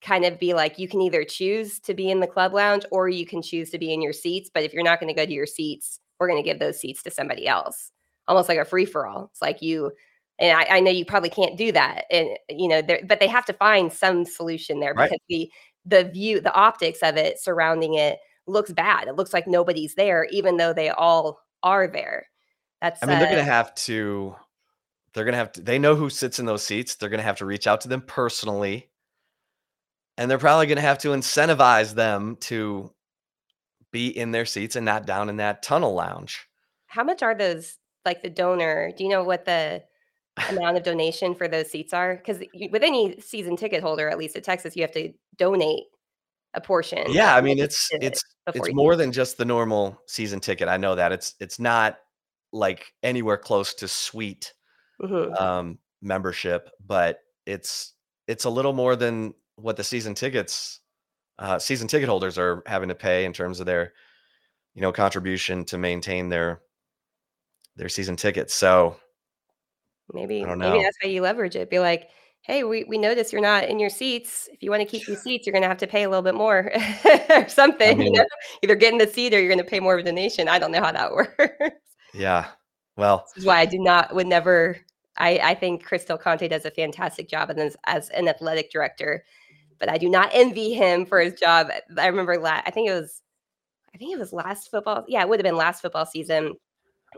kind 0.00 0.24
of 0.24 0.38
be 0.38 0.54
like, 0.54 0.78
you 0.78 0.86
can 0.86 1.00
either 1.00 1.24
choose 1.24 1.80
to 1.80 1.94
be 1.94 2.10
in 2.10 2.20
the 2.20 2.26
club 2.26 2.52
lounge 2.52 2.84
or 2.90 3.08
you 3.08 3.26
can 3.26 3.42
choose 3.42 3.70
to 3.70 3.78
be 3.78 3.92
in 3.92 4.02
your 4.02 4.12
seats. 4.12 4.50
But 4.52 4.62
if 4.62 4.72
you're 4.72 4.84
not 4.84 5.00
going 5.00 5.12
to 5.12 5.18
go 5.18 5.26
to 5.26 5.32
your 5.32 5.46
seats, 5.46 5.98
we're 6.18 6.28
going 6.28 6.42
to 6.42 6.48
give 6.48 6.58
those 6.58 6.78
seats 6.78 7.02
to 7.02 7.10
somebody 7.10 7.48
else, 7.48 7.90
almost 8.28 8.48
like 8.48 8.58
a 8.58 8.64
free 8.64 8.84
for 8.84 9.06
all. 9.06 9.30
It's 9.32 9.42
like 9.42 9.62
you, 9.62 9.92
and 10.38 10.56
I, 10.56 10.76
I, 10.76 10.80
know 10.80 10.90
you 10.90 11.04
probably 11.04 11.30
can't 11.30 11.56
do 11.56 11.72
that, 11.72 12.04
and 12.10 12.28
you 12.48 12.68
know, 12.68 12.82
but 12.82 13.20
they 13.20 13.28
have 13.28 13.44
to 13.46 13.52
find 13.52 13.92
some 13.92 14.24
solution 14.24 14.80
there 14.80 14.94
because 14.94 15.18
the 15.28 15.50
the 15.84 16.04
view, 16.04 16.40
the 16.40 16.54
optics 16.54 17.00
of 17.02 17.16
it 17.16 17.40
surrounding 17.40 17.94
it 17.94 18.18
looks 18.46 18.72
bad. 18.72 19.08
It 19.08 19.16
looks 19.16 19.32
like 19.32 19.46
nobody's 19.46 19.94
there, 19.94 20.24
even 20.30 20.56
though 20.56 20.72
they 20.72 20.90
all 20.90 21.40
are 21.62 21.86
there. 21.86 22.26
That's 22.80 23.02
I 23.02 23.06
mean, 23.06 23.16
uh, 23.16 23.20
they're 23.20 23.30
gonna 23.30 23.44
have 23.44 23.74
to 23.76 24.36
they're 25.12 25.24
gonna 25.24 25.36
have 25.36 25.52
to 25.52 25.62
they 25.62 25.78
know 25.78 25.94
who 25.94 26.10
sits 26.10 26.38
in 26.38 26.46
those 26.46 26.62
seats. 26.62 26.96
They're 26.96 27.08
gonna 27.08 27.22
have 27.22 27.38
to 27.38 27.46
reach 27.46 27.66
out 27.66 27.80
to 27.82 27.88
them 27.88 28.02
personally. 28.02 28.90
And 30.16 30.30
they're 30.30 30.38
probably 30.38 30.66
gonna 30.66 30.80
have 30.80 30.98
to 30.98 31.08
incentivize 31.08 31.94
them 31.94 32.36
to 32.42 32.92
be 33.90 34.08
in 34.08 34.32
their 34.32 34.44
seats 34.44 34.76
and 34.76 34.84
not 34.84 35.06
down 35.06 35.28
in 35.28 35.36
that 35.36 35.62
tunnel 35.62 35.94
lounge. 35.94 36.46
How 36.86 37.04
much 37.04 37.22
are 37.22 37.34
those 37.34 37.78
like 38.04 38.22
the 38.22 38.30
donor? 38.30 38.92
Do 38.96 39.04
you 39.04 39.10
know 39.10 39.24
what 39.24 39.44
the 39.44 39.82
amount 40.50 40.76
of 40.76 40.82
donation 40.82 41.34
for 41.34 41.48
those 41.48 41.70
seats 41.70 41.92
are? 41.92 42.16
Because 42.16 42.42
with 42.70 42.82
any 42.82 43.20
season 43.20 43.56
ticket 43.56 43.82
holder, 43.82 44.08
at 44.08 44.18
least 44.18 44.36
at 44.36 44.44
Texas, 44.44 44.76
you 44.76 44.82
have 44.82 44.92
to 44.92 45.12
donate 45.38 45.84
a 46.54 46.60
portion. 46.60 47.04
Yeah, 47.08 47.34
I 47.34 47.40
mean 47.40 47.58
it's 47.58 47.88
it's 47.92 48.22
it's 48.54 48.72
more 48.72 48.96
than 48.96 49.12
just 49.12 49.36
the 49.36 49.44
normal 49.44 50.00
season 50.06 50.40
ticket. 50.40 50.68
I 50.68 50.76
know 50.76 50.94
that 50.94 51.12
it's 51.12 51.34
it's 51.40 51.58
not 51.58 51.98
like 52.52 52.92
anywhere 53.02 53.36
close 53.36 53.74
to 53.74 53.88
sweet 53.88 54.52
mm-hmm. 55.02 55.34
um, 55.34 55.78
membership, 56.00 56.70
but 56.86 57.20
it's 57.46 57.94
it's 58.28 58.44
a 58.44 58.50
little 58.50 58.72
more 58.72 58.96
than 58.96 59.34
what 59.56 59.76
the 59.76 59.84
season 59.84 60.14
tickets 60.14 60.80
uh, 61.38 61.58
season 61.58 61.88
ticket 61.88 62.08
holders 62.08 62.38
are 62.38 62.62
having 62.66 62.88
to 62.88 62.94
pay 62.94 63.24
in 63.24 63.32
terms 63.32 63.60
of 63.60 63.66
their 63.66 63.92
you 64.74 64.82
know 64.82 64.92
contribution 64.92 65.64
to 65.64 65.78
maintain 65.78 66.28
their 66.28 66.60
their 67.76 67.88
season 67.88 68.16
tickets. 68.16 68.54
So 68.54 68.96
maybe 70.12 70.44
maybe 70.44 70.82
that's 70.82 70.96
how 71.02 71.08
you 71.08 71.22
leverage 71.22 71.56
it. 71.56 71.70
Be 71.70 71.78
like, 71.78 72.08
hey, 72.44 72.62
we, 72.62 72.84
we 72.84 72.98
notice 72.98 73.32
you're 73.32 73.40
not 73.40 73.64
in 73.64 73.78
your 73.78 73.88
seats. 73.88 74.50
If 74.52 74.62
you 74.62 74.70
want 74.70 74.82
to 74.82 74.86
keep 74.86 75.06
these 75.06 75.22
seats, 75.22 75.46
you're 75.46 75.52
going 75.52 75.62
to 75.62 75.68
have 75.68 75.78
to 75.78 75.86
pay 75.86 76.02
a 76.02 76.10
little 76.10 76.22
bit 76.22 76.34
more 76.34 76.70
or 77.30 77.48
something. 77.48 77.90
I 77.90 77.94
mean, 77.94 78.12
you 78.12 78.18
know? 78.20 78.26
Either 78.62 78.74
get 78.74 78.92
in 78.92 78.98
the 78.98 79.06
seat 79.06 79.32
or 79.32 79.38
you're 79.38 79.48
going 79.48 79.64
to 79.64 79.64
pay 79.64 79.80
more 79.80 79.94
of 79.94 80.00
a 80.00 80.02
donation. 80.02 80.46
I 80.46 80.58
don't 80.58 80.70
know 80.70 80.82
how 80.82 80.92
that 80.92 81.12
works. 81.14 81.80
Yeah. 82.12 82.48
Well, 82.96 83.24
this 83.34 83.42
is 83.42 83.46
why 83.46 83.60
I 83.60 83.66
do 83.66 83.78
not, 83.78 84.14
would 84.14 84.26
never, 84.26 84.76
I, 85.16 85.38
I 85.38 85.54
think 85.54 85.84
Chris 85.84 86.04
Del 86.04 86.18
Conte 86.18 86.46
does 86.46 86.66
a 86.66 86.70
fantastic 86.70 87.30
job 87.30 87.50
as, 87.56 87.76
as 87.86 88.10
an 88.10 88.28
athletic 88.28 88.70
director, 88.70 89.24
but 89.78 89.88
I 89.88 89.96
do 89.96 90.10
not 90.10 90.28
envy 90.34 90.74
him 90.74 91.06
for 91.06 91.20
his 91.20 91.34
job. 91.40 91.70
I 91.96 92.06
remember, 92.06 92.38
last, 92.38 92.64
I 92.66 92.70
think 92.70 92.90
it 92.90 92.92
was, 92.92 93.22
I 93.94 93.96
think 93.96 94.12
it 94.12 94.18
was 94.18 94.34
last 94.34 94.70
football. 94.70 95.04
Yeah, 95.08 95.22
it 95.22 95.28
would 95.30 95.40
have 95.40 95.44
been 95.44 95.56
last 95.56 95.80
football 95.80 96.04
season. 96.04 96.56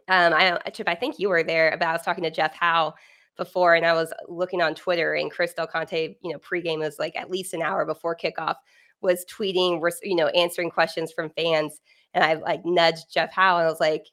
Um, 0.08 0.32
I, 0.34 0.58
Chip, 0.72 0.88
I 0.88 0.94
think 0.94 1.18
you 1.18 1.30
were 1.30 1.42
there, 1.42 1.76
but 1.78 1.88
I 1.88 1.92
was 1.92 2.02
talking 2.02 2.22
to 2.22 2.30
Jeff 2.30 2.54
Howe 2.54 2.94
before 3.36 3.74
and 3.74 3.86
I 3.86 3.92
was 3.92 4.12
looking 4.28 4.62
on 4.62 4.74
Twitter 4.74 5.14
and 5.14 5.30
Chris 5.30 5.54
Del 5.54 5.66
Conte, 5.66 6.16
you 6.22 6.32
know, 6.32 6.38
pregame 6.38 6.78
was 6.78 6.98
like 6.98 7.16
at 7.16 7.30
least 7.30 7.54
an 7.54 7.62
hour 7.62 7.84
before 7.84 8.16
kickoff 8.16 8.56
was 9.00 9.24
tweeting, 9.26 9.80
you 10.02 10.16
know, 10.16 10.28
answering 10.28 10.70
questions 10.70 11.12
from 11.12 11.30
fans. 11.30 11.80
And 12.14 12.24
I 12.24 12.34
like 12.34 12.62
nudged 12.64 13.12
Jeff 13.12 13.32
Howe 13.32 13.58
and 13.58 13.66
I 13.66 13.70
was 13.70 13.80
like, 13.80 14.06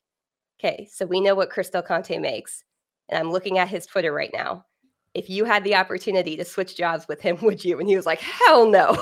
okay, 0.59 0.87
so 0.91 1.05
we 1.05 1.21
know 1.21 1.35
what 1.35 1.49
Chris 1.49 1.69
Del 1.69 1.81
Conte 1.81 2.17
makes. 2.17 2.63
And 3.09 3.19
I'm 3.19 3.31
looking 3.31 3.57
at 3.57 3.69
his 3.69 3.85
Twitter 3.85 4.13
right 4.13 4.31
now. 4.33 4.65
If 5.13 5.29
you 5.29 5.45
had 5.45 5.63
the 5.63 5.75
opportunity 5.75 6.35
to 6.37 6.45
switch 6.45 6.75
jobs 6.75 7.07
with 7.07 7.21
him, 7.21 7.37
would 7.41 7.63
you? 7.63 7.79
And 7.79 7.87
he 7.87 7.95
was 7.95 8.05
like, 8.05 8.19
hell 8.19 8.69
no. 8.69 8.87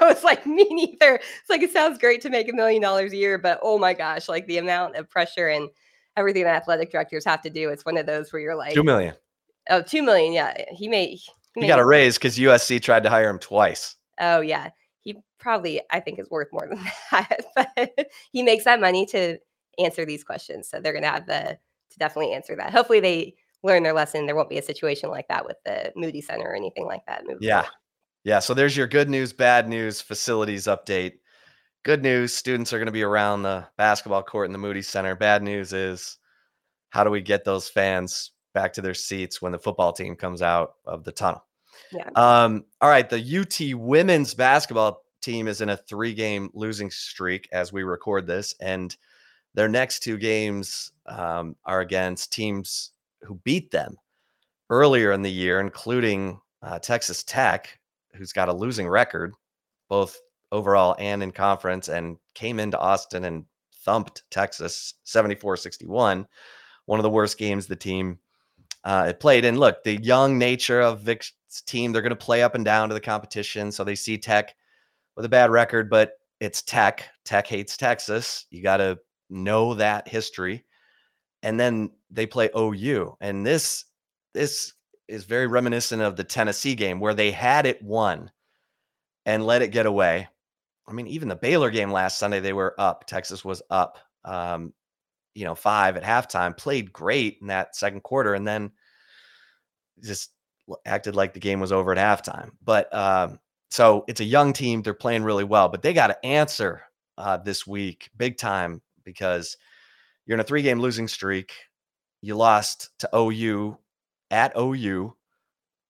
I 0.00 0.12
was 0.12 0.24
like, 0.24 0.46
me 0.46 0.66
neither. 0.70 1.16
It's 1.16 1.50
like, 1.50 1.62
it 1.62 1.72
sounds 1.72 1.98
great 1.98 2.20
to 2.22 2.30
make 2.30 2.48
a 2.48 2.52
million 2.52 2.82
dollars 2.82 3.12
a 3.12 3.16
year, 3.16 3.38
but 3.38 3.58
oh 3.62 3.78
my 3.78 3.94
gosh, 3.94 4.28
like 4.28 4.46
the 4.46 4.58
amount 4.58 4.96
of 4.96 5.08
pressure 5.08 5.48
and 5.48 5.68
everything 6.16 6.44
that 6.44 6.54
athletic 6.54 6.92
directors 6.92 7.24
have 7.24 7.42
to 7.42 7.50
do. 7.50 7.70
It's 7.70 7.84
one 7.84 7.96
of 7.96 8.06
those 8.06 8.32
where 8.32 8.42
you're 8.42 8.56
like, 8.56 8.74
two 8.74 8.82
million. 8.82 9.14
Oh, 9.70 9.82
two 9.82 10.02
million. 10.02 10.32
Yeah, 10.32 10.54
he 10.72 10.88
made. 10.88 11.18
He, 11.54 11.60
he 11.60 11.66
got 11.66 11.78
a 11.78 11.84
raise 11.84 12.16
because 12.16 12.36
USC 12.36 12.82
tried 12.82 13.02
to 13.04 13.10
hire 13.10 13.30
him 13.30 13.38
twice. 13.38 13.96
Oh 14.20 14.40
yeah, 14.40 14.70
he 15.00 15.16
probably 15.38 15.80
I 15.90 16.00
think 16.00 16.18
is 16.18 16.30
worth 16.30 16.48
more 16.52 16.68
than 16.68 16.80
that, 17.10 17.44
but 17.54 18.08
he 18.32 18.42
makes 18.42 18.64
that 18.64 18.80
money 18.80 19.06
to 19.06 19.38
answer 19.78 20.04
these 20.04 20.24
questions, 20.24 20.68
so 20.68 20.80
they're 20.80 20.92
gonna 20.92 21.06
have 21.06 21.26
the 21.26 21.58
to 21.90 21.98
definitely 21.98 22.32
answer 22.32 22.56
that. 22.56 22.72
Hopefully, 22.72 23.00
they 23.00 23.34
learn 23.62 23.82
their 23.82 23.92
lesson. 23.92 24.26
There 24.26 24.36
won't 24.36 24.50
be 24.50 24.58
a 24.58 24.62
situation 24.62 25.10
like 25.10 25.28
that 25.28 25.44
with 25.46 25.56
the 25.64 25.92
Moody 25.96 26.20
Center 26.20 26.46
or 26.46 26.54
anything 26.54 26.86
like 26.86 27.04
that. 27.06 27.22
Yeah, 27.40 27.62
forward. 27.62 27.72
yeah. 28.24 28.38
So 28.40 28.52
there's 28.52 28.76
your 28.76 28.86
good 28.86 29.08
news, 29.08 29.32
bad 29.32 29.68
news, 29.68 30.00
facilities 30.00 30.64
update. 30.64 31.14
Good 31.84 32.02
news: 32.02 32.34
students 32.34 32.72
are 32.72 32.78
going 32.78 32.86
to 32.86 32.92
be 32.92 33.02
around 33.02 33.42
the 33.42 33.66
basketball 33.78 34.22
court 34.22 34.46
in 34.46 34.52
the 34.52 34.58
Moody 34.58 34.82
Center. 34.82 35.14
Bad 35.14 35.42
news 35.42 35.72
is 35.72 36.18
how 36.90 37.04
do 37.04 37.10
we 37.10 37.20
get 37.20 37.44
those 37.44 37.68
fans 37.68 38.30
back 38.54 38.72
to 38.72 38.80
their 38.80 38.94
seats 38.94 39.42
when 39.42 39.52
the 39.52 39.58
football 39.58 39.92
team 39.92 40.16
comes 40.16 40.40
out 40.40 40.76
of 40.86 41.04
the 41.04 41.12
tunnel. 41.12 41.44
Yeah. 41.92 42.08
Um, 42.14 42.64
all 42.80 42.88
right. 42.88 43.08
The 43.08 43.40
UT 43.40 43.78
women's 43.78 44.32
basketball 44.32 45.04
team 45.20 45.48
is 45.48 45.60
in 45.60 45.70
a 45.70 45.76
three 45.76 46.14
game 46.14 46.50
losing 46.54 46.90
streak 46.90 47.48
as 47.52 47.72
we 47.72 47.82
record 47.82 48.26
this. 48.26 48.54
And 48.60 48.96
their 49.54 49.68
next 49.68 50.00
two 50.00 50.18
games 50.18 50.92
um, 51.06 51.56
are 51.64 51.80
against 51.80 52.32
teams 52.32 52.92
who 53.22 53.36
beat 53.44 53.70
them 53.70 53.96
earlier 54.70 55.12
in 55.12 55.22
the 55.22 55.30
year, 55.30 55.60
including 55.60 56.40
uh, 56.62 56.78
Texas 56.78 57.22
Tech, 57.22 57.78
who's 58.14 58.32
got 58.32 58.48
a 58.48 58.52
losing 58.52 58.88
record, 58.88 59.32
both 59.88 60.16
overall 60.52 60.96
and 60.98 61.22
in 61.22 61.30
conference, 61.30 61.88
and 61.88 62.16
came 62.34 62.58
into 62.60 62.78
Austin 62.78 63.24
and 63.24 63.44
thumped 63.84 64.22
Texas 64.30 64.94
74 65.04 65.56
61. 65.56 66.26
One 66.86 66.98
of 66.98 67.02
the 67.02 67.10
worst 67.10 67.38
games 67.38 67.66
the 67.66 67.76
team 67.76 68.18
uh, 68.84 69.06
it 69.08 69.20
played. 69.20 69.44
And 69.44 69.58
look, 69.58 69.82
the 69.82 70.00
young 70.02 70.38
nature 70.38 70.80
of 70.80 71.00
Vic's 71.00 71.32
team, 71.66 71.92
they're 71.92 72.02
going 72.02 72.10
to 72.10 72.16
play 72.16 72.42
up 72.42 72.54
and 72.54 72.64
down 72.64 72.88
to 72.88 72.94
the 72.94 73.00
competition. 73.00 73.72
So 73.72 73.82
they 73.82 73.94
see 73.94 74.18
Tech 74.18 74.54
with 75.16 75.24
a 75.24 75.30
bad 75.30 75.50
record, 75.50 75.88
but 75.88 76.12
it's 76.40 76.62
Tech. 76.62 77.08
Tech 77.24 77.46
hates 77.46 77.76
Texas. 77.76 78.46
You 78.50 78.62
got 78.62 78.78
to 78.78 78.98
know 79.30 79.74
that 79.74 80.06
history. 80.06 80.64
And 81.42 81.58
then 81.58 81.90
they 82.10 82.26
play 82.26 82.50
OU. 82.56 83.16
And 83.20 83.44
this 83.46 83.84
this 84.34 84.74
is 85.08 85.24
very 85.24 85.46
reminiscent 85.46 86.02
of 86.02 86.16
the 86.16 86.24
Tennessee 86.24 86.74
game 86.74 86.98
where 86.98 87.14
they 87.14 87.30
had 87.30 87.66
it 87.66 87.82
won 87.82 88.30
and 89.26 89.46
let 89.46 89.62
it 89.62 89.68
get 89.68 89.86
away. 89.86 90.28
I 90.86 90.92
mean, 90.92 91.06
even 91.06 91.28
the 91.28 91.36
Baylor 91.36 91.70
game 91.70 91.90
last 91.90 92.18
Sunday, 92.18 92.40
they 92.40 92.52
were 92.52 92.74
up. 92.78 93.06
Texas 93.06 93.44
was 93.44 93.62
up. 93.70 93.98
Um, 94.24 94.72
you 95.34 95.44
know, 95.44 95.54
five 95.54 95.96
at 95.96 96.02
halftime, 96.02 96.56
played 96.56 96.92
great 96.92 97.38
in 97.40 97.48
that 97.48 97.76
second 97.76 98.02
quarter, 98.02 98.34
and 98.34 98.46
then 98.46 98.70
just 100.02 100.30
acted 100.86 101.14
like 101.14 101.34
the 101.34 101.40
game 101.40 101.60
was 101.60 101.72
over 101.72 101.92
at 101.92 101.98
halftime. 101.98 102.50
But 102.62 102.94
um, 102.94 103.38
so 103.70 104.04
it's 104.08 104.20
a 104.20 104.24
young 104.24 104.52
team; 104.52 104.82
they're 104.82 104.94
playing 104.94 105.24
really 105.24 105.44
well, 105.44 105.68
but 105.68 105.82
they 105.82 105.92
got 105.92 106.08
to 106.08 106.26
answer 106.26 106.82
uh, 107.18 107.36
this 107.38 107.66
week 107.66 108.10
big 108.16 108.36
time 108.36 108.80
because 109.04 109.56
you're 110.26 110.36
in 110.36 110.40
a 110.40 110.44
three-game 110.44 110.80
losing 110.80 111.08
streak. 111.08 111.52
You 112.22 112.36
lost 112.36 112.90
to 113.00 113.10
OU 113.14 113.76
at 114.30 114.52
OU. 114.58 115.14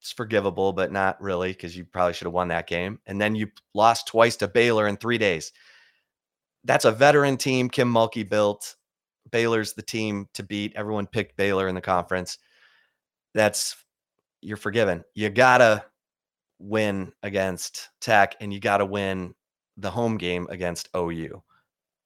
It's 0.01 0.13
forgivable, 0.13 0.73
but 0.73 0.93
not 0.93 1.21
really 1.23 1.53
because 1.53 1.77
you 1.77 1.85
probably 1.85 2.13
should 2.13 2.27
have 2.27 2.35
won 2.35 2.49
that 2.49 2.67
game. 2.67 2.99
And 3.07 3.21
then 3.21 3.35
you 3.35 3.49
lost 3.73 4.09
twice 4.09 4.37
to 4.37 4.49
Baylor 4.49 4.87
in 4.87 4.97
three 4.97 5.17
days. 5.17 5.53
That's 6.65 6.85
a 6.85 6.93
veteran 6.93 7.37
team 7.37 7.71
Kim 7.71 7.93
Mulkey 7.93 8.29
built. 8.29 8.77
Baylor's 9.35 9.73
the 9.73 9.83
team 9.83 10.29
to 10.35 10.45
beat. 10.45 10.77
Everyone 10.77 11.09
picked 11.09 11.37
Baylor 11.37 11.67
in 11.67 11.75
the 11.75 11.81
conference. 11.81 12.39
That's 13.35 13.75
you're 14.41 14.57
forgiven. 14.57 15.03
You 15.17 15.29
gotta 15.29 15.85
win 16.61 17.13
against 17.25 17.89
Tech, 18.01 18.37
and 18.41 18.55
you 18.55 18.61
gotta 18.61 18.85
win 18.85 19.35
the 19.77 19.91
home 19.91 20.19
game 20.19 20.47
against 20.51 20.89
OU, 20.97 21.43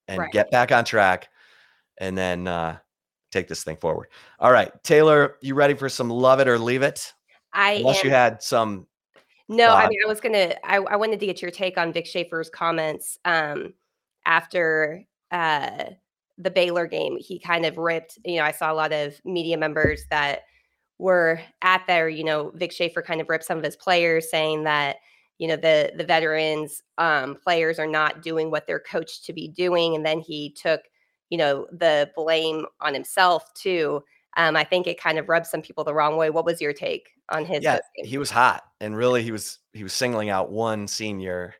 and 0.09 0.20
right. 0.20 0.33
get 0.33 0.51
back 0.51 0.72
on 0.72 0.87
track, 0.87 1.29
and 1.99 2.16
then 2.16 2.49
uh, 2.49 2.79
take 3.31 3.47
this 3.47 3.62
thing 3.62 3.76
forward. 3.76 4.09
All 4.39 4.51
right, 4.51 4.72
Taylor, 4.83 5.37
you 5.43 5.55
ready 5.55 5.74
for 5.74 5.91
some 5.91 6.09
love 6.09 6.41
it 6.41 6.49
or 6.49 6.59
leave 6.59 6.81
it? 6.81 7.12
I 7.53 7.72
unless 7.72 8.01
am. 8.01 8.07
you 8.07 8.11
had 8.11 8.43
some. 8.43 8.87
No. 9.51 9.74
I 9.74 9.87
mean 9.87 9.99
I 10.03 10.09
was 10.09 10.22
gonna. 10.22 10.55
I, 10.64 10.76
I 10.76 10.97
wanted 10.97 11.20
to 11.20 11.26
get 11.26 11.43
your 11.43 11.51
take 11.51 11.76
on 11.76 11.93
Vic 11.93 12.07
Schaefer's 12.07 12.49
comments 12.49 13.18
um, 13.26 13.74
after. 14.24 15.05
Uh, 15.31 15.91
the 16.39 16.51
Baylor 16.51 16.86
game, 16.86 17.16
he 17.18 17.39
kind 17.39 17.66
of 17.66 17.76
ripped, 17.76 18.18
you 18.24 18.36
know, 18.36 18.45
I 18.45 18.53
saw 18.53 18.72
a 18.72 18.74
lot 18.74 18.93
of 18.93 19.20
media 19.24 19.59
members 19.59 20.05
that 20.11 20.43
were 20.99 21.41
at 21.62 21.82
there, 21.86 22.09
you 22.09 22.24
know, 22.24 22.53
Vic 22.55 22.72
Schaefer 22.72 23.03
kind 23.03 23.20
of 23.20 23.28
ripped 23.28 23.45
some 23.45 23.59
of 23.59 23.64
his 23.64 23.76
players 23.76 24.30
saying 24.30 24.64
that, 24.64 24.97
you 25.39 25.49
know, 25.49 25.57
the 25.57 25.93
the 25.97 26.05
veterans 26.05 26.82
um, 26.99 27.36
players 27.36 27.78
are 27.78 27.86
not 27.86 28.22
doing 28.22 28.51
what 28.51 28.66
they're 28.66 28.80
coached 28.80 29.24
to 29.26 29.32
be 29.32 29.49
doing. 29.49 29.95
And 29.95 30.05
then 30.05 30.20
he 30.20 30.51
took, 30.51 30.82
you 31.30 31.39
know, 31.39 31.66
the 31.72 32.11
blame 32.16 32.66
on 32.80 32.95
himself 32.95 33.53
too. 33.55 34.03
Um, 34.36 34.57
I 34.57 34.64
think 34.64 34.86
it 34.86 35.01
kind 35.01 35.18
of 35.18 35.28
rubbed 35.28 35.47
some 35.47 35.62
people 35.62 35.84
the 35.84 35.95
wrong 35.95 36.16
way. 36.16 36.30
What 36.30 36.45
was 36.45 36.61
your 36.61 36.72
take 36.72 37.11
on 37.28 37.45
his? 37.45 37.62
Yeah, 37.62 37.78
he 37.95 38.18
was 38.18 38.30
hot, 38.30 38.62
and 38.80 38.97
really, 38.97 39.22
he 39.22 39.32
was 39.32 39.59
he 39.72 39.82
was 39.82 39.93
singling 39.93 40.30
out 40.30 40.51
one 40.51 40.86
senior. 40.86 41.55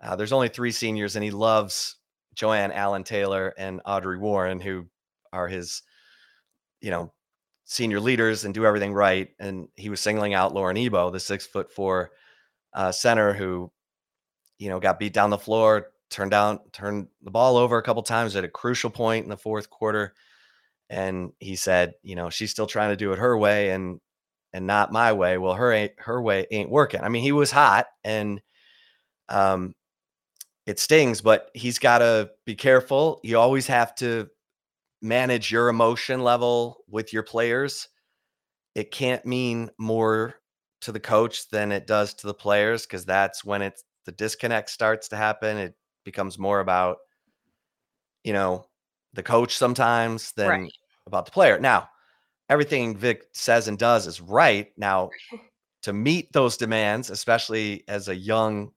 Uh, 0.00 0.14
there's 0.14 0.32
only 0.32 0.48
three 0.48 0.70
seniors, 0.70 1.16
and 1.16 1.24
he 1.24 1.30
loves 1.30 1.96
Joanne 2.34 2.72
Allen 2.72 3.04
Taylor 3.04 3.54
and 3.56 3.80
Audrey 3.84 4.18
Warren, 4.18 4.60
who 4.60 4.86
are 5.32 5.48
his, 5.48 5.82
you 6.80 6.90
know, 6.90 7.12
senior 7.64 8.00
leaders 8.00 8.44
and 8.44 8.54
do 8.54 8.66
everything 8.66 8.92
right. 8.92 9.30
And 9.38 9.68
he 9.74 9.88
was 9.88 10.00
singling 10.00 10.34
out 10.34 10.54
Lauren 10.54 10.76
Ebo, 10.76 11.10
the 11.10 11.20
six 11.20 11.46
foot 11.46 11.72
four 11.72 12.10
uh, 12.72 12.92
center 12.92 13.32
who, 13.32 13.70
you 14.58 14.68
know, 14.68 14.80
got 14.80 14.98
beat 14.98 15.12
down 15.12 15.30
the 15.30 15.38
floor, 15.38 15.88
turned 16.10 16.30
down, 16.30 16.60
turned 16.72 17.08
the 17.22 17.30
ball 17.30 17.56
over 17.56 17.78
a 17.78 17.82
couple 17.82 18.02
times 18.02 18.36
at 18.36 18.44
a 18.44 18.48
crucial 18.48 18.90
point 18.90 19.24
in 19.24 19.30
the 19.30 19.36
fourth 19.36 19.70
quarter. 19.70 20.14
And 20.90 21.32
he 21.38 21.56
said, 21.56 21.94
you 22.02 22.14
know, 22.14 22.30
she's 22.30 22.50
still 22.50 22.66
trying 22.66 22.90
to 22.90 22.96
do 22.96 23.12
it 23.12 23.18
her 23.18 23.36
way 23.36 23.70
and 23.70 24.00
and 24.52 24.66
not 24.66 24.92
my 24.92 25.12
way. 25.12 25.38
Well, 25.38 25.54
her 25.54 25.88
her 25.98 26.22
way 26.22 26.46
ain't 26.50 26.70
working. 26.70 27.00
I 27.00 27.08
mean, 27.08 27.22
he 27.22 27.32
was 27.32 27.50
hot 27.50 27.86
and 28.04 28.40
um 29.28 29.74
it 30.66 30.78
stings, 30.78 31.20
but 31.20 31.50
he's 31.54 31.78
got 31.78 31.98
to 31.98 32.30
be 32.46 32.54
careful. 32.54 33.20
You 33.22 33.38
always 33.38 33.66
have 33.66 33.94
to 33.96 34.28
manage 35.02 35.52
your 35.52 35.68
emotion 35.68 36.22
level 36.22 36.84
with 36.88 37.12
your 37.12 37.22
players. 37.22 37.88
It 38.74 38.90
can't 38.90 39.24
mean 39.26 39.70
more 39.78 40.36
to 40.80 40.92
the 40.92 41.00
coach 41.00 41.48
than 41.48 41.72
it 41.72 41.86
does 41.86 42.14
to 42.14 42.26
the 42.26 42.34
players 42.34 42.86
because 42.86 43.04
that's 43.04 43.44
when 43.44 43.62
it's 43.62 43.84
the 44.06 44.12
disconnect 44.12 44.70
starts 44.70 45.08
to 45.08 45.16
happen. 45.16 45.56
It 45.58 45.74
becomes 46.04 46.38
more 46.38 46.60
about, 46.60 46.98
you 48.22 48.32
know, 48.32 48.66
the 49.12 49.22
coach 49.22 49.56
sometimes 49.56 50.32
than 50.32 50.50
Right. 50.50 50.72
about 51.06 51.26
the 51.26 51.30
player. 51.32 51.58
Now, 51.58 51.88
everything 52.48 52.96
Vic 52.96 53.24
says 53.32 53.68
and 53.68 53.78
does 53.78 54.06
is 54.06 54.20
right. 54.20 54.72
Now, 54.76 55.10
to 55.82 55.92
meet 55.92 56.32
those 56.32 56.56
demands, 56.56 57.10
especially 57.10 57.84
as 57.88 58.08
a 58.08 58.16
young 58.16 58.72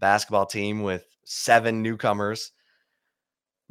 basketball 0.00 0.46
team 0.46 0.82
with 0.82 1.04
seven 1.24 1.82
newcomers, 1.82 2.52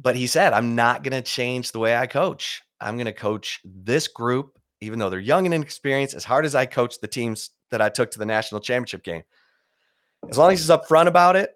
but 0.00 0.16
he 0.16 0.26
said, 0.26 0.52
I'm 0.52 0.74
not 0.74 1.02
going 1.02 1.12
to 1.12 1.22
change 1.22 1.72
the 1.72 1.78
way 1.78 1.96
I 1.96 2.06
coach. 2.06 2.62
I'm 2.80 2.96
going 2.96 3.06
to 3.06 3.12
coach 3.12 3.60
this 3.64 4.08
group, 4.08 4.58
even 4.80 4.98
though 4.98 5.10
they're 5.10 5.20
young 5.20 5.44
and 5.44 5.54
inexperienced, 5.54 6.14
as 6.14 6.24
hard 6.24 6.46
as 6.46 6.54
I 6.54 6.66
coach 6.66 7.00
the 7.00 7.08
teams 7.08 7.50
that 7.70 7.82
I 7.82 7.88
took 7.88 8.10
to 8.12 8.18
the 8.18 8.26
national 8.26 8.60
championship 8.60 9.02
game. 9.02 9.22
As 10.28 10.38
long 10.38 10.52
as 10.52 10.60
he's 10.60 10.70
upfront 10.70 11.06
about 11.06 11.36
it, 11.36 11.54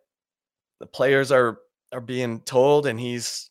the 0.81 0.87
players 0.87 1.33
are 1.33 1.59
are 1.93 2.01
being 2.01 2.41
told, 2.41 2.87
and 2.87 2.99
he's, 2.99 3.51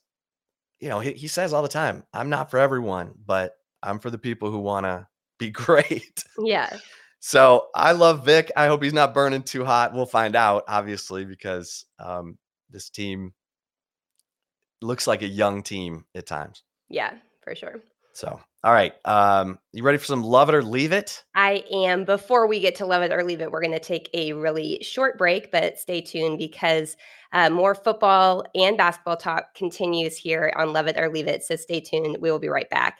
you 0.79 0.89
know, 0.89 0.99
he, 0.99 1.13
he 1.13 1.27
says 1.27 1.53
all 1.53 1.61
the 1.61 1.69
time, 1.69 2.03
I'm 2.13 2.29
not 2.29 2.51
for 2.51 2.59
everyone, 2.59 3.13
but 3.25 3.55
I'm 3.81 3.99
for 3.99 4.09
the 4.09 4.17
people 4.17 4.51
who 4.51 4.59
want 4.59 4.85
to 4.85 5.07
be 5.39 5.49
great. 5.51 6.23
Yeah. 6.37 6.77
So 7.25 7.67
I 7.73 7.93
love 7.93 8.25
Vic. 8.25 8.51
I 8.57 8.67
hope 8.67 8.83
he's 8.83 8.91
not 8.91 9.13
burning 9.13 9.43
too 9.43 9.63
hot. 9.63 9.93
We'll 9.93 10.05
find 10.05 10.35
out, 10.35 10.65
obviously, 10.67 11.23
because 11.23 11.85
um, 11.97 12.37
this 12.69 12.89
team 12.89 13.33
looks 14.81 15.07
like 15.07 15.21
a 15.21 15.27
young 15.27 15.63
team 15.63 16.03
at 16.15 16.25
times. 16.25 16.63
Yeah, 16.89 17.13
for 17.41 17.55
sure. 17.55 17.81
So, 18.11 18.41
all 18.65 18.73
right. 18.73 18.93
Um, 19.05 19.57
you 19.71 19.83
ready 19.83 19.99
for 19.99 20.05
some 20.05 20.21
love 20.21 20.49
it 20.49 20.55
or 20.55 20.61
leave 20.61 20.91
it? 20.91 21.23
I 21.33 21.63
am. 21.71 22.03
Before 22.03 22.45
we 22.45 22.59
get 22.59 22.75
to 22.75 22.85
love 22.85 23.03
it 23.03 23.13
or 23.13 23.23
leave 23.23 23.39
it, 23.39 23.49
we're 23.49 23.61
going 23.61 23.71
to 23.71 23.79
take 23.79 24.09
a 24.13 24.33
really 24.33 24.79
short 24.81 25.17
break, 25.17 25.49
but 25.49 25.79
stay 25.79 26.01
tuned 26.01 26.39
because 26.39 26.97
uh, 27.31 27.49
more 27.49 27.73
football 27.73 28.43
and 28.53 28.75
basketball 28.75 29.15
talk 29.15 29.55
continues 29.55 30.17
here 30.17 30.51
on 30.57 30.73
Love 30.73 30.87
It 30.87 30.97
or 30.97 31.07
Leave 31.07 31.27
It. 31.27 31.45
So 31.45 31.55
stay 31.55 31.79
tuned. 31.79 32.17
We 32.19 32.29
will 32.29 32.39
be 32.39 32.49
right 32.49 32.69
back. 32.69 32.99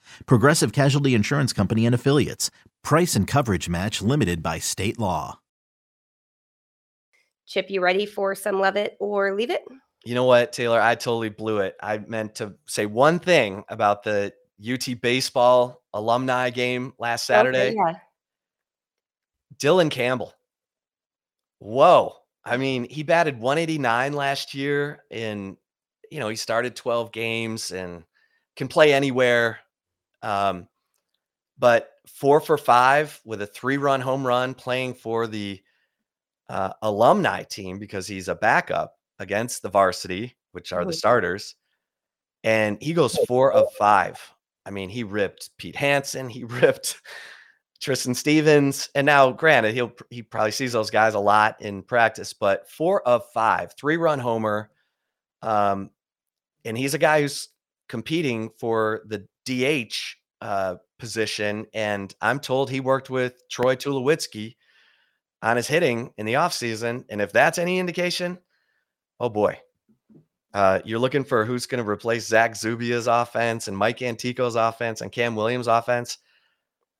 Progressive 0.25 0.71
Casualty 0.71 1.15
Insurance 1.15 1.53
Company 1.53 1.85
and 1.85 1.95
Affiliates. 1.95 2.51
Price 2.83 3.15
and 3.15 3.27
coverage 3.27 3.69
match 3.69 4.01
limited 4.01 4.41
by 4.41 4.59
state 4.59 4.99
law. 4.99 5.39
Chip, 7.47 7.69
you 7.69 7.81
ready 7.81 8.05
for 8.05 8.33
some 8.33 8.59
love 8.59 8.75
it 8.75 8.97
or 8.99 9.35
leave 9.35 9.49
it? 9.49 9.63
You 10.05 10.15
know 10.15 10.25
what, 10.25 10.53
Taylor? 10.53 10.81
I 10.81 10.95
totally 10.95 11.29
blew 11.29 11.59
it. 11.59 11.75
I 11.81 11.99
meant 11.99 12.35
to 12.35 12.55
say 12.65 12.85
one 12.85 13.19
thing 13.19 13.63
about 13.69 14.03
the 14.03 14.33
UT 14.61 15.01
baseball 15.01 15.81
alumni 15.93 16.49
game 16.49 16.93
last 16.97 17.25
Saturday. 17.25 17.69
Okay, 17.69 17.75
yeah. 17.75 17.97
Dylan 19.57 19.91
Campbell. 19.91 20.33
Whoa. 21.59 22.15
I 22.43 22.57
mean, 22.57 22.87
he 22.89 23.03
batted 23.03 23.39
189 23.39 24.13
last 24.13 24.55
year 24.55 25.03
and 25.11 25.57
you 26.11 26.19
know, 26.19 26.27
he 26.27 26.35
started 26.35 26.75
12 26.75 27.11
games 27.11 27.71
and 27.71 28.03
can 28.55 28.67
play 28.67 28.93
anywhere. 28.93 29.59
Um, 30.23 30.67
but 31.57 31.91
four 32.07 32.39
for 32.41 32.57
five 32.57 33.19
with 33.25 33.41
a 33.41 33.47
three 33.47 33.77
run 33.77 34.01
home 34.01 34.25
run 34.25 34.53
playing 34.53 34.95
for 34.95 35.27
the 35.27 35.61
uh, 36.49 36.73
alumni 36.81 37.43
team 37.43 37.79
because 37.79 38.07
he's 38.07 38.27
a 38.27 38.35
backup 38.35 38.95
against 39.19 39.61
the 39.61 39.69
varsity, 39.69 40.35
which 40.51 40.73
are 40.73 40.83
the 40.83 40.91
Mhm. 40.91 40.95
starters. 40.95 41.55
And 42.43 42.81
he 42.81 42.93
goes 42.93 43.17
four 43.27 43.51
of 43.53 43.71
five. 43.73 44.19
I 44.65 44.71
mean, 44.71 44.89
he 44.89 45.03
ripped 45.03 45.51
Pete 45.57 45.75
Hansen, 45.75 46.29
he 46.29 46.43
ripped 46.43 47.01
Tristan 47.79 48.13
Stevens, 48.15 48.89
and 48.95 49.05
now 49.05 49.31
granted, 49.31 49.73
he'll 49.73 49.93
he 50.09 50.21
probably 50.23 50.51
sees 50.51 50.73
those 50.73 50.89
guys 50.91 51.13
a 51.15 51.19
lot 51.19 51.61
in 51.61 51.81
practice, 51.83 52.33
but 52.33 52.69
four 52.69 53.07
of 53.07 53.25
five, 53.31 53.73
three 53.77 53.97
run 53.97 54.19
homer. 54.19 54.69
Um, 55.41 55.89
and 56.65 56.77
he's 56.77 56.93
a 56.93 56.99
guy 56.99 57.21
who's 57.21 57.49
competing 57.89 58.49
for 58.59 59.01
the 59.07 59.27
DH 59.51 59.95
uh, 60.41 60.75
position. 60.99 61.65
And 61.73 62.13
I'm 62.21 62.39
told 62.39 62.69
he 62.69 62.79
worked 62.79 63.09
with 63.09 63.47
Troy 63.49 63.75
Tulowitzki 63.75 64.55
on 65.41 65.57
his 65.57 65.67
hitting 65.67 66.13
in 66.17 66.25
the 66.25 66.33
offseason. 66.33 67.05
And 67.09 67.21
if 67.21 67.31
that's 67.31 67.57
any 67.57 67.79
indication, 67.79 68.37
oh 69.19 69.29
boy. 69.29 69.59
Uh, 70.53 70.81
you're 70.83 70.99
looking 70.99 71.23
for 71.23 71.45
who's 71.45 71.65
going 71.65 71.81
to 71.81 71.89
replace 71.89 72.27
Zach 72.27 72.51
Zubia's 72.53 73.07
offense 73.07 73.69
and 73.69 73.77
Mike 73.77 73.99
Antico's 73.99 74.55
offense 74.55 74.99
and 74.99 75.09
Cam 75.09 75.33
Williams' 75.33 75.67
offense. 75.67 76.17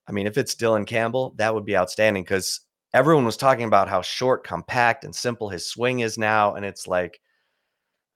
I 0.08 0.14
mean, 0.14 0.26
if 0.26 0.38
it's 0.38 0.56
Dylan 0.56 0.88
Campbell, 0.88 1.34
that 1.38 1.54
would 1.54 1.66
be 1.66 1.76
outstanding 1.76 2.24
because 2.24 2.62
everyone 2.94 3.26
was 3.26 3.38
talking 3.38 3.66
about 3.66 3.90
how 3.90 4.02
short, 4.02 4.46
compact, 4.46 5.04
and 5.04 5.14
simple 5.14 5.50
his 5.50 5.68
swing 5.68 6.00
is 6.00 6.18
now. 6.18 6.56
And 6.56 6.66
it's 6.66 6.88
like, 6.88 7.20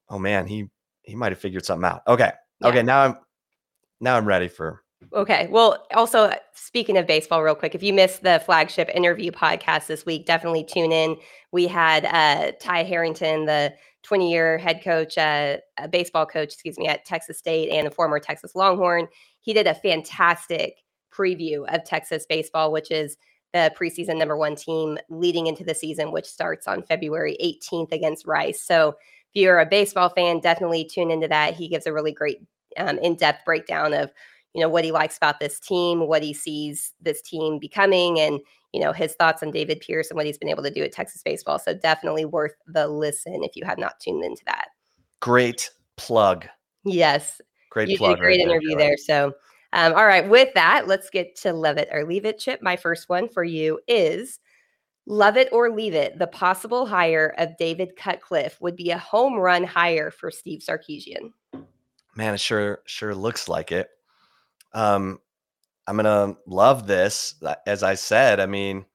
oh 0.10 0.20
man, 0.20 0.48
he 0.48 0.70
he 1.04 1.16
might 1.16 1.32
have 1.32 1.40
figured 1.40 1.66
something 1.66 1.90
out. 1.90 2.02
Okay. 2.08 2.32
Yeah. 2.62 2.68
Okay. 2.68 2.84
Now 2.84 3.04
I'm 3.04 3.18
now 4.06 4.16
I'm 4.16 4.26
ready 4.26 4.48
for 4.48 4.86
Okay. 5.14 5.48
Well, 5.52 5.86
also 5.94 6.34
speaking 6.54 6.98
of 6.98 7.06
baseball, 7.06 7.44
real 7.44 7.56
quick, 7.56 7.76
if 7.76 7.84
you 7.84 7.94
missed 7.94 8.24
the 8.24 8.42
flagship 8.46 8.90
interview 8.94 9.32
podcast 9.32 9.88
this 9.88 10.06
week, 10.06 10.26
definitely 10.26 10.64
tune 10.64 10.92
in. 10.92 11.18
We 11.52 11.68
had 11.68 12.06
uh, 12.06 12.54
Ty 12.60 12.84
Harrington, 12.84 13.46
the 13.46 13.74
20 14.04 14.32
year 14.32 14.58
head 14.58 14.82
coach, 14.84 15.18
uh, 15.18 15.58
uh, 15.78 15.88
baseball 15.88 16.26
coach, 16.26 16.54
excuse 16.54 16.78
me, 16.78 16.88
at 16.88 17.06
Texas 17.06 17.38
State 17.38 17.70
and 17.70 17.88
a 17.88 17.92
former 17.92 18.20
Texas 18.20 18.56
Longhorn. 18.56 19.08
He 19.42 19.54
did 19.54 19.68
a 19.68 19.76
fantastic 19.76 20.78
preview 21.14 21.66
of 21.74 21.84
Texas 21.84 22.26
baseball, 22.28 22.72
which 22.72 22.92
is 22.92 23.18
the 23.54 23.72
preseason 23.78 24.18
number 24.18 24.38
one 24.38 24.56
team 24.56 24.98
leading 25.10 25.48
into 25.48 25.64
the 25.64 25.76
season, 25.76 26.12
which 26.12 26.26
starts 26.26 26.68
on 26.68 26.84
February 26.84 27.38
18th 27.44 27.92
against 27.92 28.28
Rice. 28.28 28.62
So 28.62 28.90
if 28.90 28.96
you're 29.42 29.60
a 29.60 29.66
baseball 29.66 30.10
fan, 30.10 30.40
definitely 30.40 30.86
tune 30.86 31.12
into 31.12 31.28
that. 31.28 31.54
He 31.54 31.68
gives 31.68 31.86
a 31.86 31.94
really 31.94 32.12
great 32.12 32.40
um, 32.78 32.98
in 33.00 33.16
depth 33.16 33.46
breakdown 33.46 33.94
of 33.94 34.12
you 34.54 34.62
know 34.62 34.70
what 34.70 34.84
he 34.86 34.92
likes 34.92 35.18
about 35.18 35.40
this 35.40 35.60
team, 35.60 36.08
what 36.08 36.24
he 36.24 36.34
sees 36.34 36.94
this 37.02 37.22
team 37.22 37.60
becoming, 37.60 38.20
and 38.20 38.40
you 38.74 38.80
know 38.82 38.94
his 38.94 39.14
thoughts 39.16 39.44
on 39.44 39.52
David 39.52 39.80
Pierce 39.82 40.10
and 40.10 40.16
what 40.18 40.26
he's 40.26 40.38
been 40.38 40.50
able 40.50 40.64
to 40.64 40.72
do 40.72 40.84
at 40.84 40.92
Texas 40.94 41.22
baseball. 41.24 41.60
So 41.60 41.74
definitely 41.74 42.26
worth 42.26 42.54
the 42.68 42.88
listen 42.88 43.44
if 43.44 43.56
you 43.56 43.66
have 43.66 43.78
not 43.78 44.00
tuned 44.00 44.24
into 44.24 44.44
that. 44.46 44.68
great 45.22 45.70
plug. 45.98 46.48
Yes, 46.86 47.42
Great 47.70 47.90
you 47.90 47.98
plug. 47.98 48.18
did 48.18 48.20
a 48.20 48.22
great 48.22 48.40
right 48.40 48.40
interview 48.40 48.70
Taylor. 48.70 48.80
there. 48.80 48.98
So, 48.98 49.34
um, 49.74 49.94
all 49.94 50.06
right, 50.06 50.28
with 50.30 50.54
that, 50.54 50.88
let's 50.88 51.10
get 51.10 51.36
to 51.38 51.52
love 51.54 51.78
it 51.78 51.90
or 51.92 52.06
leave 52.06 52.26
it. 52.26 52.40
Chip, 52.40 52.62
my 52.62 52.76
first 52.76 53.10
one 53.10 53.28
for 53.28 53.44
you 53.44 53.80
is 53.88 54.40
love 55.08 55.36
it 55.38 55.50
or 55.52 55.70
leave 55.70 55.94
it. 55.94 56.18
The 56.20 56.28
possible 56.28 56.86
hire 56.86 57.34
of 57.38 57.58
David 57.58 57.96
Cutcliffe 57.98 58.60
would 58.62 58.76
be 58.76 58.92
a 58.92 58.98
home 58.98 59.36
run 59.36 59.64
hire 59.64 60.12
for 60.12 60.32
Steve 60.32 60.60
Sarkisian. 60.62 61.32
Man, 62.16 62.34
it 62.34 62.40
sure 62.40 62.80
sure 62.86 63.14
looks 63.16 63.48
like 63.50 63.72
it. 63.72 63.90
Um, 64.74 65.20
I'm 65.88 65.98
gonna 65.98 66.36
love 66.48 66.88
this. 66.88 67.36
Uh, 67.44 67.56
As 67.68 67.84
I 67.84 67.96
said, 67.96 68.40
I 68.40 68.46
mean, 68.48 68.86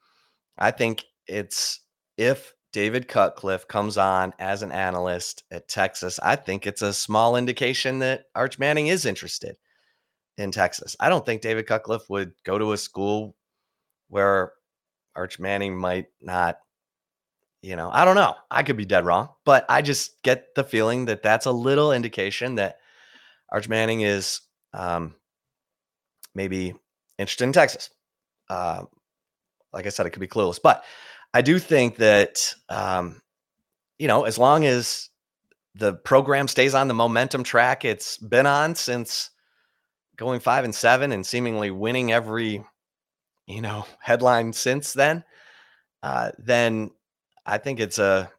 I 0.58 0.70
think 0.70 1.04
it's 1.26 1.80
if 2.18 2.54
David 2.72 3.08
Cutcliffe 3.08 3.68
comes 3.68 3.98
on 3.98 4.34
as 4.40 4.62
an 4.62 4.72
analyst 4.72 5.44
at 5.52 5.68
Texas, 5.68 6.20
I 6.22 6.36
think 6.36 6.66
it's 6.66 6.82
a 6.82 6.94
small 6.94 7.36
indication 7.36 8.00
that 8.00 8.26
Arch 8.34 8.58
Manning 8.58 8.88
is 8.88 9.06
interested 9.06 9.56
in 10.38 10.52
Texas. 10.52 10.96
I 11.00 11.08
don't 11.10 11.26
think 11.26 11.42
David 11.42 11.66
Cutcliffe 11.66 12.10
would 12.10 12.32
go 12.44 12.58
to 12.58 12.72
a 12.72 12.78
school 12.78 13.36
where 14.08 14.54
Arch 15.16 15.38
Manning 15.40 15.78
might 15.78 16.08
not 16.22 16.58
you 17.62 17.76
know, 17.76 17.90
I 17.92 18.04
don't 18.04 18.14
know. 18.14 18.34
I 18.50 18.62
could 18.62 18.76
be 18.76 18.86
dead 18.86 19.04
wrong, 19.04 19.28
but 19.44 19.66
I 19.68 19.82
just 19.82 20.22
get 20.22 20.54
the 20.54 20.64
feeling 20.64 21.04
that 21.06 21.22
that's 21.22 21.46
a 21.46 21.52
little 21.52 21.92
indication 21.92 22.54
that 22.54 22.78
Arch 23.52 23.68
Manning 23.68 24.02
is 24.02 24.40
um, 24.72 25.14
maybe 26.34 26.74
interested 27.18 27.44
in 27.44 27.52
Texas. 27.52 27.90
Uh, 28.48 28.84
like 29.72 29.86
I 29.86 29.90
said, 29.90 30.06
it 30.06 30.10
could 30.10 30.20
be 30.20 30.28
clueless, 30.28 30.60
but 30.62 30.84
I 31.32 31.42
do 31.42 31.58
think 31.58 31.96
that 31.96 32.54
um, 32.68 33.20
you 33.98 34.08
know, 34.08 34.24
as 34.24 34.38
long 34.38 34.64
as 34.64 35.10
the 35.74 35.94
program 35.94 36.48
stays 36.48 36.74
on 36.74 36.88
the 36.88 36.94
momentum 36.94 37.44
track 37.44 37.84
it's 37.84 38.16
been 38.16 38.46
on 38.46 38.74
since 38.74 39.30
going 40.16 40.40
five 40.40 40.64
and 40.64 40.74
seven 40.74 41.12
and 41.12 41.24
seemingly 41.24 41.70
winning 41.70 42.10
every 42.10 42.64
you 43.46 43.60
know 43.62 43.86
headline 44.00 44.52
since 44.52 44.92
then, 44.92 45.24
uh, 46.02 46.30
then 46.38 46.90
I 47.46 47.58
think 47.58 47.80
it's 47.80 47.98
a 47.98 48.30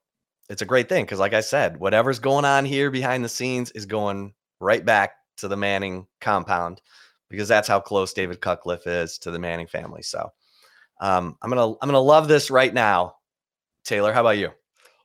it's 0.49 0.61
a 0.61 0.65
great 0.65 0.89
thing 0.89 1.05
because, 1.05 1.19
like 1.19 1.33
I 1.33 1.41
said, 1.41 1.79
whatever's 1.79 2.19
going 2.19 2.43
on 2.43 2.65
here 2.65 2.91
behind 2.91 3.23
the 3.23 3.29
scenes 3.29 3.71
is 3.71 3.85
going 3.85 4.33
right 4.61 4.85
back 4.85 5.13
to 5.37 5.47
the 5.47 5.57
Manning 5.57 6.07
compound 6.19 6.81
because 7.29 7.47
that's 7.47 7.67
how 7.67 7.79
close 7.79 8.13
David 8.13 8.41
Cutcliffe 8.41 8.87
is 8.87 9.17
to 9.19 9.31
the 9.31 9.39
Manning 9.39 9.67
family. 9.67 10.03
So 10.03 10.29
um, 10.99 11.37
I'm 11.41 11.49
gonna 11.49 11.71
I'm 11.81 11.87
gonna 11.87 11.99
love 11.99 12.27
this 12.27 12.51
right 12.51 12.73
now. 12.73 13.15
Taylor, 13.83 14.13
how 14.13 14.21
about 14.21 14.37
you? 14.37 14.49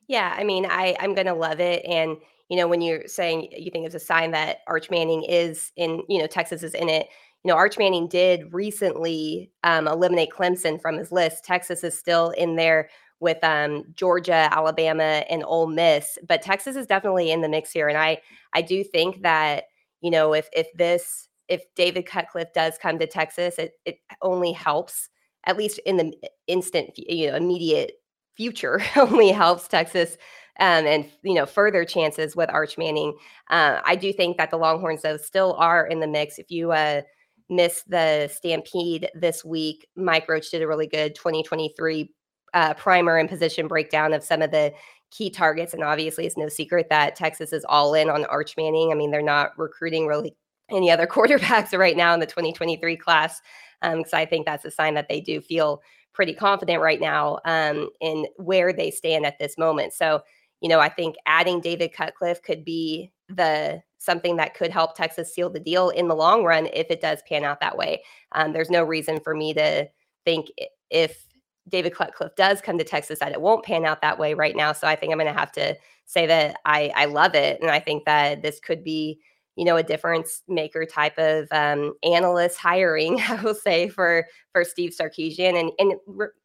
Yeah, 0.07 0.33
I 0.37 0.43
mean, 0.43 0.65
I 0.65 0.95
I'm 0.99 1.15
gonna 1.15 1.35
love 1.35 1.59
it, 1.59 1.83
and 1.85 2.17
you 2.49 2.57
know, 2.57 2.67
when 2.67 2.81
you're 2.81 3.07
saying 3.07 3.49
you 3.57 3.71
think 3.71 3.85
it's 3.85 3.95
a 3.95 3.99
sign 3.99 4.31
that 4.31 4.59
Arch 4.67 4.89
Manning 4.89 5.23
is 5.23 5.71
in, 5.75 6.03
you 6.07 6.19
know, 6.19 6.27
Texas 6.27 6.63
is 6.63 6.73
in 6.73 6.87
it. 6.87 7.07
You 7.43 7.49
know, 7.49 7.57
Arch 7.57 7.77
Manning 7.77 8.07
did 8.07 8.53
recently 8.53 9.51
um, 9.63 9.87
eliminate 9.87 10.29
Clemson 10.29 10.81
from 10.81 10.97
his 10.97 11.11
list. 11.11 11.45
Texas 11.45 11.83
is 11.83 11.97
still 11.97 12.31
in 12.31 12.55
there 12.55 12.89
with 13.19 13.43
um, 13.43 13.83
Georgia, 13.95 14.49
Alabama, 14.51 15.23
and 15.29 15.43
Ole 15.43 15.67
Miss, 15.67 16.17
but 16.27 16.41
Texas 16.41 16.75
is 16.75 16.85
definitely 16.87 17.31
in 17.31 17.41
the 17.41 17.49
mix 17.49 17.71
here. 17.71 17.87
And 17.87 17.97
I 17.97 18.21
I 18.53 18.61
do 18.61 18.83
think 18.83 19.21
that 19.23 19.65
you 20.01 20.11
know 20.11 20.33
if 20.33 20.49
if 20.53 20.67
this 20.75 21.27
if 21.47 21.63
David 21.75 22.05
Cutcliffe 22.05 22.53
does 22.53 22.77
come 22.77 22.99
to 22.99 23.07
Texas, 23.07 23.57
it 23.57 23.73
it 23.85 23.97
only 24.21 24.51
helps 24.51 25.09
at 25.45 25.57
least 25.57 25.79
in 25.85 25.97
the 25.97 26.13
instant 26.47 26.91
you 26.97 27.27
know 27.27 27.35
immediate 27.35 27.93
future 28.35 28.81
only 28.95 29.31
helps 29.31 29.67
Texas 29.67 30.17
um, 30.59 30.85
and 30.85 31.09
you 31.23 31.33
know 31.33 31.45
further 31.45 31.85
chances 31.85 32.35
with 32.35 32.49
Arch 32.49 32.77
Manning. 32.77 33.15
Uh, 33.49 33.79
I 33.83 33.95
do 33.95 34.11
think 34.13 34.37
that 34.37 34.51
the 34.51 34.57
Longhorns 34.57 35.01
though 35.01 35.17
still 35.17 35.53
are 35.57 35.85
in 35.85 35.99
the 35.99 36.07
mix. 36.07 36.39
If 36.39 36.51
you 36.51 36.71
uh, 36.71 37.01
missed 37.49 37.89
the 37.89 38.29
Stampede 38.33 39.09
this 39.15 39.43
week, 39.45 39.87
Mike 39.95 40.27
Roach 40.27 40.51
did 40.51 40.61
a 40.61 40.67
really 40.67 40.87
good 40.87 41.15
2023 41.15 42.11
uh, 42.53 42.73
primer 42.73 43.17
and 43.17 43.29
position 43.29 43.67
breakdown 43.67 44.13
of 44.13 44.23
some 44.23 44.41
of 44.41 44.51
the 44.51 44.73
key 45.11 45.29
targets. 45.29 45.73
And 45.73 45.83
obviously, 45.83 46.25
it's 46.25 46.37
no 46.37 46.49
secret 46.49 46.87
that 46.89 47.15
Texas 47.15 47.53
is 47.53 47.65
all 47.67 47.93
in 47.93 48.09
on 48.09 48.25
Arch 48.25 48.55
Manning. 48.57 48.91
I 48.91 48.95
mean, 48.95 49.11
they're 49.11 49.21
not 49.21 49.57
recruiting 49.57 50.07
really 50.07 50.35
any 50.69 50.91
other 50.91 51.07
quarterbacks 51.07 51.77
right 51.77 51.97
now 51.97 52.13
in 52.13 52.19
the 52.19 52.25
2023 52.25 52.95
class. 52.97 53.41
Um, 53.81 54.03
so 54.05 54.17
I 54.17 54.25
think 54.25 54.45
that's 54.45 54.65
a 54.65 54.71
sign 54.71 54.95
that 54.95 55.07
they 55.07 55.21
do 55.21 55.39
feel 55.39 55.81
pretty 56.13 56.33
confident 56.33 56.81
right 56.81 56.99
now 56.99 57.37
um, 57.45 57.89
in 58.01 58.25
where 58.37 58.73
they 58.73 58.89
stand 58.89 59.25
at 59.25 59.37
this 59.37 59.57
moment. 59.57 59.93
So 59.93 60.23
you 60.61 60.69
know, 60.69 60.79
I 60.79 60.89
think 60.89 61.15
adding 61.25 61.61
David 61.61 61.93
Cutcliffe 61.93 62.41
could 62.41 62.65
be 62.65 63.11
the 63.29 63.81
something 63.97 64.37
that 64.37 64.53
could 64.53 64.71
help 64.71 64.95
Texas 64.95 65.33
seal 65.33 65.49
the 65.49 65.59
deal 65.59 65.89
in 65.89 66.07
the 66.07 66.15
long 66.15 66.43
run 66.43 66.67
if 66.67 66.87
it 66.89 67.01
does 67.01 67.21
pan 67.27 67.43
out 67.43 67.59
that 67.59 67.77
way. 67.77 68.03
Um, 68.33 68.53
there's 68.53 68.69
no 68.69 68.83
reason 68.83 69.19
for 69.19 69.35
me 69.35 69.53
to 69.53 69.87
think 70.25 70.47
if 70.89 71.25
David 71.67 71.93
Cutcliffe 71.93 72.35
does 72.35 72.61
come 72.61 72.77
to 72.77 72.83
Texas 72.83 73.19
that 73.19 73.31
it 73.31 73.41
won't 73.41 73.65
pan 73.65 73.85
out 73.85 74.01
that 74.01 74.19
way 74.19 74.33
right 74.33 74.55
now. 74.55 74.73
So 74.73 74.87
I 74.87 74.95
think 74.95 75.11
I'm 75.11 75.19
going 75.19 75.33
to 75.33 75.39
have 75.39 75.51
to 75.53 75.75
say 76.05 76.25
that 76.27 76.57
I 76.65 76.91
I 76.95 77.05
love 77.05 77.35
it, 77.35 77.61
and 77.61 77.69
I 77.69 77.79
think 77.79 78.05
that 78.05 78.41
this 78.41 78.59
could 78.59 78.83
be 78.83 79.19
you 79.55 79.65
know 79.65 79.77
a 79.77 79.83
difference 79.83 80.43
maker 80.47 80.85
type 80.85 81.17
of 81.17 81.47
um, 81.51 81.93
analyst 82.03 82.57
hiring. 82.57 83.19
I 83.27 83.41
will 83.41 83.55
say 83.55 83.89
for 83.89 84.27
for 84.53 84.63
Steve 84.63 84.93
Sarkisian, 84.99 85.59
and 85.59 85.71
and 85.79 85.93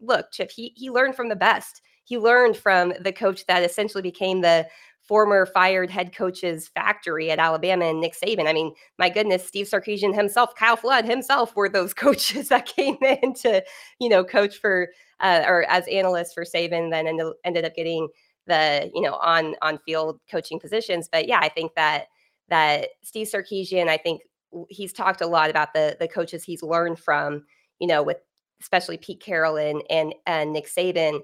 look, 0.01 0.33
Chip, 0.33 0.51
he 0.51 0.73
he 0.77 0.91
learned 0.91 1.15
from 1.15 1.29
the 1.29 1.37
best 1.37 1.83
he 2.05 2.19
learned 2.19 2.57
from 2.57 2.93
the 3.01 3.13
coach 3.13 3.47
that 3.47 3.63
essentially 3.63 4.03
became 4.03 4.41
the 4.41 4.67
former 5.01 5.47
fired 5.47 5.91
head 5.91 6.15
coach's 6.15 6.69
factory 6.69 7.31
at 7.31 7.39
Alabama 7.39 7.87
and 7.87 8.01
Nick 8.01 8.15
Saban. 8.15 8.47
I 8.47 8.53
mean, 8.53 8.73
my 8.99 9.09
goodness, 9.09 9.47
Steve 9.47 9.67
Sarkisian 9.67 10.15
himself, 10.15 10.55
Kyle 10.55 10.77
Flood 10.77 11.05
himself 11.05 11.57
were 11.57 11.69
those 11.69 11.95
coaches 12.05 12.49
that 12.49 12.67
came 12.67 12.99
in 13.03 13.35
to, 13.35 13.65
you 13.99 14.09
know, 14.09 14.25
coach 14.25 14.59
for 14.59 14.89
uh, 15.23 15.45
or 15.47 15.65
as 15.69 15.87
analysts 15.89 16.35
for 16.35 16.45
Saban, 16.45 16.91
then 16.91 17.07
ended, 17.07 17.33
ended 17.45 17.65
up 17.65 17.75
getting 17.75 18.09
the, 18.47 18.91
you 18.95 19.03
know, 19.03 19.15
on 19.15 19.55
on 19.63 19.79
field 19.87 20.21
coaching 20.31 20.59
positions. 20.59 21.09
But 21.11 21.29
yeah, 21.29 21.41
I 21.41 21.49
think 21.49 21.73
that 21.77 22.07
that 22.49 22.89
Steve 23.03 23.29
Sarkisian, 23.29 23.89
I 23.89 23.97
think 23.97 24.23
he's 24.69 24.93
talked 24.93 25.21
a 25.21 25.27
lot 25.27 25.49
about 25.49 25.73
the 25.75 25.97
the 25.99 26.09
coaches 26.09 26.45
he's 26.45 26.63
learned 26.63 26.99
from, 26.99 27.45
you 27.79 27.87
know, 27.87 28.03
with 28.03 28.19
especially 28.61 28.99
Pete 28.99 29.21
Carroll 29.21 29.57
and 29.57 29.83
and, 29.89 30.15
and 30.27 30.53
Nick 30.53 30.69
Saban 30.69 31.21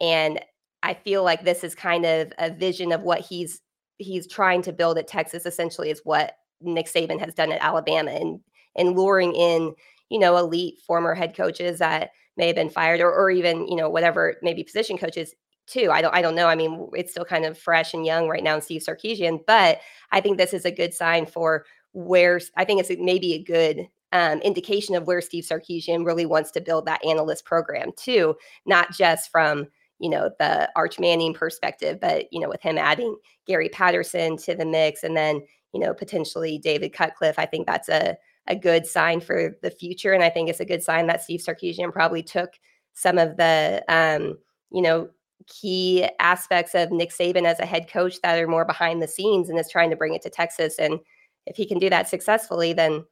and 0.00 0.40
I 0.82 0.94
feel 0.94 1.22
like 1.22 1.44
this 1.44 1.62
is 1.62 1.74
kind 1.74 2.04
of 2.04 2.32
a 2.38 2.50
vision 2.50 2.92
of 2.92 3.02
what 3.02 3.20
he's 3.20 3.60
he's 3.98 4.26
trying 4.26 4.62
to 4.62 4.72
build 4.72 4.98
at 4.98 5.06
Texas. 5.06 5.46
Essentially, 5.46 5.90
is 5.90 6.00
what 6.04 6.34
Nick 6.60 6.86
Saban 6.86 7.20
has 7.20 7.34
done 7.34 7.52
at 7.52 7.62
Alabama, 7.62 8.10
and 8.10 8.40
and 8.76 8.96
luring 8.96 9.34
in 9.34 9.74
you 10.10 10.18
know 10.18 10.36
elite 10.36 10.74
former 10.86 11.14
head 11.14 11.36
coaches 11.36 11.78
that 11.78 12.10
may 12.36 12.46
have 12.48 12.56
been 12.56 12.70
fired, 12.70 13.00
or 13.00 13.12
or 13.12 13.30
even 13.30 13.66
you 13.68 13.76
know 13.76 13.88
whatever 13.88 14.36
maybe 14.42 14.64
position 14.64 14.98
coaches 14.98 15.34
too. 15.66 15.90
I 15.90 16.02
don't 16.02 16.14
I 16.14 16.22
don't 16.22 16.34
know. 16.34 16.48
I 16.48 16.54
mean, 16.54 16.88
it's 16.94 17.12
still 17.12 17.24
kind 17.24 17.44
of 17.44 17.58
fresh 17.58 17.94
and 17.94 18.06
young 18.06 18.28
right 18.28 18.42
now 18.44 18.56
in 18.56 18.62
Steve 18.62 18.82
Sarkisian, 18.82 19.40
but 19.46 19.80
I 20.10 20.20
think 20.20 20.38
this 20.38 20.54
is 20.54 20.64
a 20.64 20.70
good 20.70 20.94
sign 20.94 21.26
for 21.26 21.64
where 21.92 22.40
I 22.56 22.64
think 22.64 22.80
it's 22.80 22.90
maybe 23.00 23.34
a 23.34 23.42
good 23.42 23.88
um, 24.12 24.40
indication 24.40 24.94
of 24.94 25.06
where 25.06 25.20
Steve 25.20 25.44
Sarkisian 25.44 26.04
really 26.04 26.26
wants 26.26 26.50
to 26.52 26.60
build 26.60 26.86
that 26.86 27.04
analyst 27.04 27.44
program 27.44 27.92
too, 27.96 28.36
not 28.66 28.92
just 28.92 29.30
from 29.30 29.68
you 30.02 30.10
know, 30.10 30.30
the 30.40 30.68
Arch 30.74 30.98
Manning 30.98 31.32
perspective, 31.32 32.00
but, 32.00 32.26
you 32.32 32.40
know, 32.40 32.48
with 32.48 32.60
him 32.60 32.76
adding 32.76 33.16
Gary 33.46 33.68
Patterson 33.68 34.36
to 34.38 34.54
the 34.54 34.66
mix 34.66 35.04
and 35.04 35.16
then, 35.16 35.40
you 35.72 35.78
know, 35.78 35.94
potentially 35.94 36.58
David 36.58 36.92
Cutcliffe, 36.92 37.38
I 37.38 37.46
think 37.46 37.68
that's 37.68 37.88
a, 37.88 38.16
a 38.46 38.56
good 38.56 38.86
sign 38.86 39.20
for 39.20 39.56
the 39.62 39.70
future. 39.70 40.12
And 40.12 40.22
I 40.22 40.30
think 40.30 40.48
it's 40.48 40.60
a 40.60 40.64
good 40.64 40.82
sign 40.82 41.06
that 41.06 41.22
Steve 41.22 41.40
Sarkisian 41.40 41.92
probably 41.92 42.22
took 42.22 42.50
some 42.92 43.18
of 43.18 43.36
the, 43.36 43.82
um, 43.88 44.38
you 44.70 44.82
know, 44.82 45.08
key 45.46 46.08
aspects 46.20 46.74
of 46.74 46.90
Nick 46.90 47.10
Saban 47.10 47.44
as 47.44 47.60
a 47.60 47.66
head 47.66 47.88
coach 47.88 48.20
that 48.22 48.38
are 48.38 48.48
more 48.48 48.64
behind 48.64 49.02
the 49.02 49.08
scenes 49.08 49.48
and 49.48 49.58
is 49.58 49.70
trying 49.70 49.90
to 49.90 49.96
bring 49.96 50.14
it 50.14 50.22
to 50.22 50.30
Texas. 50.30 50.78
And 50.78 50.98
if 51.46 51.56
he 51.56 51.66
can 51.66 51.78
do 51.78 51.90
that 51.90 52.08
successfully, 52.08 52.72
then 52.72 53.04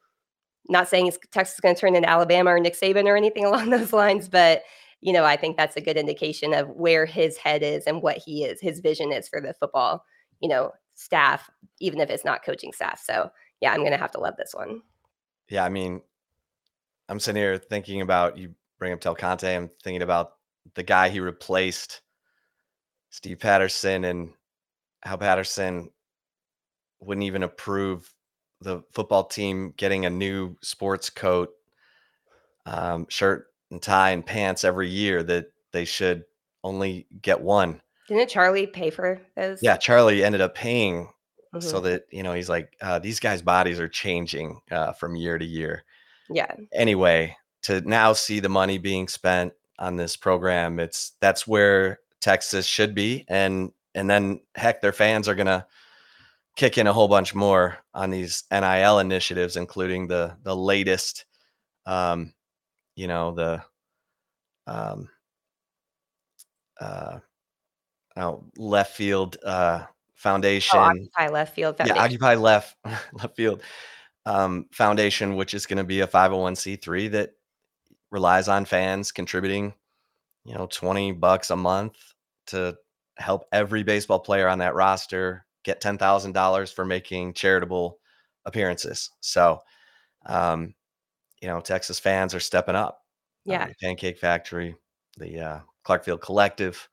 not 0.69 0.89
saying 0.89 1.13
Texas 1.33 1.55
is 1.55 1.61
going 1.61 1.75
to 1.75 1.81
turn 1.81 1.97
into 1.97 2.09
Alabama 2.09 2.51
or 2.51 2.61
Nick 2.61 2.79
Saban 2.79 3.07
or 3.07 3.17
anything 3.17 3.45
along 3.47 3.71
those 3.71 3.93
lines, 3.93 4.29
but 4.29 4.63
you 5.01 5.13
know, 5.15 5.25
I 5.25 5.37
think 5.37 5.57
that's 5.57 5.77
a 5.77 5.81
good 5.81 5.97
indication 5.97 6.53
of 6.53 6.69
where 6.69 7.07
his 7.07 7.39
head 7.39 7.63
is 7.63 7.85
and 7.87 8.03
what 8.03 8.19
he 8.19 8.45
is, 8.45 8.61
his 8.61 8.81
vision 8.81 9.13
is 9.13 9.29
for 9.29 9.41
the 9.41 9.55
football, 9.55 10.05
you 10.41 10.49
know, 10.49 10.73
staff, 10.95 11.49
even 11.81 12.01
if 12.01 12.11
it's 12.11 12.25
not 12.25 12.45
coaching 12.45 12.73
staff. 12.73 13.03
So 13.03 13.31
yeah, 13.63 13.73
I'm 13.73 13.83
gonna 13.83 13.97
have 13.97 14.11
to 14.13 14.21
love 14.21 14.35
this 14.37 14.53
one. 14.55 14.83
Yeah, 15.51 15.65
I 15.65 15.69
mean, 15.69 16.01
I'm 17.09 17.21
sitting 17.21 17.43
here 17.43 17.59
thinking 17.59 18.01
about 18.01 18.39
you 18.39 18.55
bring 18.79 18.93
up 18.93 19.01
Del 19.01 19.17
Conte. 19.17 19.55
I'm 19.55 19.69
thinking 19.83 20.03
about 20.03 20.35
the 20.75 20.83
guy 20.85 21.09
he 21.09 21.21
replaced, 21.21 22.01
Steve 23.11 23.41
Patterson, 23.41 24.05
and 24.05 24.33
how 25.03 25.17
Patterson 25.17 25.91
wouldn't 27.01 27.25
even 27.25 27.43
approve 27.43 28.11
the 28.61 28.83
football 28.93 29.25
team 29.25 29.75
getting 29.77 30.07
a 30.07 30.11
new 30.11 30.57
sports 30.63 31.11
coat 31.11 31.51
um, 32.67 33.07
shirt 33.09 33.47
and 33.71 33.83
tie 33.83 34.11
and 34.11 34.25
pants 34.25 34.65
every 34.65 34.89
year 34.89 35.23
that 35.23 35.47
they 35.73 35.85
should 35.85 36.25
only 36.63 37.07
get 37.23 37.41
one. 37.41 37.81
Didn't 38.07 38.29
Charlie 38.29 38.67
pay 38.67 38.91
for 38.91 39.21
those? 39.37 39.61
Yeah, 39.63 39.77
Charlie 39.77 40.23
ended 40.23 40.41
up 40.41 40.55
paying 40.55 41.09
mm-hmm. 41.55 41.67
so 41.67 41.81
that 41.81 42.05
you 42.11 42.23
know 42.23 42.33
he's 42.33 42.49
like 42.49 42.77
uh, 42.81 42.99
these 42.99 43.21
guys' 43.21 43.43
bodies 43.43 43.81
are 43.81 43.89
changing 43.89 44.61
uh, 44.71 44.93
from 44.93 45.17
year 45.17 45.39
to 45.39 45.45
year. 45.45 45.85
Yeah. 46.29 46.55
Anyway, 46.73 47.37
to 47.63 47.81
now 47.83 48.13
see 48.13 48.41
the 48.41 48.49
money 48.49 48.79
being 48.79 49.09
spent 49.09 49.53
on 49.79 49.97
this 49.97 50.17
program, 50.17 50.79
it's 50.79 51.13
that's 51.21 51.47
where 51.47 51.99
Texas 52.21 52.67
should 52.67 52.95
be, 52.95 53.25
and 53.29 53.73
and 53.95 54.09
then 54.09 54.41
heck, 54.55 54.81
their 54.81 54.93
fans 54.93 55.29
are 55.29 55.35
gonna 55.35 55.67
kick 56.57 56.79
in 56.79 56.87
a 56.87 56.93
whole 56.93 57.09
bunch 57.09 57.35
more 57.35 57.79
on 57.95 58.11
these 58.11 58.45
NIL 58.51 58.99
initiatives, 58.99 59.57
including 59.57 60.07
the 60.07 60.37
the 60.43 60.55
latest 60.55 61.25
um, 61.87 62.33
you 62.97 63.07
know 63.07 63.33
the 63.33 63.63
um 64.67 65.09
uh 66.81 67.19
oh, 68.17 68.45
left 68.57 68.95
field 68.95 69.37
uh 69.45 69.85
foundation 70.21 70.79
oh, 70.79 70.83
occupy 70.83 71.29
left 71.29 71.55
field 71.55 71.77
foundation. 71.77 71.97
yeah 71.97 72.05
occupy 72.05 72.35
left 72.35 72.77
left 72.85 73.37
field 73.37 73.63
um 74.27 74.67
foundation 74.71 75.37
which 75.37 75.55
is 75.55 75.67
going 75.67 75.79
to 75.79 75.85
be 75.85 76.01
a 76.01 76.07
501c3 76.07 77.11
that 77.11 77.31
relies 78.11 78.49
on 78.49 78.65
fans 78.65 79.13
contributing 79.13 79.73
you 80.45 80.55
know 80.55 80.67
20 80.67 81.13
bucks 81.13 81.51
a 81.51 81.57
month 81.57 81.97
to 82.47 82.77
help 83.17 83.45
every 83.53 83.83
baseball 83.83 84.19
player 84.19 84.49
on 84.49 84.59
that 84.59 84.75
roster 84.75 85.45
get 85.65 85.81
$10,000 85.81 86.75
for 86.75 86.85
making 86.85 87.35
charitable 87.35 87.99
appearances. 88.45 89.11
So, 89.21 89.61
um, 90.27 90.75
you 91.41 91.49
know, 91.49 91.61
Texas 91.61 91.99
fans 91.99 92.35
are 92.35 92.41
stepping 92.41 92.75
up. 92.75 93.03
Yeah. 93.45 93.69
Pancake 93.81 94.19
Factory, 94.19 94.75
the 95.17 95.41
uh, 95.41 95.61
Clarkfield 95.87 96.21
Collective, 96.21 96.89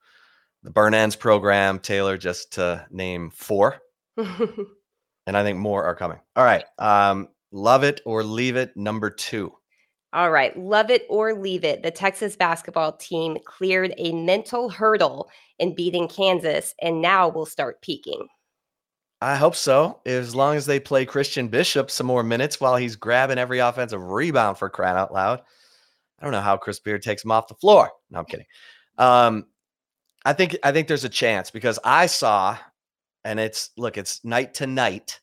the 0.67 0.71
Burn 0.71 1.11
program, 1.11 1.79
Taylor, 1.79 2.17
just 2.17 2.51
to 2.53 2.85
name 2.91 3.29
four. 3.29 3.77
and 4.17 4.27
I 5.27 5.41
think 5.41 5.57
more 5.57 5.85
are 5.85 5.95
coming. 5.95 6.19
All 6.35 6.43
right. 6.43 6.65
Um, 6.77 7.29
love 7.53 7.85
it 7.85 8.01
or 8.05 8.21
leave 8.21 8.57
it, 8.57 8.75
number 8.75 9.09
two. 9.09 9.53
All 10.11 10.29
right, 10.29 10.57
love 10.57 10.89
it 10.89 11.05
or 11.09 11.33
leave 11.33 11.63
it. 11.63 11.83
The 11.83 11.91
Texas 11.91 12.35
basketball 12.35 12.97
team 12.97 13.37
cleared 13.45 13.93
a 13.97 14.11
mental 14.11 14.67
hurdle 14.67 15.29
in 15.57 15.73
beating 15.73 16.09
Kansas 16.09 16.75
and 16.81 17.01
now 17.01 17.29
will 17.29 17.45
start 17.45 17.81
peaking. 17.81 18.27
I 19.21 19.37
hope 19.37 19.55
so. 19.55 20.01
As 20.05 20.35
long 20.35 20.57
as 20.57 20.65
they 20.65 20.81
play 20.81 21.05
Christian 21.05 21.47
Bishop 21.47 21.89
some 21.89 22.07
more 22.07 22.23
minutes 22.23 22.59
while 22.59 22.75
he's 22.75 22.97
grabbing 22.97 23.37
every 23.37 23.59
offensive 23.59 24.03
rebound 24.03 24.57
for 24.57 24.69
crying 24.69 24.97
out 24.97 25.13
loud. 25.13 25.41
I 26.19 26.25
don't 26.25 26.33
know 26.33 26.41
how 26.41 26.57
Chris 26.57 26.79
Beard 26.79 27.03
takes 27.03 27.23
him 27.23 27.31
off 27.31 27.47
the 27.47 27.55
floor. 27.55 27.89
No, 28.11 28.19
I'm 28.19 28.25
kidding. 28.25 28.45
Um, 28.97 29.45
I 30.27 30.33
think 30.33 30.57
I 30.61 30.73
think 30.73 30.89
there's 30.89 31.05
a 31.05 31.09
chance 31.09 31.51
because 31.51 31.79
I 31.85 32.05
saw, 32.05 32.57
and 33.23 33.39
it's 33.39 33.69
look, 33.77 33.97
it's 33.97 34.25
night 34.25 34.55
to 34.55 34.67
night. 34.67 35.21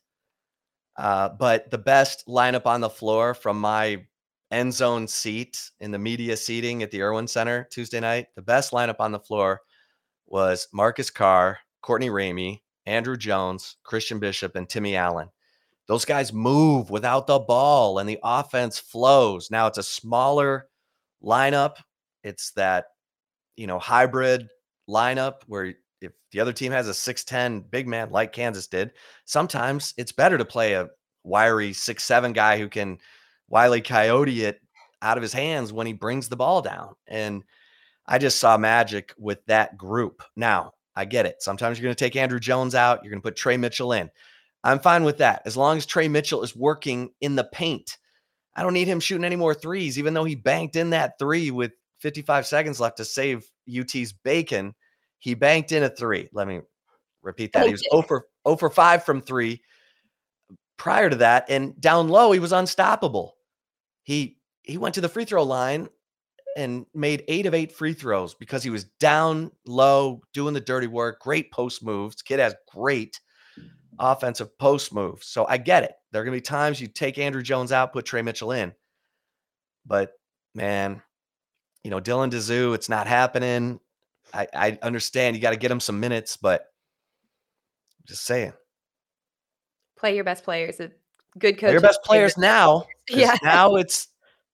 Uh, 0.97 1.29
but 1.29 1.69
the 1.69 1.77
best 1.77 2.25
lineup 2.27 2.65
on 2.65 2.81
the 2.81 2.89
floor 2.89 3.35
from 3.35 3.61
my 3.61 4.03
end 4.49 4.73
zone 4.73 5.07
seat 5.07 5.69
in 5.79 5.91
the 5.91 5.99
media 5.99 6.35
seating 6.35 6.81
at 6.81 6.89
the 6.89 7.03
Erwin 7.03 7.27
Center 7.27 7.67
Tuesday 7.69 7.99
night, 7.99 8.29
the 8.35 8.41
best 8.41 8.71
lineup 8.71 8.95
on 8.97 9.11
the 9.11 9.19
floor 9.19 9.61
was 10.25 10.67
Marcus 10.73 11.11
Carr, 11.11 11.59
Courtney 11.83 12.09
Ramey, 12.09 12.61
Andrew 12.87 13.15
Jones, 13.15 13.77
Christian 13.83 14.17
Bishop, 14.17 14.55
and 14.55 14.67
Timmy 14.67 14.95
Allen. 14.95 15.29
Those 15.85 16.05
guys 16.05 16.33
move 16.33 16.89
without 16.89 17.27
the 17.27 17.37
ball 17.37 17.99
and 17.99 18.09
the 18.09 18.19
offense 18.23 18.79
flows. 18.79 19.51
Now 19.51 19.67
it's 19.67 19.77
a 19.77 19.83
smaller 19.83 20.67
lineup. 21.23 21.75
It's 22.23 22.53
that, 22.53 22.85
you 23.55 23.67
know, 23.67 23.77
hybrid 23.77 24.49
lineup 24.89 25.41
where 25.47 25.73
if 26.01 26.11
the 26.31 26.39
other 26.39 26.53
team 26.53 26.71
has 26.71 26.87
a 26.87 26.91
6'10 26.91 27.69
big 27.71 27.87
man 27.87 28.09
like 28.11 28.33
Kansas 28.33 28.67
did, 28.67 28.91
sometimes 29.25 29.93
it's 29.97 30.11
better 30.11 30.37
to 30.37 30.45
play 30.45 30.73
a 30.73 30.89
wiry 31.23 31.73
six 31.73 32.03
seven 32.03 32.33
guy 32.33 32.57
who 32.57 32.69
can 32.69 32.99
Wiley 33.49 33.81
Coyote 33.81 34.43
it 34.43 34.61
out 35.01 35.17
of 35.17 35.23
his 35.23 35.33
hands 35.33 35.73
when 35.73 35.87
he 35.87 35.93
brings 35.93 36.29
the 36.29 36.35
ball 36.35 36.61
down. 36.61 36.95
And 37.07 37.43
I 38.07 38.17
just 38.17 38.39
saw 38.39 38.57
magic 38.57 39.13
with 39.17 39.43
that 39.45 39.77
group. 39.77 40.23
Now, 40.35 40.73
I 40.95 41.05
get 41.05 41.25
it. 41.25 41.41
Sometimes 41.41 41.77
you're 41.77 41.83
going 41.83 41.95
to 41.95 42.03
take 42.03 42.15
Andrew 42.15 42.39
Jones 42.39 42.75
out, 42.75 43.03
you're 43.03 43.11
going 43.11 43.21
to 43.21 43.25
put 43.25 43.35
Tre 43.35 43.57
Mitchell 43.57 43.93
in. 43.93 44.09
I'm 44.63 44.79
fine 44.79 45.03
with 45.03 45.17
that 45.19 45.41
as 45.45 45.57
long 45.57 45.77
as 45.77 45.85
Tre 45.85 46.07
Mitchell 46.07 46.43
is 46.43 46.55
working 46.55 47.11
in 47.21 47.35
the 47.35 47.43
paint. 47.43 47.97
I 48.55 48.63
don't 48.63 48.73
need 48.73 48.87
him 48.87 48.99
shooting 48.99 49.25
any 49.25 49.35
more 49.35 49.53
threes, 49.53 49.99
even 49.99 50.13
though 50.13 50.23
he 50.23 50.35
banked 50.35 50.75
in 50.75 50.91
that 50.91 51.19
three 51.19 51.51
with 51.51 51.73
55 52.05 52.45
seconds 52.45 52.79
left 52.79 52.97
to 52.97 53.03
save 53.03 53.49
UT's 53.67 54.13
bacon. 54.13 54.75
He 55.17 55.33
banked 55.33 55.71
in 55.71 55.81
a 55.81 55.89
three. 55.89 56.29
Let 56.33 56.47
me 56.47 56.61
repeat 57.23 57.51
that. 57.53 57.65
He 57.65 57.71
was 57.71 57.83
0 57.91 58.03
for, 58.03 58.27
0 58.47 58.57
for 58.57 58.69
5 58.69 59.03
from 59.03 59.21
three 59.21 59.63
prior 60.77 61.09
to 61.09 61.15
that. 61.15 61.49
And 61.49 61.81
down 61.81 62.07
low, 62.07 62.31
he 62.31 62.37
was 62.37 62.51
unstoppable. 62.51 63.37
He 64.03 64.37
he 64.61 64.77
went 64.77 64.93
to 64.93 65.01
the 65.01 65.09
free 65.09 65.25
throw 65.25 65.41
line 65.41 65.89
and 66.55 66.85
made 66.93 67.23
eight 67.27 67.47
of 67.47 67.55
eight 67.55 67.71
free 67.71 67.93
throws 67.93 68.35
because 68.35 68.61
he 68.61 68.69
was 68.69 68.83
down 68.99 69.49
low, 69.65 70.21
doing 70.31 70.53
the 70.53 70.61
dirty 70.61 70.85
work. 70.85 71.19
Great 71.19 71.51
post 71.51 71.83
moves. 71.83 72.21
Kid 72.21 72.39
has 72.39 72.53
great 72.71 73.19
offensive 73.97 74.55
post 74.59 74.93
moves. 74.93 75.25
So 75.25 75.47
I 75.47 75.57
get 75.57 75.83
it. 75.83 75.93
There 76.11 76.21
are 76.21 76.23
going 76.23 76.35
to 76.35 76.37
be 76.37 76.41
times 76.41 76.79
you 76.79 76.87
take 76.87 77.17
Andrew 77.17 77.41
Jones 77.41 77.71
out, 77.71 77.93
put 77.93 78.05
Tre 78.05 78.21
Mitchell 78.21 78.51
in. 78.51 78.73
But 79.87 80.11
man, 80.53 81.01
you 81.85 81.91
know, 81.91 82.01
Dylan 82.01 82.31
Disu, 82.31 82.73
it's 82.73 82.89
not 82.89 83.05
happening. 83.05 83.79
I, 84.33 84.47
I 84.55 84.79
understand 84.81 85.35
you 85.35 85.41
got 85.41 85.51
to 85.51 85.55
get 85.55 85.69
him 85.69 85.79
some 85.79 85.99
minutes, 85.99 86.35
but 86.35 86.65
just 88.07 88.25
saying. 88.25 88.53
Play 89.95 90.15
your 90.15 90.23
best 90.23 90.43
players. 90.43 90.79
A 90.79 90.89
good 91.37 91.59
coach. 91.59 91.71
Your 91.71 91.81
best 91.81 92.01
players 92.03 92.39
now. 92.39 92.87
Yeah. 93.07 93.37
Now 93.43 93.75
it's, 93.75 94.07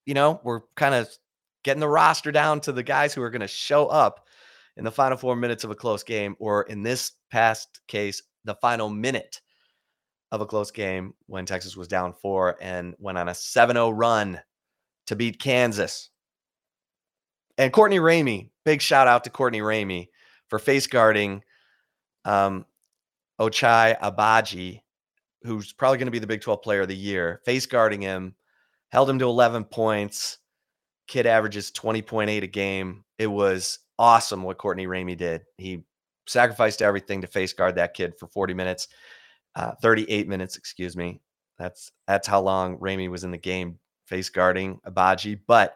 you 0.06 0.14
know, 0.14 0.42
we're 0.44 0.60
kind 0.76 0.94
of 0.94 1.08
getting 1.64 1.80
the 1.80 1.88
roster 1.88 2.34
down 2.34 2.60
to 2.60 2.74
the 2.74 2.84
guys 2.84 3.14
who 3.14 3.22
are 3.22 3.30
going 3.30 3.40
to 3.40 3.48
show 3.48 3.88
up 3.88 4.28
in 4.76 4.84
the 4.84 4.92
final 4.92 5.18
four 5.18 5.38
minutes 5.38 5.64
of 5.64 5.72
a 5.72 5.76
close 5.76 6.04
game, 6.04 6.36
or 6.38 6.64
in 6.64 6.84
this 6.84 7.14
past 7.30 7.80
case, 7.88 8.22
the 8.44 8.56
final 8.56 8.90
minute 8.90 9.40
of 10.34 10.42
a 10.42 10.46
close 10.46 10.70
game 10.70 11.14
when 11.28 11.46
Texas 11.46 11.78
was 11.78 11.88
down 11.88 12.12
four 12.12 12.58
and 12.60 12.94
went 13.00 13.18
on 13.18 13.30
a 13.30 13.34
7 13.34 13.74
0 13.74 13.92
run 13.92 14.42
to 15.08 15.16
beat 15.16 15.40
Kansas. 15.40 16.11
And 17.62 17.72
Courtney 17.72 18.00
Ramey, 18.00 18.50
big 18.66 18.82
shout 18.82 19.08
out 19.08 19.24
to 19.26 19.30
Courtney 19.30 19.60
Ramey 19.62 20.08
for 20.50 20.58
face 20.58 20.88
guarding 20.88 21.44
um, 22.26 22.66
Ochai 23.40 24.00
Agbaji, 24.00 24.82
who's 25.44 25.72
probably 25.72 26.00
going 26.00 26.08
to 26.08 26.12
be 26.12 26.18
the 26.18 26.26
Big 26.26 26.42
12 26.42 26.64
player 26.64 26.82
of 26.82 26.88
the 26.88 26.96
year, 26.96 27.40
face 27.46 27.68
guarding 27.68 28.02
him, 28.02 28.34
held 28.90 29.08
him 29.08 29.20
to 29.20 29.26
11 29.26 29.66
points 29.66 30.40
Kid 31.08 31.28
averages 31.28 31.72
20.8 31.72 32.42
a 32.42 32.48
game. 32.48 33.04
It 33.20 33.28
was 33.28 33.78
awesome 34.00 34.42
what 34.42 34.58
Courtney 34.58 34.88
Ramey 34.88 35.16
did. 35.16 35.44
He 35.58 35.84
sacrificed 36.26 36.82
everything 36.82 37.22
to 37.22 37.28
face 37.28 37.54
guard 37.54 37.76
that 37.76 37.94
kid 37.94 38.14
for 38.18 38.26
40 38.26 38.56
minutes, 38.56 38.88
uh, 39.56 39.74
38 39.84 40.28
minutes, 40.28 40.56
excuse 40.56 40.98
me. 40.98 41.22
That's 41.60 41.92
that's 42.08 42.28
how 42.28 42.42
long 42.42 42.80
Ramey 42.80 43.08
was 43.08 43.24
in 43.24 43.30
the 43.30 43.38
game 43.38 43.78
face 44.08 44.30
guarding 44.30 44.80
Agbaji, 44.88 45.42
but 45.46 45.76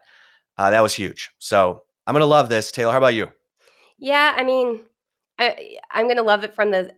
uh, 0.58 0.70
that 0.70 0.82
was 0.82 0.94
huge. 0.94 1.30
So 1.38 1.82
I'm 2.06 2.14
gonna 2.14 2.26
love 2.26 2.48
this. 2.48 2.70
Taylor, 2.70 2.92
how 2.92 2.98
about 2.98 3.14
you? 3.14 3.30
Yeah, 3.98 4.34
I 4.36 4.44
mean, 4.44 4.80
I, 5.38 5.76
I'm 5.90 6.08
gonna 6.08 6.22
love 6.22 6.44
it 6.44 6.54
from 6.54 6.70
the 6.70 6.92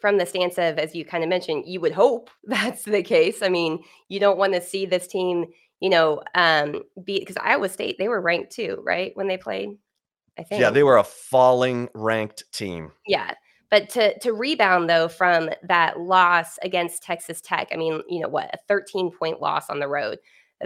from 0.00 0.18
the 0.18 0.26
stance 0.26 0.58
of, 0.58 0.78
as 0.78 0.94
you 0.94 1.04
kind 1.04 1.22
of 1.22 1.30
mentioned, 1.30 1.64
you 1.66 1.80
would 1.80 1.92
hope 1.92 2.30
that's 2.44 2.84
the 2.84 3.02
case. 3.02 3.42
I 3.42 3.48
mean, 3.48 3.82
you 4.08 4.20
don't 4.20 4.38
want 4.38 4.54
to 4.54 4.60
see 4.60 4.86
this 4.86 5.06
team 5.06 5.46
you 5.82 5.90
know, 5.90 6.22
um, 6.36 6.84
be 7.04 7.18
because 7.18 7.36
Iowa 7.38 7.68
State 7.68 7.98
they 7.98 8.06
were 8.06 8.20
ranked 8.20 8.52
too, 8.52 8.80
right? 8.84 9.10
When 9.14 9.26
they 9.26 9.36
played, 9.36 9.70
I 10.38 10.44
think. 10.44 10.60
Yeah, 10.60 10.70
they 10.70 10.84
were 10.84 10.96
a 10.96 11.02
falling 11.02 11.88
ranked 11.92 12.44
team. 12.52 12.92
Yeah. 13.04 13.34
But 13.68 13.88
to 13.90 14.16
to 14.20 14.32
rebound 14.32 14.88
though 14.88 15.08
from 15.08 15.50
that 15.64 15.98
loss 15.98 16.56
against 16.62 17.02
Texas 17.02 17.40
Tech, 17.40 17.68
I 17.72 17.76
mean, 17.76 18.00
you 18.08 18.20
know 18.20 18.28
what, 18.28 18.54
a 18.54 18.58
13 18.68 19.10
point 19.10 19.40
loss 19.40 19.70
on 19.70 19.80
the 19.80 19.88
road, 19.88 20.20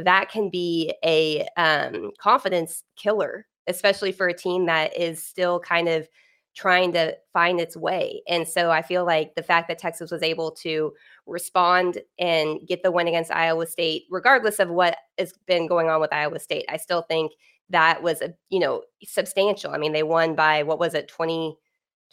that 0.04 0.30
can 0.30 0.50
be 0.50 0.94
a 1.04 1.46
um, 1.56 2.12
confidence 2.18 2.82
killer, 2.96 3.46
especially 3.66 4.12
for 4.12 4.28
a 4.28 4.34
team 4.34 4.66
that 4.66 4.96
is 4.96 5.22
still 5.22 5.60
kind 5.60 5.88
of 5.88 6.08
trying 6.54 6.90
to 6.92 7.14
find 7.34 7.60
its 7.60 7.76
way. 7.76 8.22
And 8.28 8.48
so 8.48 8.70
I 8.70 8.80
feel 8.80 9.04
like 9.04 9.34
the 9.34 9.42
fact 9.42 9.68
that 9.68 9.78
Texas 9.78 10.10
was 10.10 10.22
able 10.22 10.50
to 10.52 10.92
respond 11.26 11.98
and 12.18 12.58
get 12.66 12.82
the 12.82 12.90
win 12.90 13.08
against 13.08 13.30
Iowa 13.30 13.66
State, 13.66 14.04
regardless 14.10 14.58
of 14.58 14.70
what 14.70 14.96
has 15.18 15.34
been 15.46 15.66
going 15.66 15.90
on 15.90 16.00
with 16.00 16.14
Iowa 16.14 16.38
State, 16.38 16.64
I 16.70 16.78
still 16.78 17.02
think 17.02 17.32
that 17.68 18.02
was 18.02 18.22
a 18.22 18.32
you 18.48 18.60
know 18.60 18.82
substantial. 19.04 19.72
I 19.72 19.78
mean, 19.78 19.92
they 19.92 20.02
won 20.02 20.34
by 20.34 20.62
what 20.62 20.78
was 20.78 20.94
it 20.94 21.08
20 21.08 21.56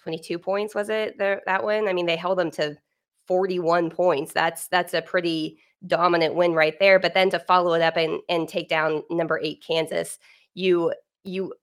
22 0.01 0.37
points 0.37 0.75
was 0.75 0.89
it 0.89 1.17
there, 1.17 1.41
that 1.45 1.63
win? 1.63 1.87
I 1.87 1.93
mean, 1.93 2.05
they 2.05 2.17
held 2.17 2.37
them 2.37 2.51
to 2.51 2.77
41 3.27 3.89
points. 3.89 4.33
That's 4.33 4.67
that's 4.67 4.93
a 4.93 5.01
pretty 5.01 5.59
dominant 5.87 6.35
win 6.35 6.53
right 6.53 6.77
there. 6.79 6.99
But 6.99 7.13
then 7.13 7.29
to 7.31 7.39
follow 7.39 7.73
it 7.73 7.81
up 7.81 7.97
and 7.97 8.19
and 8.29 8.47
take 8.47 8.69
down 8.69 9.03
number 9.09 9.39
8 9.41 9.63
Kansas, 9.65 10.19
you 10.53 10.93
you 11.23 11.53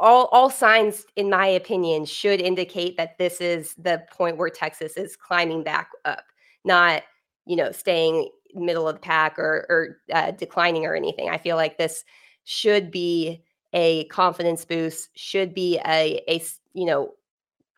all 0.00 0.26
all 0.32 0.48
signs 0.50 1.04
in 1.16 1.28
my 1.28 1.46
opinion 1.46 2.04
should 2.04 2.40
indicate 2.40 2.96
that 2.96 3.18
this 3.18 3.40
is 3.40 3.74
the 3.74 4.02
point 4.10 4.38
where 4.38 4.48
Texas 4.48 4.96
is 4.96 5.16
climbing 5.16 5.62
back 5.62 5.90
up 6.04 6.24
not 6.66 7.02
you 7.46 7.56
know 7.56 7.72
staying 7.72 8.28
middle 8.54 8.88
of 8.88 8.96
the 8.96 9.00
pack 9.00 9.38
or 9.38 9.66
or 9.68 9.98
uh, 10.12 10.32
declining 10.32 10.84
or 10.84 10.94
anything 10.94 11.30
i 11.30 11.38
feel 11.38 11.56
like 11.56 11.78
this 11.78 12.04
should 12.44 12.90
be 12.90 13.42
a 13.72 14.04
confidence 14.06 14.64
boost 14.64 15.08
should 15.14 15.54
be 15.54 15.78
a 15.86 16.22
a 16.28 16.42
you 16.74 16.84
know 16.84 17.12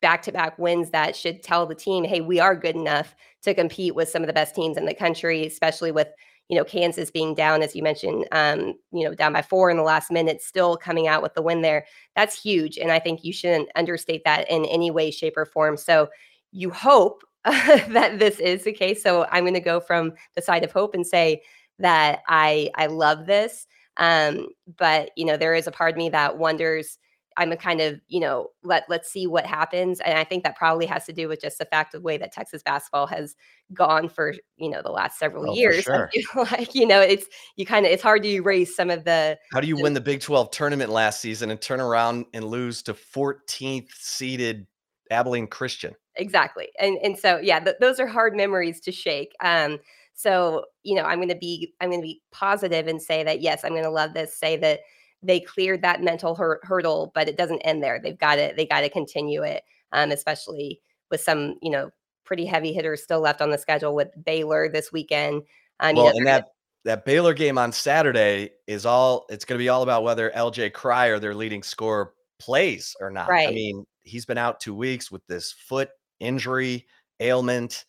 back 0.01 0.23
to 0.23 0.33
back 0.33 0.59
wins 0.59 0.91
that 0.91 1.17
should 1.17 1.43
tell 1.43 1.67
the 1.67 1.75
team 1.75 2.05
hey 2.05 2.21
we 2.21 2.39
are 2.39 2.55
good 2.55 2.77
enough 2.77 3.15
to 3.43 3.55
compete 3.55 3.95
with 3.95 4.09
some 4.09 4.23
of 4.23 4.27
the 4.27 4.33
best 4.33 4.55
teams 4.55 4.77
in 4.77 4.87
the 4.87 4.95
country 4.95 5.47
especially 5.47 5.91
with 5.91 6.09
you 6.49 6.57
know, 6.57 6.65
Kansas 6.65 7.11
being 7.11 7.35
down, 7.35 7.63
as 7.63 7.77
you 7.77 7.83
mentioned, 7.83 8.27
um, 8.33 8.75
you 8.91 9.05
know, 9.05 9.15
down 9.15 9.35
by 9.35 9.43
four 9.43 9.71
in 9.71 9.77
the 9.77 9.83
last 9.83 10.11
minute, 10.11 10.41
still 10.43 10.77
coming 10.77 11.07
out 11.07 11.23
with 11.23 11.35
the 11.35 11.43
win 11.43 11.61
there. 11.61 11.85
That's 12.17 12.41
huge. 12.41 12.79
And 12.79 12.91
I 12.91 12.99
think 12.99 13.23
you 13.23 13.33
shouldn't 13.33 13.69
understate 13.77 14.23
that 14.25 14.51
in 14.51 14.65
any 14.65 14.91
way, 14.91 15.11
shape, 15.11 15.37
or 15.37 15.45
form. 15.45 15.77
So 15.77 16.09
you 16.51 16.71
hope 16.71 17.23
that 17.45 18.19
this 18.19 18.41
is 18.41 18.65
the 18.65 18.73
case. 18.73 19.03
So 19.03 19.27
I'm 19.31 19.45
going 19.45 19.55
to 19.55 19.61
go 19.61 19.79
from 19.79 20.15
the 20.35 20.43
side 20.43 20.65
of 20.65 20.73
hope 20.73 20.95
and 20.95 21.07
say 21.07 21.43
that 21.79 22.21
I 22.29 22.71
I 22.75 22.87
love 22.87 23.27
this. 23.27 23.67
Um, 23.99 24.49
but 24.79 25.11
you 25.17 25.27
know, 25.27 25.37
there 25.37 25.55
is 25.55 25.67
a 25.67 25.73
part 25.73 25.93
of 25.93 25.99
me 25.99 26.09
that 26.11 26.39
wonders 26.39 26.99
I'm 27.39 27.53
a 27.53 27.57
kind 27.57 27.81
of, 27.81 28.01
you 28.09 28.21
know, 28.21 28.49
let 28.63 28.85
let's 28.89 29.11
see 29.11 29.27
what 29.27 29.47
happens. 29.47 30.01
And 30.01 30.19
I 30.19 30.25
think 30.25 30.45
that 30.45 30.57
probably 30.57 30.87
has 30.87 31.07
to 31.07 31.13
do 31.13 31.29
with 31.29 31.41
just 31.41 31.59
the 31.59 31.65
fact 31.65 31.95
of 31.95 32.03
the 32.03 32.05
way 32.05 32.19
that 32.19 32.33
Texas 32.33 32.63
basketball 32.63 33.07
has 33.07 33.35
gone 33.73 34.09
for, 34.09 34.35
you 34.57 34.69
know, 34.69 34.83
the 34.83 34.91
last 34.91 35.19
several 35.19 35.47
Oh, 35.47 35.55
years. 35.55 35.85
sure. 35.85 36.11
Like, 36.35 36.75
you 36.75 36.87
know, 36.87 37.01
it's 37.01 37.27
you 37.57 37.65
kind 37.65 37.87
of 37.87 37.93
it's 37.93 38.03
hard 38.03 38.23
to 38.25 38.29
erase 38.29 38.75
some 38.77 38.91
of 38.91 39.05
the 39.05 39.39
How 39.53 39.61
do 39.61 39.67
you 39.69 39.77
win 39.77 39.95
the 39.95 40.01
Big 40.01 40.21
12 40.21 40.51
tournament 40.51 40.91
last 40.91 41.21
season 41.21 41.51
and 41.51 41.61
turn 41.61 41.81
around 41.81 42.27
and 42.35 42.45
lose 42.45 42.83
to 42.85 42.95
14th 42.95 43.91
seeded 43.95 44.67
Abilene 45.11 45.47
Christian? 45.47 45.95
exactly. 46.17 46.69
And 46.79 46.99
and 47.03 47.19
so 47.19 47.39
yeah, 47.39 47.61
th- 47.61 47.77
those 47.81 48.01
are 48.01 48.07
hard 48.07 48.35
memories 48.37 48.81
to 48.81 48.93
shake. 48.93 49.33
Um 49.43 49.79
so, 50.15 50.65
you 50.83 50.97
know, 50.97 51.05
I'm 51.05 51.19
going 51.19 51.29
to 51.29 51.37
be 51.37 51.75
I'm 51.81 51.91
going 51.91 52.01
to 52.01 52.07
be 52.07 52.21
positive 52.33 52.89
and 52.89 53.01
say 53.01 53.23
that 53.23 53.41
yes, 53.41 53.63
I'm 53.65 53.71
going 53.71 53.85
to 53.85 53.91
love 53.91 54.15
this 54.15 54.35
say 54.37 54.57
that 54.57 54.81
they 55.23 55.41
cleared 55.41 55.83
that 55.83 56.03
mental 56.03 56.35
hur- 56.35 56.61
hurdle, 56.63 57.13
but 57.15 57.29
it 57.29 57.37
doesn't 57.37 57.61
end 57.63 57.83
there. 57.83 58.01
They've 58.01 58.19
got 58.19 58.37
to 58.37 58.53
they 58.57 58.67
got 58.67 58.81
to 58.83 58.91
continue 58.91 59.43
it. 59.43 59.63
Um 59.93 60.11
especially 60.11 60.81
with 61.11 61.21
some, 61.21 61.57
you 61.63 61.71
know, 61.71 61.91
pretty 62.25 62.45
heavy 62.45 62.73
hitters 62.73 63.03
still 63.03 63.21
left 63.21 63.41
on 63.41 63.51
the 63.51 63.59
schedule 63.59 63.95
with 63.95 64.09
Baylor 64.25 64.69
this 64.69 64.93
weekend. 64.93 65.43
Um, 65.81 65.97
you 65.97 66.03
well, 66.03 66.13
know, 66.13 66.19
and 66.19 66.27
that 66.27 66.49
that 66.85 67.05
Baylor 67.05 67.35
game 67.35 67.59
on 67.59 67.73
Saturday 67.73 68.51
is 68.67 68.87
all 68.87 69.27
it's 69.31 69.45
going 69.45 69.59
to 69.59 69.63
be 69.63 69.69
all 69.69 69.83
about 69.83 70.05
whether 70.05 70.31
LJ 70.31 70.73
Cryer, 70.73 71.19
their 71.19 71.35
leading 71.35 71.63
scorer, 71.63 72.13
plays 72.39 72.95
or 73.01 73.11
not. 73.11 73.31
I 73.31 73.51
mean, 73.51 73.85
he's 74.03 74.27
been 74.27 74.39
out 74.39 74.61
two 74.61 74.75
weeks 74.75 75.11
with 75.11 75.27
this 75.27 75.53
foot 75.53 75.91
injury 76.21 76.87
ailment, 77.19 77.85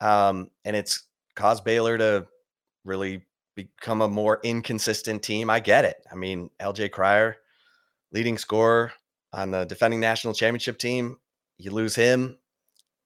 um, 0.00 0.50
and 0.64 0.76
it's 0.76 1.04
caused 1.34 1.64
Baylor 1.64 1.98
to 1.98 2.26
really 2.84 3.24
become 3.54 4.02
a 4.02 4.08
more 4.08 4.40
inconsistent 4.42 5.22
team. 5.22 5.50
I 5.50 5.60
get 5.60 5.84
it. 5.84 5.96
I 6.10 6.14
mean, 6.14 6.50
LJ 6.60 6.90
Cryer, 6.90 7.36
leading 8.12 8.38
scorer 8.38 8.92
on 9.32 9.50
the 9.50 9.64
defending 9.64 10.00
national 10.00 10.34
championship 10.34 10.78
team, 10.78 11.16
you 11.58 11.70
lose 11.70 11.94
him, 11.94 12.38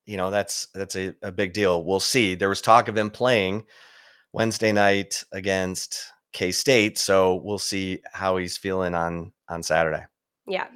you 0.06 0.16
know 0.16 0.30
that's 0.30 0.68
that's 0.74 0.94
a, 0.96 1.14
a 1.22 1.32
big 1.32 1.52
deal. 1.52 1.82
We'll 1.84 1.98
see. 2.00 2.34
There 2.36 2.48
was 2.48 2.60
talk 2.60 2.86
of 2.88 2.96
him 2.96 3.10
playing 3.10 3.64
Wednesday 4.32 4.70
night 4.72 5.22
against 5.32 6.12
K 6.32 6.52
State, 6.52 6.96
so 6.96 7.36
we'll 7.36 7.58
see 7.58 8.00
how 8.12 8.36
he's 8.36 8.56
feeling 8.56 8.94
on 8.94 9.32
on 9.48 9.62
Saturday. 9.62 10.04
yeah. 10.46 10.66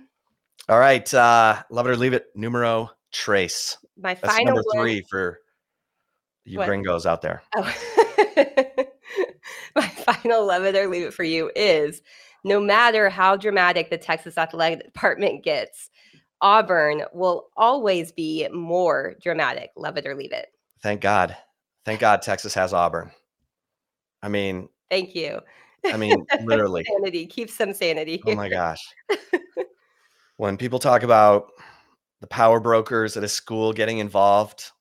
All 0.68 0.78
right, 0.78 1.12
uh, 1.14 1.62
love 1.70 1.86
it 1.86 1.90
or 1.90 1.96
leave 1.96 2.12
it. 2.12 2.26
Numero 2.36 2.90
trace. 3.12 3.76
My 3.96 4.14
That's 4.14 4.34
final 4.34 4.54
number 4.54 4.62
one- 4.72 4.84
three 4.84 5.02
for 5.08 5.40
you 6.44 6.58
What? 6.58 6.66
gringos 6.68 7.06
out 7.06 7.22
there. 7.22 7.42
Oh. 7.56 7.74
My 9.76 9.88
final 9.88 10.46
love 10.46 10.64
it 10.64 10.76
or 10.76 10.88
leave 10.88 11.06
it 11.06 11.14
for 11.14 11.24
you 11.24 11.50
is 11.54 12.02
no 12.44 12.60
matter 12.60 13.08
how 13.10 13.36
dramatic 13.36 13.90
the 13.90 13.98
Texas 13.98 14.38
Athletic 14.38 14.84
Department 14.84 15.44
gets, 15.44 15.90
Auburn 16.40 17.02
will 17.12 17.48
always 17.56 18.12
be 18.12 18.48
more 18.48 19.14
dramatic. 19.22 19.70
Love 19.76 19.96
it 19.96 20.06
or 20.06 20.14
leave 20.14 20.32
it. 20.32 20.48
Thank 20.82 21.00
God. 21.00 21.36
Thank 21.84 22.00
God 22.00 22.22
Texas 22.22 22.54
has 22.54 22.72
Auburn. 22.72 23.10
I 24.22 24.28
mean, 24.28 24.68
Thank 24.90 25.14
you. 25.14 25.40
I 25.86 25.96
mean, 25.96 26.26
literally. 26.44 26.84
sanity. 26.84 27.26
Keep 27.26 27.50
some 27.50 27.72
sanity. 27.72 28.20
Oh 28.26 28.34
my 28.34 28.48
gosh. 28.48 28.80
when 30.36 30.56
people 30.56 30.78
talk 30.78 31.02
about 31.02 31.52
the 32.20 32.26
power 32.26 32.60
brokers 32.60 33.16
at 33.16 33.24
a 33.24 33.28
school 33.28 33.72
getting 33.72 33.98
involved, 33.98 34.72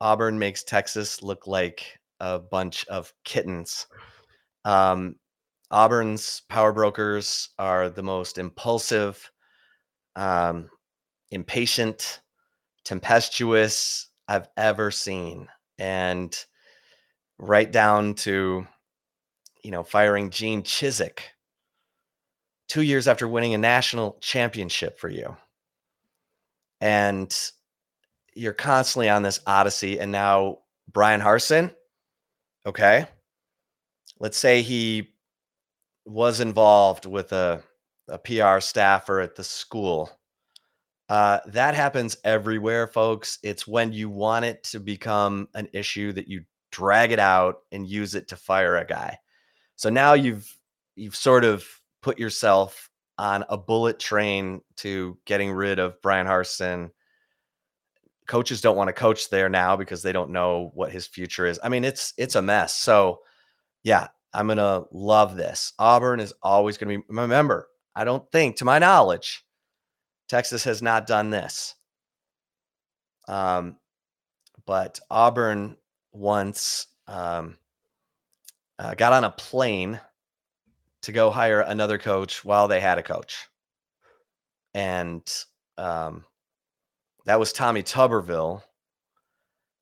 Auburn 0.00 0.38
makes 0.38 0.64
Texas 0.64 1.22
look 1.22 1.46
like 1.46 1.98
a 2.20 2.38
bunch 2.38 2.86
of 2.86 3.12
kittens. 3.24 3.86
Um, 4.64 5.16
Auburn's 5.70 6.42
power 6.48 6.72
brokers 6.72 7.50
are 7.58 7.88
the 7.88 8.02
most 8.02 8.38
impulsive, 8.38 9.30
um, 10.16 10.68
impatient, 11.30 12.20
tempestuous 12.84 14.08
I've 14.26 14.48
ever 14.56 14.90
seen. 14.90 15.48
And 15.78 16.36
right 17.38 17.70
down 17.70 18.14
to, 18.14 18.66
you 19.62 19.70
know, 19.70 19.82
firing 19.82 20.30
Gene 20.30 20.62
Chizik 20.62 21.20
two 22.68 22.82
years 22.82 23.08
after 23.08 23.26
winning 23.26 23.54
a 23.54 23.58
national 23.58 24.18
championship 24.20 24.98
for 24.98 25.08
you. 25.08 25.36
And 26.80 27.36
you're 28.34 28.52
constantly 28.52 29.08
on 29.08 29.22
this 29.22 29.40
odyssey. 29.46 29.98
And 29.98 30.12
now 30.12 30.58
Bryan 30.92 31.20
Harsin, 31.20 31.74
okay, 32.66 33.06
let's 34.20 34.38
say 34.38 34.62
he 34.62 35.14
was 36.04 36.40
involved 36.40 37.06
with 37.06 37.32
a, 37.32 37.62
a 38.08 38.18
PR 38.18 38.60
staffer 38.60 39.20
at 39.20 39.34
the 39.34 39.44
school. 39.44 40.10
Uh, 41.08 41.40
that 41.46 41.74
happens 41.74 42.16
everywhere, 42.22 42.86
folks. 42.86 43.38
It's 43.42 43.66
when 43.66 43.92
you 43.92 44.08
want 44.08 44.44
it 44.44 44.62
to 44.64 44.78
become 44.78 45.48
an 45.54 45.68
issue 45.72 46.12
that 46.12 46.28
you 46.28 46.44
drag 46.70 47.10
it 47.10 47.18
out 47.18 47.62
and 47.72 47.88
use 47.88 48.14
it 48.14 48.28
to 48.28 48.36
fire 48.36 48.76
a 48.76 48.86
guy. 48.86 49.18
So 49.74 49.90
now 49.90 50.12
you've 50.12 50.48
you've 50.94 51.16
sort 51.16 51.44
of 51.44 51.66
put 52.02 52.18
yourself 52.18 52.90
on 53.18 53.44
a 53.48 53.56
bullet 53.56 53.98
train 53.98 54.60
to 54.76 55.18
getting 55.24 55.50
rid 55.50 55.78
of 55.78 56.00
Bryan 56.00 56.26
Harsin. 56.26 56.90
Coaches 58.26 58.60
don't 58.60 58.76
want 58.76 58.88
to 58.88 58.92
coach 58.92 59.30
there 59.30 59.48
now 59.48 59.76
because 59.76 60.02
they 60.02 60.12
don't 60.12 60.30
know 60.30 60.70
what 60.74 60.92
his 60.92 61.06
future 61.06 61.46
is. 61.46 61.58
I 61.62 61.68
mean, 61.68 61.84
it's 61.84 62.14
it's 62.16 62.36
a 62.36 62.42
mess. 62.42 62.76
So, 62.76 63.20
yeah, 63.82 64.08
I'm 64.32 64.46
going 64.46 64.58
to 64.58 64.86
love 64.92 65.36
this. 65.36 65.72
Auburn 65.78 66.20
is 66.20 66.32
always 66.42 66.78
going 66.78 67.00
to 67.00 67.04
be 67.06 67.14
remember, 67.14 67.68
I 67.94 68.04
don't 68.04 68.30
think 68.30 68.56
to 68.56 68.64
my 68.64 68.78
knowledge 68.78 69.44
Texas 70.28 70.64
has 70.64 70.80
not 70.82 71.06
done 71.06 71.30
this. 71.30 71.74
Um 73.28 73.76
but 74.66 75.00
Auburn 75.10 75.76
once 76.12 76.86
um 77.06 77.56
uh, 78.80 78.94
got 78.94 79.12
on 79.12 79.24
a 79.24 79.30
plane 79.30 80.00
to 81.02 81.12
go 81.12 81.30
hire 81.30 81.60
another 81.60 81.98
coach 81.98 82.44
while 82.44 82.66
they 82.66 82.80
had 82.80 82.96
a 82.98 83.02
coach. 83.02 83.46
And 84.72 85.22
um, 85.76 86.24
that 87.26 87.38
was 87.38 87.52
Tommy 87.52 87.82
Tuberville, 87.82 88.62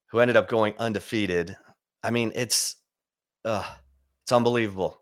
who 0.06 0.18
ended 0.18 0.36
up 0.36 0.48
going 0.48 0.74
undefeated. 0.78 1.56
I 2.02 2.10
mean, 2.10 2.32
it's 2.34 2.76
uh, 3.44 3.64
it's 4.28 4.32
unbelievable. 4.34 5.00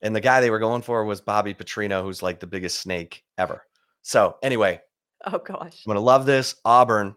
And 0.00 0.16
the 0.16 0.22
guy 0.22 0.40
they 0.40 0.48
were 0.48 0.58
going 0.58 0.80
for 0.80 1.04
was 1.04 1.20
Bobby 1.20 1.52
Petrino, 1.52 2.02
who's 2.02 2.22
like 2.22 2.40
the 2.40 2.46
biggest 2.46 2.80
snake 2.80 3.22
ever. 3.36 3.62
So 4.00 4.36
anyway, 4.42 4.80
Oh 5.26 5.36
gosh. 5.36 5.82
I'm 5.86 5.90
gonna 5.90 6.00
love 6.00 6.24
this. 6.24 6.54
Auburn, 6.64 7.14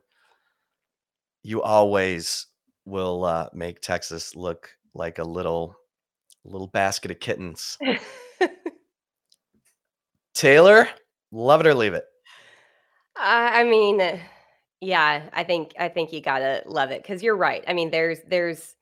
you 1.41 1.61
always 1.61 2.47
will 2.83 3.23
uh, 3.23 3.47
make 3.53 3.79
Texas 3.79 4.35
look 4.35 4.71
like 4.93 5.19
a 5.19 5.23
little 5.23 5.73
little 6.43 6.67
basket 6.67 7.11
of 7.11 7.21
kittens. 7.21 7.77
Taylor, 10.33 10.89
love 11.31 11.61
it 11.61 11.67
or 11.67 11.73
leave 11.73 11.93
it. 11.93 12.03
I 13.15 13.61
I 13.61 13.63
mean, 13.63 14.01
yeah, 14.81 15.29
I 15.31 15.45
think 15.45 15.75
I 15.79 15.87
think 15.87 16.11
you 16.11 16.19
gotta 16.19 16.63
love 16.65 16.91
it 16.91 17.01
because 17.01 17.23
you're 17.23 17.37
right. 17.37 17.63
I 17.69 17.71
mean, 17.71 17.89
there's 17.89 18.19
there's 18.27 18.75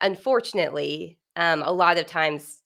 unfortunately 0.00 1.18
um, 1.36 1.62
a 1.62 1.72
lot 1.72 1.98
of 1.98 2.06
times 2.06 2.58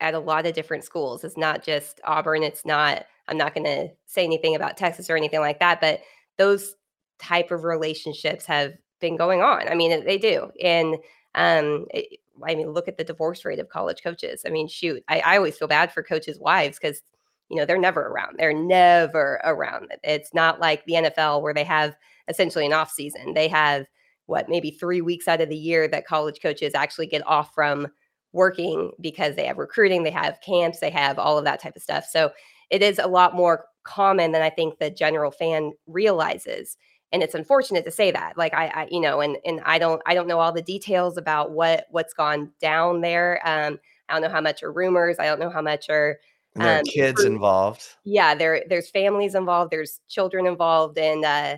at 0.00 0.14
a 0.14 0.18
lot 0.18 0.46
of 0.46 0.54
different 0.54 0.84
schools. 0.84 1.24
It's 1.24 1.36
not 1.36 1.64
just 1.64 2.00
Auburn. 2.04 2.42
It's 2.42 2.64
not. 2.64 3.06
I'm 3.28 3.38
not 3.38 3.54
going 3.54 3.64
to 3.64 3.88
say 4.06 4.24
anything 4.24 4.54
about 4.54 4.76
Texas 4.76 5.10
or 5.10 5.16
anything 5.16 5.40
like 5.40 5.58
that, 5.58 5.80
but 5.80 6.00
those 6.38 6.76
type 7.18 7.50
of 7.50 7.64
relationships 7.64 8.46
have 8.46 8.74
been 9.00 9.16
going 9.16 9.42
on. 9.42 9.68
I 9.68 9.74
mean, 9.74 10.04
they 10.04 10.18
do, 10.18 10.50
and 10.62 10.96
um, 11.34 11.86
it, 11.92 12.20
I 12.46 12.54
mean, 12.54 12.70
look 12.70 12.88
at 12.88 12.98
the 12.98 13.04
divorce 13.04 13.44
rate 13.44 13.58
of 13.58 13.68
college 13.68 14.02
coaches. 14.02 14.42
I 14.46 14.50
mean, 14.50 14.68
shoot, 14.68 15.02
I, 15.08 15.20
I 15.20 15.36
always 15.36 15.56
feel 15.56 15.68
bad 15.68 15.92
for 15.92 16.02
coaches' 16.02 16.38
wives 16.38 16.78
because 16.78 17.02
you 17.48 17.56
know 17.56 17.64
they're 17.64 17.78
never 17.78 18.02
around. 18.02 18.36
They're 18.38 18.52
never 18.52 19.40
around. 19.44 19.92
It's 20.04 20.34
not 20.34 20.60
like 20.60 20.84
the 20.84 20.94
NFL 20.94 21.42
where 21.42 21.54
they 21.54 21.64
have 21.64 21.96
essentially 22.28 22.66
an 22.66 22.72
off 22.72 22.90
season. 22.90 23.34
They 23.34 23.48
have 23.48 23.86
what 24.26 24.48
maybe 24.48 24.70
three 24.70 25.00
weeks 25.00 25.28
out 25.28 25.40
of 25.40 25.48
the 25.48 25.56
year 25.56 25.88
that 25.88 26.06
college 26.06 26.40
coaches 26.42 26.74
actually 26.74 27.06
get 27.06 27.26
off 27.26 27.54
from 27.54 27.88
working 28.32 28.92
because 29.00 29.34
they 29.36 29.46
have 29.46 29.58
recruiting, 29.58 30.02
they 30.02 30.10
have 30.10 30.40
camps, 30.44 30.80
they 30.80 30.90
have 30.90 31.18
all 31.18 31.38
of 31.38 31.44
that 31.44 31.60
type 31.62 31.76
of 31.76 31.82
stuff. 31.82 32.04
So 32.10 32.30
it 32.70 32.82
is 32.82 32.98
a 32.98 33.06
lot 33.06 33.34
more 33.34 33.64
common 33.84 34.32
than 34.32 34.42
I 34.42 34.50
think 34.50 34.78
the 34.78 34.90
general 34.90 35.30
fan 35.30 35.72
realizes. 35.86 36.76
And 37.12 37.22
it's 37.22 37.34
unfortunate 37.34 37.84
to 37.84 37.90
say 37.90 38.10
that. 38.10 38.36
Like 38.36 38.52
I, 38.52 38.66
I 38.66 38.88
you 38.90 39.00
know, 39.00 39.20
and 39.20 39.36
and 39.44 39.60
I 39.64 39.78
don't 39.78 40.02
I 40.06 40.14
don't 40.14 40.26
know 40.26 40.40
all 40.40 40.52
the 40.52 40.60
details 40.62 41.16
about 41.16 41.52
what 41.52 41.86
what's 41.90 42.12
gone 42.12 42.52
down 42.60 43.00
there. 43.00 43.40
Um, 43.44 43.78
I 44.08 44.14
don't 44.14 44.22
know 44.22 44.28
how 44.28 44.40
much 44.40 44.62
are 44.62 44.72
rumors. 44.72 45.18
I 45.18 45.26
don't 45.26 45.40
know 45.40 45.50
how 45.50 45.62
much 45.62 45.88
are 45.88 46.18
And 46.56 46.64
there 46.64 46.74
are 46.74 46.80
Um, 46.80 46.84
kids 46.84 47.24
involved. 47.24 47.96
yeah 48.04 48.34
there 48.34 48.64
there's 48.68 48.90
families 48.90 49.34
involved 49.34 49.70
there's 49.70 50.00
children 50.08 50.46
involved 50.46 50.98
and 50.98 51.24
uh 51.24 51.56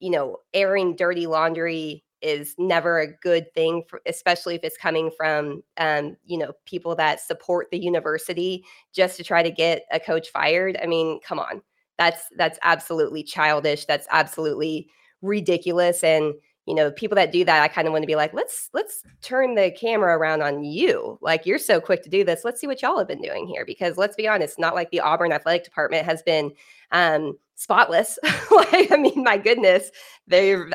you 0.00 0.10
know 0.10 0.38
airing 0.54 0.96
dirty 0.96 1.26
laundry 1.26 2.04
is 2.22 2.54
never 2.58 2.98
a 3.00 3.06
good 3.22 3.52
thing 3.54 3.82
for, 3.88 4.00
especially 4.06 4.54
if 4.54 4.62
it's 4.64 4.76
coming 4.76 5.10
from 5.16 5.62
um 5.78 6.16
you 6.24 6.38
know 6.38 6.52
people 6.66 6.94
that 6.96 7.20
support 7.20 7.68
the 7.70 7.78
university 7.78 8.64
just 8.94 9.16
to 9.16 9.24
try 9.24 9.42
to 9.42 9.50
get 9.50 9.84
a 9.92 10.00
coach 10.00 10.28
fired 10.30 10.78
i 10.82 10.86
mean 10.86 11.20
come 11.26 11.38
on 11.38 11.62
that's 11.98 12.24
that's 12.36 12.58
absolutely 12.62 13.22
childish. 13.22 13.84
That's 13.84 14.06
absolutely 14.10 14.88
ridiculous. 15.22 16.02
And 16.02 16.32
you 16.70 16.76
know, 16.76 16.92
people 16.92 17.16
that 17.16 17.32
do 17.32 17.44
that, 17.44 17.62
I 17.62 17.66
kind 17.66 17.88
of 17.88 17.92
want 17.92 18.04
to 18.04 18.06
be 18.06 18.14
like, 18.14 18.32
let's 18.32 18.70
let's 18.72 19.02
turn 19.22 19.56
the 19.56 19.72
camera 19.72 20.16
around 20.16 20.40
on 20.40 20.62
you. 20.62 21.18
Like 21.20 21.44
you're 21.44 21.58
so 21.58 21.80
quick 21.80 22.04
to 22.04 22.08
do 22.08 22.22
this. 22.22 22.44
Let's 22.44 22.60
see 22.60 22.68
what 22.68 22.80
y'all 22.80 22.96
have 22.96 23.08
been 23.08 23.20
doing 23.20 23.48
here. 23.48 23.64
Because 23.64 23.96
let's 23.96 24.14
be 24.14 24.28
honest, 24.28 24.56
not 24.56 24.76
like 24.76 24.88
the 24.92 25.00
Auburn 25.00 25.32
athletic 25.32 25.64
department 25.64 26.06
has 26.06 26.22
been 26.22 26.52
um, 26.92 27.36
spotless. 27.56 28.20
like, 28.52 28.92
I 28.92 28.96
mean, 28.96 29.24
my 29.24 29.36
goodness, 29.36 29.90
they're 30.28 30.70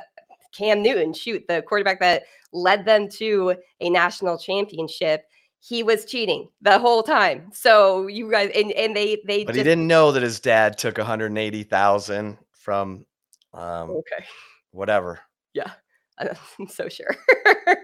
Cam 0.51 0.83
Newton, 0.83 1.13
shoot, 1.13 1.45
the 1.47 1.61
quarterback 1.61 2.01
that 2.01 2.23
led 2.51 2.83
them 2.83 3.07
to 3.11 3.55
a 3.79 3.89
national 3.89 4.37
championship. 4.37 5.23
He 5.61 5.81
was 5.81 6.03
cheating 6.03 6.49
the 6.61 6.77
whole 6.77 7.03
time. 7.03 7.51
So 7.53 8.07
you 8.07 8.29
guys 8.29 8.51
and, 8.53 8.73
and 8.73 8.93
they 8.93 9.21
they 9.25 9.45
But 9.45 9.53
just, 9.53 9.59
he 9.59 9.63
didn't 9.63 9.87
know 9.87 10.11
that 10.11 10.23
his 10.23 10.41
dad 10.41 10.77
took 10.77 10.97
180,000 10.97 12.37
from 12.51 13.05
um 13.53 13.91
okay. 13.91 14.25
whatever. 14.71 15.21
Yeah. 15.53 15.71
Uh, 16.17 16.33
I'm 16.59 16.67
so 16.67 16.89
sure. 16.89 17.15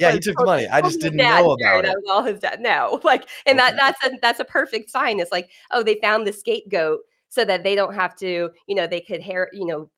Yeah, 0.00 0.12
he 0.12 0.20
took 0.20 0.38
all- 0.40 0.46
money. 0.46 0.66
I 0.68 0.80
just 0.80 1.00
didn't 1.00 1.16
know 1.18 1.52
about 1.52 1.82
That 1.82 1.92
it. 1.92 1.96
was 1.96 2.10
all 2.10 2.22
his 2.22 2.40
dad. 2.40 2.60
No, 2.60 3.00
like, 3.04 3.28
and 3.46 3.58
that 3.58 3.76
that's 3.76 4.04
a 4.06 4.18
that's 4.20 4.40
a 4.40 4.44
perfect 4.44 4.90
sign. 4.90 5.20
It's 5.20 5.32
like, 5.32 5.50
oh, 5.70 5.82
they 5.82 5.96
found 5.96 6.26
the 6.26 6.32
scapegoat 6.32 7.00
so 7.28 7.44
that 7.44 7.62
they 7.62 7.74
don't 7.74 7.94
have 7.94 8.14
to, 8.16 8.50
you 8.66 8.74
know, 8.74 8.86
they 8.86 9.00
could 9.00 9.20
hair, 9.22 9.48
you 9.52 9.66
know, 9.66 9.90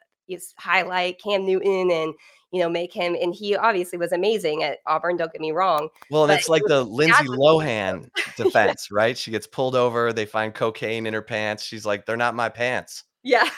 highlight 0.57 1.21
Cam 1.21 1.45
Newton 1.45 1.91
and 1.91 2.15
you 2.53 2.61
know 2.61 2.69
make 2.69 2.93
him. 2.93 3.17
And 3.21 3.35
he 3.35 3.55
obviously 3.57 3.99
was 3.99 4.12
amazing 4.12 4.62
at 4.62 4.79
Auburn. 4.87 5.17
Don't 5.17 5.33
get 5.33 5.41
me 5.41 5.53
wrong. 5.53 5.89
Well, 6.11 6.25
and 6.25 6.33
it's 6.33 6.49
like 6.49 6.62
was 6.62 6.71
the 6.71 6.85
Lindsay 6.85 7.25
Lohan 7.27 8.09
defense, 8.37 8.89
right? 8.91 9.17
She 9.19 9.31
gets 9.31 9.47
pulled 9.47 9.77
over, 9.77 10.12
they 10.12 10.27
find 10.27 10.55
cocaine 10.55 11.07
in 11.07 11.15
her 11.15 11.23
pants. 11.23 11.62
She's 11.65 11.85
like, 11.87 12.07
"They're 12.07 12.17
not 12.17 12.35
my 12.35 12.49
pants. 12.49 13.05
Yeah. 13.23 13.49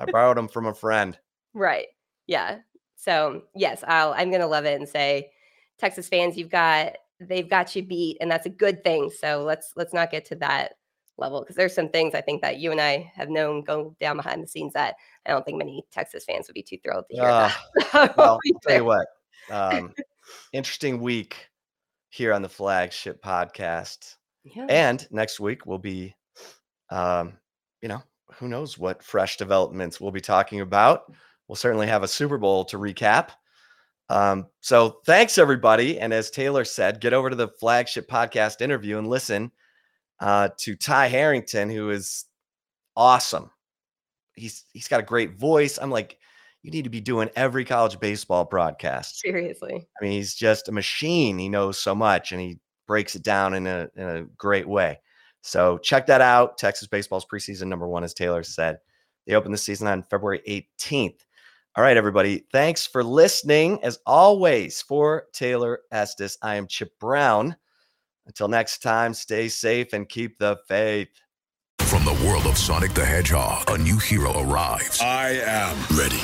I 0.00 0.06
borrowed 0.06 0.36
them 0.36 0.48
from 0.48 0.66
a 0.66 0.74
friend." 0.74 1.18
Right. 1.54 1.86
Yeah. 2.26 2.58
So 2.98 3.42
yes, 3.54 3.84
I'll 3.86 4.12
I'm 4.12 4.30
gonna 4.30 4.46
love 4.46 4.64
it 4.64 4.78
and 4.78 4.88
say, 4.88 5.30
Texas 5.78 6.08
fans, 6.08 6.36
you've 6.36 6.50
got 6.50 6.96
they've 7.20 7.48
got 7.48 7.74
you 7.76 7.82
beat, 7.84 8.18
and 8.20 8.30
that's 8.30 8.46
a 8.46 8.50
good 8.50 8.82
thing. 8.82 9.08
So 9.10 9.44
let's 9.44 9.72
let's 9.76 9.94
not 9.94 10.10
get 10.10 10.24
to 10.26 10.34
that 10.36 10.74
level 11.16 11.40
because 11.40 11.54
there's 11.54 11.74
some 11.74 11.88
things 11.88 12.14
I 12.14 12.20
think 12.20 12.42
that 12.42 12.58
you 12.58 12.72
and 12.72 12.80
I 12.80 13.10
have 13.14 13.30
known 13.30 13.62
go 13.62 13.94
down 14.00 14.16
behind 14.16 14.42
the 14.42 14.48
scenes 14.48 14.72
that 14.72 14.96
I 15.24 15.30
don't 15.30 15.44
think 15.44 15.58
many 15.58 15.84
Texas 15.92 16.24
fans 16.24 16.48
would 16.48 16.54
be 16.54 16.62
too 16.62 16.78
thrilled 16.82 17.04
to 17.10 17.16
hear. 17.16 17.24
That. 17.24 18.16
well, 18.16 18.40
I'll 18.44 18.60
tell 18.66 18.76
you 18.76 18.84
what. 18.84 19.06
Um, 19.48 19.94
interesting 20.52 21.00
week 21.00 21.48
here 22.10 22.32
on 22.32 22.42
the 22.42 22.48
flagship 22.48 23.22
podcast. 23.22 24.16
Yeah. 24.42 24.66
And 24.68 25.06
next 25.12 25.38
week 25.38 25.66
will 25.66 25.78
be, 25.78 26.16
um, 26.90 27.34
you 27.80 27.88
know, 27.88 28.02
who 28.34 28.48
knows 28.48 28.76
what 28.76 29.02
fresh 29.02 29.36
developments 29.36 30.00
we'll 30.00 30.10
be 30.10 30.20
talking 30.20 30.60
about. 30.62 31.12
We'll 31.48 31.56
certainly 31.56 31.86
have 31.86 32.02
a 32.02 32.08
Super 32.08 32.38
Bowl 32.38 32.64
to 32.66 32.78
recap. 32.78 33.30
Um, 34.10 34.46
so 34.60 35.00
thanks 35.06 35.38
everybody. 35.38 35.98
And 35.98 36.12
as 36.12 36.30
Taylor 36.30 36.64
said, 36.64 37.00
get 37.00 37.12
over 37.12 37.30
to 37.30 37.36
the 37.36 37.48
flagship 37.48 38.08
podcast 38.08 38.60
interview 38.60 38.98
and 38.98 39.08
listen 39.08 39.50
uh, 40.20 40.50
to 40.58 40.76
Ty 40.76 41.08
Harrington, 41.08 41.70
who 41.70 41.90
is 41.90 42.24
awesome. 42.96 43.50
He's 44.34 44.64
he's 44.72 44.88
got 44.88 45.00
a 45.00 45.04
great 45.04 45.38
voice. 45.38 45.78
I'm 45.78 45.90
like, 45.90 46.18
you 46.62 46.70
need 46.70 46.84
to 46.84 46.90
be 46.90 47.00
doing 47.00 47.30
every 47.36 47.64
college 47.64 47.98
baseball 47.98 48.44
broadcast. 48.44 49.20
Seriously. 49.20 49.86
I 50.00 50.04
mean, 50.04 50.12
he's 50.12 50.34
just 50.34 50.68
a 50.68 50.72
machine. 50.72 51.38
He 51.38 51.48
knows 51.48 51.78
so 51.78 51.94
much 51.94 52.32
and 52.32 52.40
he 52.40 52.58
breaks 52.86 53.14
it 53.14 53.22
down 53.22 53.54
in 53.54 53.66
a 53.66 53.88
in 53.96 54.08
a 54.08 54.22
great 54.36 54.68
way. 54.68 55.00
So 55.42 55.78
check 55.78 56.06
that 56.06 56.20
out. 56.20 56.58
Texas 56.58 56.88
baseball's 56.88 57.26
preseason 57.26 57.68
number 57.68 57.86
one, 57.86 58.04
as 58.04 58.14
Taylor 58.14 58.42
said. 58.42 58.78
They 59.26 59.34
open 59.34 59.52
the 59.52 59.58
season 59.58 59.86
on 59.86 60.02
February 60.04 60.40
18th. 60.48 61.20
All 61.76 61.84
right, 61.84 61.96
everybody. 61.96 62.44
Thanks 62.52 62.86
for 62.86 63.04
listening. 63.04 63.78
As 63.84 63.98
always, 64.04 64.82
for 64.82 65.26
Taylor 65.32 65.80
Estes, 65.92 66.36
I 66.42 66.56
am 66.56 66.66
Chip 66.66 66.98
Brown. 66.98 67.56
Until 68.26 68.48
next 68.48 68.82
time, 68.82 69.14
stay 69.14 69.48
safe 69.48 69.92
and 69.92 70.08
keep 70.08 70.38
the 70.38 70.58
faith. 70.66 71.08
From 71.80 72.04
the 72.04 72.12
world 72.26 72.46
of 72.46 72.58
Sonic 72.58 72.92
the 72.92 73.04
Hedgehog, 73.04 73.70
a 73.70 73.78
new 73.78 73.96
hero 73.96 74.38
arrives. 74.42 75.00
I 75.00 75.40
am 75.46 75.76
ready. 75.96 76.20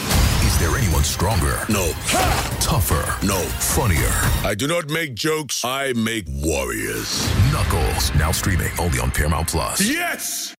Is 0.46 0.58
there 0.58 0.76
anyone 0.76 1.02
stronger? 1.04 1.58
No. 1.70 1.92
Tougher? 2.60 3.26
No. 3.26 3.38
Funnier? 3.38 4.10
I 4.46 4.54
do 4.54 4.66
not 4.66 4.90
make 4.90 5.14
jokes. 5.14 5.64
I 5.64 5.94
make 5.94 6.26
warriors. 6.28 7.26
Knuckles, 7.50 8.14
now 8.16 8.30
streaming 8.30 8.72
only 8.78 8.98
on 8.98 9.10
Paramount 9.10 9.48
Plus. 9.48 9.80
Yes! 9.80 10.52